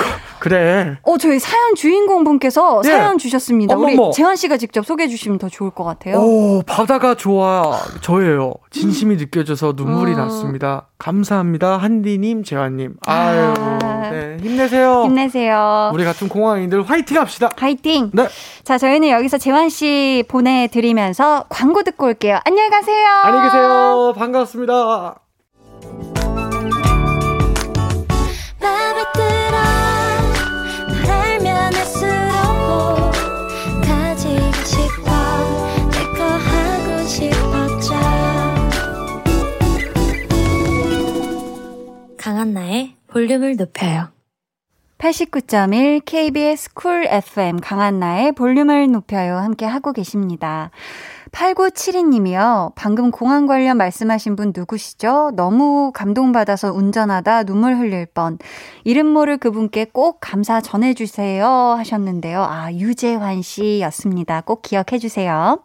그, 0.48 0.54
래 0.54 0.96
어 1.02 1.18
저희 1.18 1.38
사연 1.38 1.74
주인공 1.74 2.22
분께서 2.24 2.80
네. 2.82 2.90
사연 2.90 3.18
주셨습니다. 3.18 3.76
우리 3.76 3.94
어머머. 3.94 4.12
재환 4.12 4.36
씨가 4.36 4.56
직접 4.56 4.86
소개해 4.86 5.08
주시면 5.08 5.38
더 5.38 5.48
좋을 5.48 5.70
것 5.70 5.82
같아요. 5.84 6.18
오 6.18 6.62
바다가 6.62 7.14
좋아 7.16 7.78
저예요. 8.00 8.54
진심이 8.70 9.16
느껴져서 9.16 9.74
눈물이 9.76 10.12
음. 10.12 10.16
났습니다. 10.18 10.86
감사합니다 10.98 11.76
한디님 11.78 12.44
재환님. 12.44 12.94
아유 13.06 13.54
아. 13.58 14.08
네 14.10 14.36
힘내세요. 14.40 15.04
힘내세요. 15.04 15.90
우리 15.92 16.04
같은 16.04 16.28
공항인들 16.28 16.82
화이팅 16.82 17.18
합시다. 17.18 17.50
화이팅. 17.56 18.10
네 18.14 18.28
자 18.64 18.78
저희는 18.78 19.08
여기서 19.10 19.38
재환 19.38 19.68
씨 19.68 20.24
보내드리면서 20.28 21.44
광고 21.48 21.82
듣고 21.82 22.06
올게요. 22.06 22.38
안녕히 22.44 22.68
가세요. 22.70 23.06
안녕히 23.24 23.46
계세요. 23.46 24.12
반갑습니다. 24.16 25.20
강한나의 42.26 42.96
볼륨을 43.06 43.54
높여요 43.54 44.08
89.1 44.98 46.04
KBS 46.04 46.74
Cool 46.74 47.06
FM 47.06 47.60
강한나의 47.60 48.32
볼륨을 48.32 48.90
높여요. 48.90 49.36
함께 49.36 49.64
하고 49.64 49.92
계십니다. 49.92 50.72
8972님이요. 51.30 52.72
방금 52.74 53.12
공항 53.12 53.46
관련 53.46 53.76
말씀하신 53.76 54.34
분 54.34 54.52
누구시죠? 54.56 55.34
너무 55.36 55.92
감동받아서 55.94 56.72
운전하다 56.72 57.44
눈물 57.44 57.76
흘릴 57.76 58.06
뻔. 58.06 58.38
이름 58.82 59.06
모를 59.06 59.38
그분께 59.38 59.84
꼭 59.92 60.18
감사 60.20 60.60
전해주세요 60.60 61.46
하셨는데요. 61.46 62.42
아, 62.42 62.72
유재환 62.72 63.42
씨였습니다. 63.42 64.40
꼭 64.40 64.62
기억해주세요. 64.62 65.60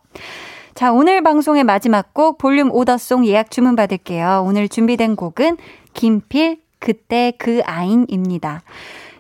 자, 0.74 0.92
오늘 0.94 1.22
방송의 1.22 1.64
마지막 1.64 2.14
곡 2.14 2.38
볼륨 2.38 2.72
order 2.72 3.02
song 3.02 3.26
예약 3.26 3.52
주문 3.52 3.76
받을게요. 3.76 4.44
오늘 4.48 4.70
준비된 4.70 5.16
곡은 5.16 5.58
김필 5.94 6.62
그때 6.80 7.34
그 7.38 7.62
아인입니다. 7.66 8.62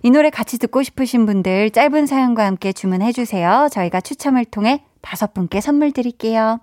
이 0.01 0.09
노래 0.09 0.29
같이 0.29 0.57
듣고 0.57 0.81
싶으신 0.81 1.25
분들 1.25 1.71
짧은 1.71 2.07
사연과 2.07 2.45
함께 2.45 2.71
주문해 2.71 3.11
주세요. 3.11 3.67
저희가 3.69 4.01
추첨을 4.01 4.45
통해 4.45 4.83
다섯 5.01 5.33
분께 5.33 5.61
선물 5.61 5.91
드릴게요. 5.91 6.59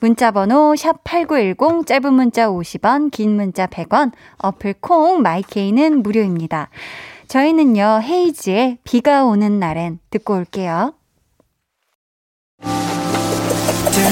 문자 0.00 0.30
번호 0.32 0.74
샵 0.76 1.04
8910 1.04 1.86
짧은 1.86 2.12
문자 2.12 2.48
50원, 2.48 3.10
긴 3.10 3.36
문자 3.36 3.66
100원, 3.66 4.10
어플 4.38 4.74
콩 4.80 5.22
마이케이는 5.22 6.02
무료입니다. 6.02 6.68
저희는요. 7.28 8.00
헤이지의 8.02 8.78
비가 8.84 9.24
오는 9.24 9.58
날엔 9.58 10.00
듣고 10.10 10.34
올게요. 10.34 10.94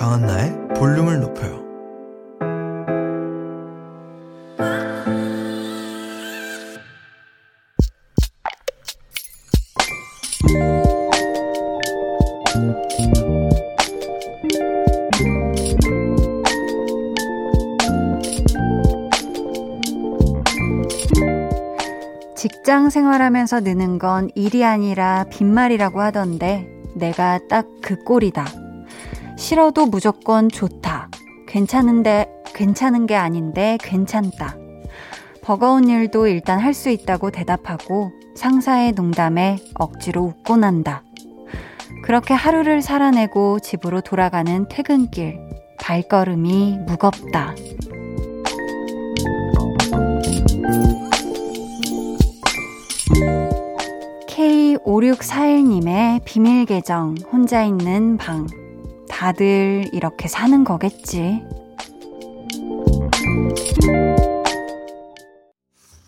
강한나의 0.00 0.56
볼륨을 0.78 1.20
높여요. 1.20 1.60
직장 22.34 22.88
생활하면서 22.88 23.60
느는 23.60 23.98
건 23.98 24.30
일이 24.34 24.64
아니라 24.64 25.26
빈말이라고 25.30 26.00
하던데 26.00 26.66
내가 26.96 27.38
딱 27.48 27.66
그 27.90 27.96
꼴이다. 28.04 28.59
싫어도 29.40 29.86
무조건 29.86 30.50
좋다. 30.50 31.08
괜찮은데 31.48 32.28
괜찮은 32.54 33.06
게 33.06 33.16
아닌데 33.16 33.78
괜찮다. 33.80 34.54
버거운 35.42 35.88
일도 35.88 36.26
일단 36.28 36.60
할 36.60 36.74
수 36.74 36.90
있다고 36.90 37.30
대답하고 37.30 38.12
상사의 38.36 38.92
농담에 38.92 39.56
억지로 39.76 40.24
웃고 40.24 40.58
난다. 40.58 41.02
그렇게 42.04 42.34
하루를 42.34 42.82
살아내고 42.82 43.60
집으로 43.60 44.02
돌아가는 44.02 44.68
퇴근길. 44.68 45.40
발걸음이 45.80 46.80
무겁다. 46.86 47.54
K5641님의 54.28 56.20
비밀 56.24 56.66
계정, 56.66 57.14
혼자 57.32 57.64
있는 57.64 58.18
방. 58.18 58.46
다들 59.10 59.90
이렇게 59.92 60.28
사는 60.28 60.64
거겠지. 60.64 61.42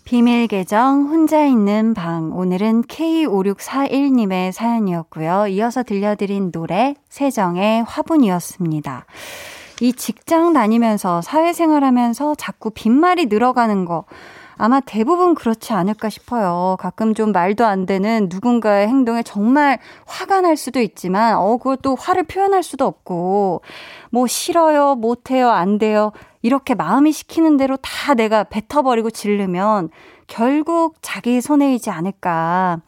비밀 0.05 0.47
계정, 0.47 1.09
혼자 1.09 1.45
있는 1.45 1.95
방. 1.95 2.37
오늘은 2.37 2.83
K5641님의 2.83 4.53
사연이었고요. 4.53 5.47
이어서 5.49 5.83
들려드린 5.83 6.53
노래, 6.53 6.95
세정의 7.09 7.85
화분이었습니다. 7.85 9.07
이 9.81 9.93
직장 9.95 10.53
다니면서 10.53 11.23
사회생활 11.23 11.83
하면서 11.83 12.35
자꾸 12.35 12.71
빈말이 12.71 13.27
늘어가는 13.27 13.85
거. 13.85 14.05
아마 14.57 14.81
대부분 14.81 15.35
그렇지 15.35 15.73
않을까 15.73 16.09
싶어요. 16.09 16.77
가끔 16.79 17.15
좀 17.15 17.33
말도 17.33 17.65
안 17.65 17.87
되는 17.87 18.29
누군가의 18.31 18.89
행동에 18.89 19.23
정말 19.23 19.79
화가 20.07 20.41
날 20.43 20.57
수도 20.57 20.81
있지만, 20.81 21.37
어, 21.37 21.57
그것도 21.57 21.97
화를 21.97 22.25
표현할 22.25 22.63
수도 22.63 22.87
없고, 22.87 23.63
뭐 24.11 24.27
싫어요, 24.27 24.95
못해요, 24.95 25.51
안 25.51 25.79
돼요. 25.79 26.13
이렇게 26.43 26.75
마음이 26.75 27.13
시키는 27.13 27.57
대로 27.57 27.77
다 27.79 28.15
내가 28.15 28.45
뱉어버리고 28.45 29.11
질르면 29.11 29.91
결국 30.27 30.97
자기 31.03 31.41
손해이지 31.41 31.91
않을까. 31.91 32.81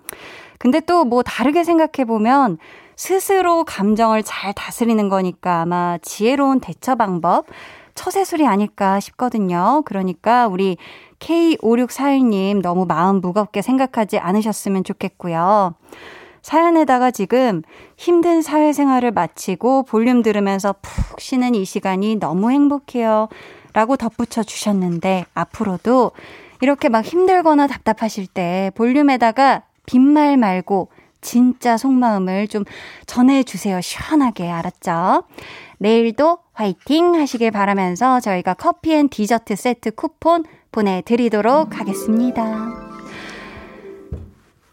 근데 0.59 0.81
또 0.81 1.05
뭐 1.05 1.23
다르게 1.23 1.62
생각해보면 1.65 2.59
스스로 2.97 3.65
감정을 3.65 4.23
잘 4.23 4.53
다스리는 4.53 5.09
거니까 5.09 5.61
아마 5.62 5.99
지혜로운 6.03 6.61
대처 6.61 6.95
방법, 6.95 7.47
처세술이 7.95 8.47
아닐까 8.47 8.99
싶거든요. 9.01 9.83
그러니까 9.85 10.47
우리 10.49 10.77
K5641님 11.19 12.62
너무 12.62 12.87
마음 12.87 13.21
무겁게 13.21 13.62
생각하지 13.62 14.19
않으셨으면 14.19 14.85
좋겠고요. 14.85 15.75
사연에다가 16.43 17.11
지금 17.11 17.62
힘든 17.97 18.43
사회생활을 18.43 19.12
마치고 19.12 19.85
볼륨 19.85 20.23
들으면서 20.23 20.75
푹 20.83 21.21
쉬는 21.21 21.55
이 21.55 21.65
시간이 21.65 22.17
너무 22.17 22.51
행복해요. 22.51 23.29
라고 23.73 23.97
덧붙여 23.97 24.43
주셨는데 24.43 25.25
앞으로도 25.35 26.12
이렇게 26.61 26.89
막 26.89 27.05
힘들거나 27.05 27.67
답답하실 27.67 28.27
때 28.27 28.71
볼륨에다가 28.75 29.62
빈말 29.87 30.37
말고 30.37 30.89
진짜 31.21 31.77
속마음을 31.77 32.49
좀 32.49 32.65
전해주세요. 33.07 33.81
시원하게. 33.81 34.51
알았죠? 34.51 35.25
내일도 35.79 36.39
화이팅 36.53 37.15
하시길 37.15 37.51
바라면서 37.51 38.21
저희가 38.21 38.55
커피 38.55 38.95
and 38.95 39.09
디저트 39.09 39.57
세트 39.57 39.93
쿠폰 39.93 40.45
보내드리도록 40.75 41.79
하겠습니다. 41.79 42.85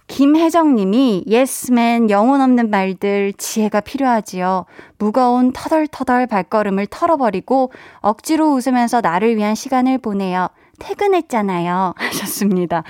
김혜정 0.07 0.75
님이 0.75 1.23
예스맨 1.27 2.09
영혼 2.09 2.41
없는 2.41 2.69
말들 2.69 3.31
지혜가 3.37 3.79
필요하지요. 3.79 4.65
무거운 4.97 5.53
터덜터덜 5.53 6.27
발걸음을 6.27 6.87
털어버리고 6.87 7.71
억지로 7.99 8.51
웃으면서 8.51 8.99
나를 8.99 9.37
위한 9.37 9.55
시간을 9.55 9.99
보내요. 9.99 10.49
퇴근했잖아요. 10.79 11.93
하셨습니다. 11.97 12.83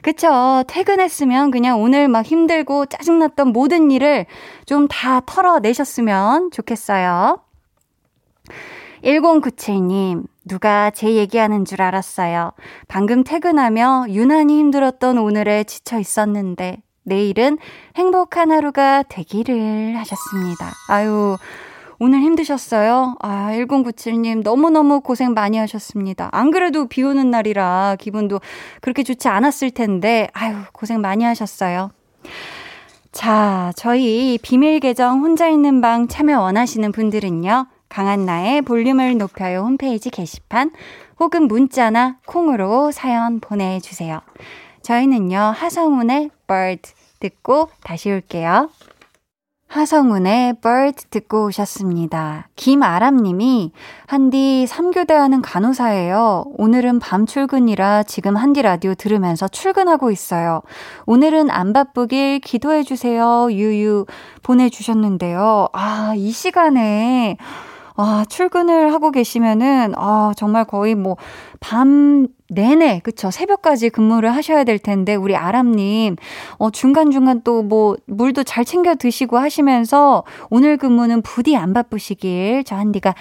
그쵸. 0.00 0.62
퇴근했으면 0.68 1.50
그냥 1.50 1.82
오늘 1.82 2.08
막 2.08 2.24
힘들고 2.24 2.86
짜증났던 2.86 3.48
모든 3.48 3.90
일을 3.90 4.26
좀 4.64 4.86
다 4.88 5.20
털어내셨으면 5.26 6.52
좋겠어요. 6.52 7.40
1097님, 9.04 10.24
누가 10.44 10.90
제 10.90 11.14
얘기하는 11.14 11.64
줄 11.64 11.82
알았어요. 11.82 12.52
방금 12.88 13.24
퇴근하며 13.24 14.06
유난히 14.08 14.58
힘들었던 14.58 15.18
오늘에 15.18 15.64
지쳐 15.64 15.98
있었는데, 15.98 16.82
내일은 17.04 17.58
행복한 17.96 18.52
하루가 18.52 19.02
되기를 19.02 19.96
하셨습니다. 19.96 20.72
아유, 20.88 21.36
오늘 21.98 22.20
힘드셨어요? 22.20 23.14
아, 23.20 23.50
1097님, 23.52 24.42
너무너무 24.42 25.00
고생 25.00 25.34
많이 25.34 25.56
하셨습니다. 25.58 26.28
안 26.32 26.50
그래도 26.50 26.86
비 26.86 27.02
오는 27.02 27.30
날이라 27.30 27.96
기분도 28.00 28.40
그렇게 28.80 29.02
좋지 29.02 29.28
않았을 29.28 29.70
텐데, 29.70 30.28
아유, 30.32 30.56
고생 30.72 31.00
많이 31.00 31.24
하셨어요. 31.24 31.90
자, 33.12 33.72
저희 33.76 34.38
비밀 34.42 34.80
계정 34.80 35.20
혼자 35.20 35.48
있는 35.48 35.80
방 35.80 36.08
참여 36.08 36.40
원하시는 36.40 36.90
분들은요. 36.92 37.66
강한나의 37.92 38.62
볼륨을 38.62 39.18
높여요 39.18 39.60
홈페이지 39.60 40.08
게시판 40.08 40.70
혹은 41.20 41.46
문자나 41.46 42.16
콩으로 42.26 42.90
사연 42.90 43.38
보내주세요. 43.38 44.22
저희는요, 44.80 45.36
하성운의 45.36 46.30
bird 46.48 46.90
듣고 47.20 47.68
다시 47.84 48.10
올게요. 48.10 48.70
하성운의 49.68 50.54
bird 50.62 51.04
듣고 51.10 51.46
오셨습니다. 51.46 52.48
김아람님이 52.56 53.72
한디 54.06 54.66
3교대 54.68 55.12
하는 55.12 55.42
간호사예요. 55.42 56.44
오늘은 56.56 56.98
밤 56.98 57.26
출근이라 57.26 58.04
지금 58.04 58.36
한디 58.36 58.62
라디오 58.62 58.94
들으면서 58.94 59.48
출근하고 59.48 60.10
있어요. 60.10 60.62
오늘은 61.04 61.50
안 61.50 61.74
바쁘길 61.74 62.40
기도해주세요. 62.40 63.52
유유 63.52 64.06
보내주셨는데요. 64.42 65.68
아, 65.74 66.14
이 66.16 66.30
시간에 66.30 67.36
아, 67.94 68.24
출근을 68.28 68.92
하고 68.92 69.10
계시면은, 69.10 69.94
아, 69.96 70.32
정말 70.36 70.64
거의 70.64 70.94
뭐, 70.94 71.16
밤 71.60 72.28
내내, 72.48 73.00
그쵸. 73.00 73.30
새벽까지 73.30 73.90
근무를 73.90 74.34
하셔야 74.34 74.64
될 74.64 74.78
텐데, 74.78 75.14
우리 75.14 75.36
아람님, 75.36 76.16
어, 76.58 76.70
중간중간 76.70 77.42
또 77.42 77.62
뭐, 77.62 77.96
물도 78.06 78.44
잘 78.44 78.64
챙겨 78.64 78.94
드시고 78.94 79.38
하시면서, 79.38 80.24
오늘 80.50 80.76
근무는 80.76 81.22
부디 81.22 81.56
안 81.56 81.72
바쁘시길, 81.72 82.64
저 82.64 82.76
한디가 82.76 83.14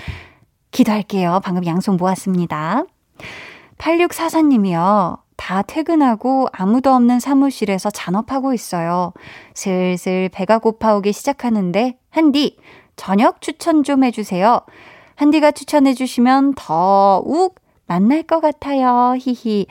기도할게요. 0.71 1.41
방금 1.43 1.65
양손 1.65 1.97
모았습니다. 1.97 2.85
8644님이요. 3.77 5.19
다 5.35 5.63
퇴근하고 5.63 6.47
아무도 6.51 6.93
없는 6.93 7.19
사무실에서 7.19 7.89
잔업하고 7.89 8.53
있어요. 8.53 9.11
슬슬 9.55 10.29
배가 10.31 10.59
고파오기 10.59 11.11
시작하는데, 11.13 11.97
한디, 12.09 12.57
저녁 13.01 13.41
추천 13.41 13.81
좀 13.83 14.03
해주세요. 14.03 14.61
한디가 15.15 15.49
추천해주시면 15.53 16.53
더욱 16.55 17.55
만날 17.87 18.21
것 18.21 18.41
같아요. 18.41 19.15
히히. 19.17 19.65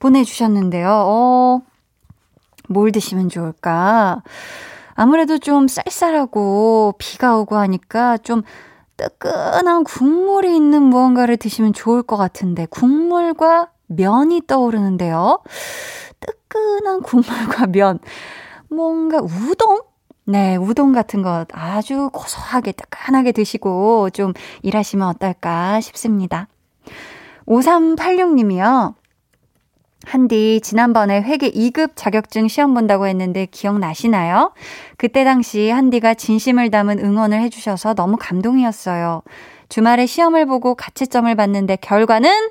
보내주셨는데요. 0.00 0.88
어, 0.90 1.60
뭘 2.68 2.90
드시면 2.90 3.28
좋을까? 3.28 4.24
아무래도 4.94 5.38
좀 5.38 5.68
쌀쌀하고 5.68 6.94
비가 6.98 7.36
오고 7.36 7.56
하니까 7.58 8.18
좀 8.18 8.42
뜨끈한 8.96 9.84
국물이 9.84 10.56
있는 10.56 10.82
무언가를 10.82 11.36
드시면 11.36 11.74
좋을 11.74 12.02
것 12.02 12.16
같은데, 12.16 12.66
국물과 12.66 13.68
면이 13.86 14.48
떠오르는데요. 14.48 15.44
뜨끈한 16.18 17.02
국물과 17.02 17.68
면. 17.68 18.00
뭔가 18.68 19.18
우동? 19.20 19.93
네, 20.26 20.56
우동 20.56 20.92
같은 20.92 21.22
것 21.22 21.46
아주 21.52 22.08
고소하게 22.12 22.72
따끈하게 22.72 23.32
드시고 23.32 24.10
좀 24.10 24.32
일하시면 24.62 25.06
어떨까 25.08 25.80
싶습니다. 25.80 26.48
5386님이요. 27.46 28.94
한디, 30.06 30.60
지난번에 30.62 31.22
회계 31.22 31.50
2급 31.50 31.92
자격증 31.94 32.48
시험 32.48 32.74
본다고 32.74 33.06
했는데 33.06 33.46
기억나시나요? 33.46 34.52
그때 34.96 35.24
당시 35.24 35.70
한디가 35.70 36.14
진심을 36.14 36.70
담은 36.70 36.98
응원을 36.98 37.40
해주셔서 37.42 37.94
너무 37.94 38.16
감동이었어요. 38.18 39.22
주말에 39.68 40.06
시험을 40.06 40.46
보고 40.46 40.74
가채점을 40.74 41.34
봤는데 41.34 41.76
결과는 41.76 42.50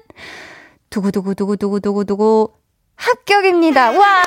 두구두구두구두구두구두구 0.90 2.52
합격입니다. 2.96 3.92
와! 3.92 4.24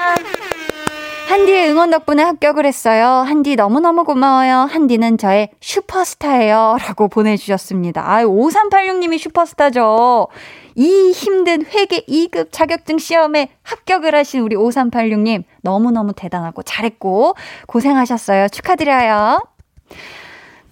한디의 1.27 1.71
응원 1.71 1.91
덕분에 1.91 2.23
합격을 2.23 2.65
했어요. 2.65 3.05
한디 3.27 3.57
너무너무 3.57 4.05
고마워요. 4.05 4.69
한디는 4.71 5.19
저의 5.19 5.51
슈퍼스타예요. 5.61 6.77
라고 6.81 7.09
보내주셨습니다. 7.09 8.09
아, 8.09 8.25
5386님이 8.25 9.19
슈퍼스타죠. 9.19 10.29
이 10.77 11.11
힘든 11.11 11.65
회계 11.67 12.05
2급 12.07 12.49
자격증 12.53 12.99
시험에 12.99 13.49
합격을 13.65 14.15
하신 14.15 14.43
우리 14.43 14.55
5386님 14.55 15.43
너무너무 15.63 16.13
대단하고 16.13 16.63
잘했고 16.63 17.35
고생하셨어요. 17.67 18.49
축하드려요. 18.49 19.43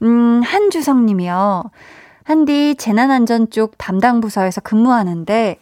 음, 0.03 0.41
한주성 0.45 1.05
님이요. 1.07 1.65
한디 2.23 2.77
재난안전 2.77 3.51
쪽 3.51 3.77
담당 3.77 4.21
부서에서 4.21 4.61
근무하는데 4.61 5.57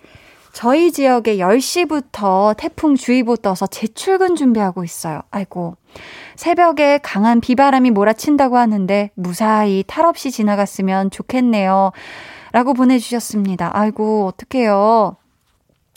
저희 0.52 0.92
지역에 0.92 1.38
10시부터 1.38 2.56
태풍주의보 2.56 3.36
떠서 3.36 3.66
재출근 3.66 4.36
준비하고 4.36 4.84
있어요. 4.84 5.22
아이고. 5.30 5.76
새벽에 6.36 6.98
강한 7.02 7.40
비바람이 7.40 7.90
몰아친다고 7.90 8.58
하는데 8.58 9.10
무사히 9.14 9.82
탈 9.86 10.04
없이 10.04 10.30
지나갔으면 10.30 11.10
좋겠네요. 11.10 11.92
라고 12.52 12.74
보내주셨습니다. 12.74 13.70
아이고, 13.72 14.26
어떡해요. 14.26 15.16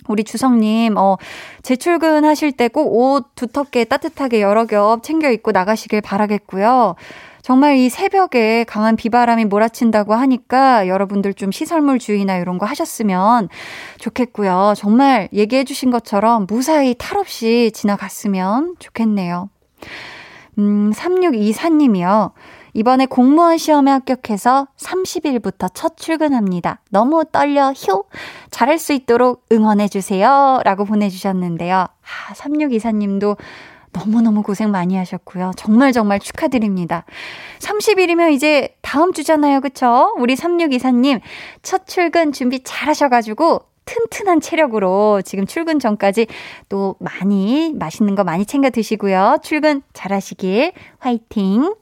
우리 0.07 0.23
주성님, 0.23 0.97
어, 0.97 1.17
재출근 1.63 2.25
하실 2.25 2.51
때 2.51 2.67
꼭 2.69 2.87
옷 2.95 3.25
두텁게 3.35 3.85
따뜻하게 3.85 4.41
여러 4.41 4.65
겹 4.65 5.03
챙겨 5.03 5.29
입고 5.31 5.51
나가시길 5.51 6.01
바라겠고요. 6.01 6.95
정말 7.41 7.75
이 7.77 7.89
새벽에 7.89 8.63
강한 8.63 8.95
비바람이 8.95 9.45
몰아친다고 9.45 10.15
하니까 10.15 10.87
여러분들 10.87 11.35
좀 11.35 11.51
시설물 11.51 11.99
주의나 11.99 12.37
이런 12.37 12.57
거 12.57 12.65
하셨으면 12.65 13.49
좋겠고요. 13.99 14.73
정말 14.75 15.29
얘기해 15.31 15.63
주신 15.63 15.91
것처럼 15.91 16.47
무사히 16.49 16.95
탈 16.97 17.19
없이 17.19 17.71
지나갔으면 17.73 18.75
좋겠네요. 18.79 19.49
음, 20.57 20.91
3624님이요. 20.93 22.31
이번에 22.75 23.05
공무원 23.05 23.57
시험에 23.57 23.89
합격해서 23.89 24.67
30일부터 24.77 25.71
첫 25.73 25.95
출근합니다. 25.95 26.81
너무 26.91 27.23
떨려, 27.31 27.71
휴! 27.71 28.03
잘할 28.51 28.79
수 28.79 28.91
있도록 28.91 29.45
응원해주세요. 29.49 30.59
라고 30.65 30.83
보내주셨는데요. 30.83 31.77
아, 31.77 32.33
3624님도 32.33 33.37
너무너무 33.93 34.43
고생 34.43 34.71
많이 34.71 34.97
하셨고요. 34.97 35.51
정말 35.55 35.93
정말 35.93 36.19
축하드립니다. 36.19 37.05
30일이면 37.59 38.33
이제 38.33 38.75
다음 38.81 39.13
주잖아요. 39.13 39.61
그쵸? 39.61 40.13
우리 40.17 40.35
3624님 40.35 41.21
첫 41.61 41.87
출근 41.87 42.33
준비 42.33 42.61
잘 42.61 42.89
하셔가지고 42.89 43.61
튼튼한 43.85 44.41
체력으로 44.41 45.21
지금 45.23 45.45
출근 45.45 45.79
전까지 45.79 46.27
또 46.67 46.97
많이 46.99 47.73
맛있는 47.73 48.15
거 48.15 48.25
많이 48.25 48.45
챙겨 48.45 48.69
드시고요. 48.69 49.37
출근 49.43 49.81
잘 49.93 50.11
하시길 50.11 50.73
화이팅! 50.99 51.73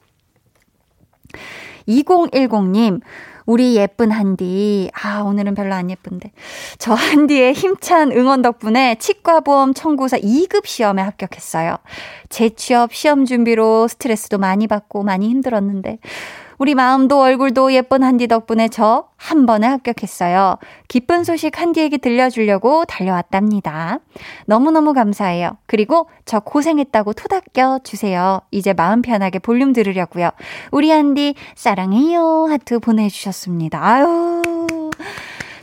2010님, 1.88 3.00
우리 3.46 3.76
예쁜 3.76 4.10
한디. 4.10 4.90
아, 4.94 5.20
오늘은 5.20 5.54
별로 5.54 5.74
안 5.74 5.90
예쁜데. 5.90 6.32
저 6.78 6.94
한디의 6.94 7.52
힘찬 7.52 8.10
응원 8.12 8.42
덕분에 8.42 8.96
치과보험 8.96 9.74
청구사 9.74 10.18
2급 10.18 10.66
시험에 10.66 11.02
합격했어요. 11.02 11.76
재취업 12.30 12.94
시험 12.94 13.26
준비로 13.26 13.88
스트레스도 13.88 14.38
많이 14.38 14.66
받고 14.66 15.02
많이 15.02 15.28
힘들었는데. 15.28 15.98
우리 16.58 16.74
마음도 16.74 17.20
얼굴도 17.20 17.72
예쁜 17.72 18.02
한디 18.02 18.28
덕분에 18.28 18.68
저 18.68 19.08
한 19.24 19.46
번에 19.46 19.66
합격했어요. 19.66 20.58
기쁜 20.86 21.24
소식 21.24 21.58
한디에게 21.58 21.96
들려주려고 21.96 22.84
달려왔답니다. 22.84 23.98
너무너무 24.44 24.92
감사해요. 24.92 25.56
그리고 25.66 26.08
저 26.26 26.40
고생했다고 26.40 27.14
토닥여 27.14 27.80
주세요. 27.84 28.40
이제 28.50 28.74
마음 28.74 29.00
편하게 29.00 29.38
볼륨 29.38 29.72
들으려고요. 29.72 30.28
우리 30.72 30.90
한디 30.90 31.34
사랑해요. 31.54 32.48
하트 32.50 32.78
보내주셨습니다. 32.80 33.82
아유. 33.82 34.42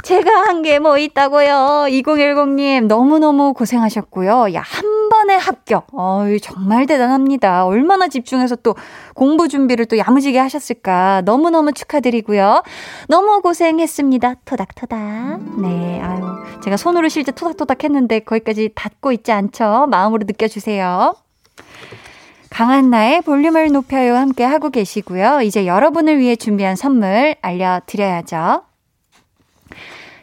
제가 0.04 0.32
한 0.48 0.64
게 0.64 0.80
뭐 0.80 0.98
있다고요. 0.98 1.86
2010님 1.90 2.88
너무너무 2.88 3.54
고생하셨고요. 3.54 4.54
야, 4.56 4.64
한 4.66 4.91
번에 5.22 5.36
합격. 5.36 5.88
어유 5.94 6.40
정말 6.40 6.88
대단합니다. 6.88 7.66
얼마나 7.66 8.08
집중해서 8.08 8.56
또 8.58 8.76
공부 9.14 9.48
준비를 9.48 9.86
또 9.86 9.98
야무지게 9.98 10.40
하셨을까. 10.40 11.22
너무너무 11.26 11.74
축하드리고요. 11.74 12.64
너무 13.08 13.42
고생했습니다. 13.42 14.36
토닥토닥. 14.46 15.62
네, 15.62 16.02
아유. 16.02 16.24
제가 16.64 16.78
손으로 16.78 17.08
실제 17.08 17.32
토닥토닥 17.32 17.84
했는데 17.84 18.20
거기까지 18.20 18.72
닿고 18.74 19.12
있지 19.12 19.32
않죠? 19.32 19.88
마음으로 19.92 20.26
느껴주세요. 20.26 21.16
강한나의 22.50 23.22
볼륨을 23.22 23.72
높여요 23.72 24.16
함께 24.16 24.44
하고 24.44 24.70
계시고요. 24.72 25.42
이제 25.42 25.68
여러분을 25.68 26.18
위해 26.18 26.36
준비한 26.36 26.76
선물 26.76 27.36
알려드려야죠. 27.42 28.64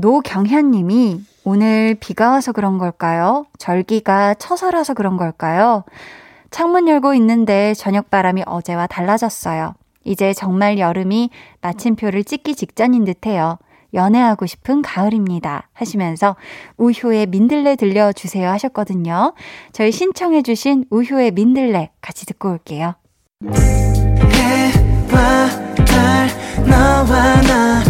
노경현님이 0.00 1.20
오늘 1.44 1.94
비가 2.00 2.30
와서 2.30 2.52
그런 2.52 2.78
걸까요? 2.78 3.44
절기가 3.58 4.34
처서라서 4.34 4.94
그런 4.94 5.18
걸까요? 5.18 5.84
창문 6.50 6.88
열고 6.88 7.12
있는데 7.14 7.74
저녁 7.74 8.08
바람이 8.10 8.44
어제와 8.46 8.86
달라졌어요. 8.86 9.74
이제 10.04 10.32
정말 10.32 10.78
여름이 10.78 11.28
마침표를 11.60 12.24
찍기 12.24 12.54
직전인 12.54 13.04
듯해요. 13.04 13.58
연애하고 13.92 14.46
싶은 14.46 14.80
가을입니다. 14.80 15.68
하시면서 15.74 16.36
우효의 16.78 17.26
민들레 17.26 17.76
들려주세요 17.76 18.48
하셨거든요. 18.48 19.34
저희 19.72 19.92
신청해주신 19.92 20.86
우효의 20.90 21.32
민들레 21.32 21.90
같이 22.00 22.24
듣고 22.24 22.50
올게요. 22.50 22.94
해와 23.52 25.48
달 25.84 26.28
너와 26.66 27.40
나 27.42 27.89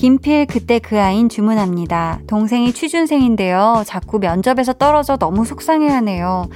김필 0.00 0.46
그때 0.46 0.78
그 0.78 0.98
아인 0.98 1.28
주문합니다. 1.28 2.20
동생이 2.26 2.72
취준생인데요. 2.72 3.82
자꾸 3.84 4.18
면접에서 4.18 4.72
떨어져 4.72 5.18
너무 5.18 5.44
속상해하네요. 5.44 6.48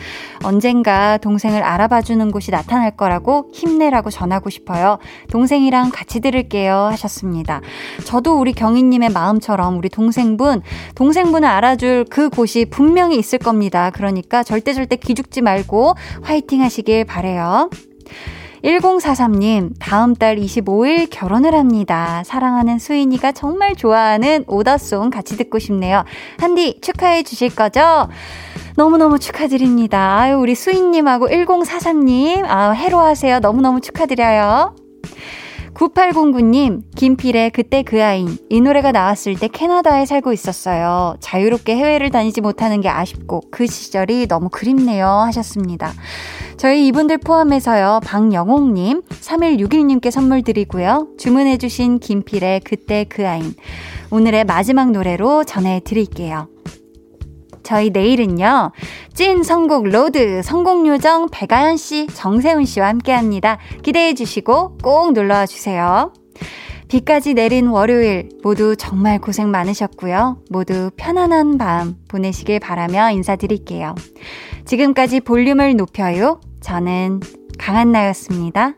언젠가 0.45 1.19
동생을 1.19 1.63
알아봐주는 1.63 2.31
곳이 2.31 2.51
나타날 2.51 2.97
거라고 2.97 3.51
힘내라고 3.53 4.09
전하고 4.09 4.49
싶어요. 4.49 4.97
동생이랑 5.31 5.91
같이 5.93 6.21
들을게요. 6.21 6.89
하셨습니다. 6.93 7.61
저도 8.07 8.41
우리 8.41 8.55
경희님의 8.55 9.11
마음처럼 9.11 9.77
우리 9.77 9.91
동생분, 9.91 10.63
동생분을 10.95 11.47
알아줄 11.47 12.07
그 12.09 12.31
곳이 12.31 12.65
분명히 12.65 13.19
있을 13.19 13.39
겁니다. 13.39 13.91
그러니까 13.91 14.43
절대 14.43 14.73
절대 14.73 14.97
기죽지 14.97 15.43
말고 15.43 15.93
화이팅 16.23 16.63
하시길 16.63 17.05
바래요. 17.05 17.69
1043님, 18.65 19.73
다음 19.79 20.15
달 20.15 20.37
25일 20.37 21.09
결혼을 21.11 21.55
합니다. 21.55 22.23
사랑하는 22.25 22.79
수인이가 22.79 23.33
정말 23.33 23.77
좋아하는 23.77 24.45
오더송 24.47 25.11
같이 25.11 25.37
듣고 25.37 25.59
싶네요. 25.59 26.05
한디 26.39 26.81
축하해 26.81 27.25
주실 27.25 27.55
거죠? 27.55 28.09
너무너무 28.77 29.19
축하드립니다. 29.19 30.19
아유, 30.19 30.39
우리 30.39 30.55
수인님하고 30.55 31.29
1043님, 31.29 32.45
아, 32.47 32.71
해로하세요. 32.71 33.41
너무너무 33.41 33.83
축하드려요. 33.83 34.75
9809님, 35.75 36.83
김필의 36.95 37.51
그때 37.51 37.83
그 37.83 38.03
아인. 38.03 38.39
이 38.49 38.61
노래가 38.61 38.93
나왔을 38.93 39.35
때 39.35 39.49
캐나다에 39.49 40.07
살고 40.07 40.33
있었어요. 40.33 41.17
자유롭게 41.21 41.77
해외를 41.77 42.11
다니지 42.11 42.41
못하는 42.41 42.81
게 42.81 42.89
아쉽고 42.89 43.43
그 43.51 43.67
시절이 43.67 44.29
너무 44.29 44.49
그립네요. 44.51 45.07
하셨습니다. 45.07 45.93
저희 46.57 46.87
이분들 46.87 47.19
포함해서요, 47.19 48.01
박영옥님, 48.05 49.03
3161님께 49.09 50.11
선물 50.11 50.43
드리고요. 50.43 51.09
주문해주신 51.19 51.99
김필의 51.99 52.61
그때 52.61 53.05
그 53.09 53.27
아인. 53.27 53.55
오늘의 54.11 54.45
마지막 54.45 54.93
노래로 54.93 55.45
전해드릴게요. 55.45 56.49
저희 57.65 57.91
내일은요, 57.91 58.71
찐 59.15 59.43
선곡 59.43 59.89
로드, 59.89 60.43
성공요정 60.43 61.29
백아연 61.33 61.77
씨, 61.77 62.07
정세훈 62.07 62.65
씨와 62.65 62.89
함께 62.89 63.13
합니다. 63.13 63.59
기대해 63.83 64.15
주시고 64.15 64.79
꼭 64.83 65.13
놀러와 65.13 65.47
주세요. 65.47 66.13
비까지 66.89 67.35
내린 67.35 67.67
월요일 67.69 68.29
모두 68.43 68.77
정말 68.77 69.19
고생 69.19 69.51
많으셨고요. 69.51 70.39
모두 70.51 70.91
편안한 70.97 71.59
밤 71.59 71.97
보내시길 72.09 72.61
바라며 72.61 73.11
인사드릴게요. 73.11 73.95
지금까지 74.65 75.21
볼륨을 75.21 75.77
높여요. 75.77 76.41
저는 76.61 77.21
강한나였습니다. 77.59 78.75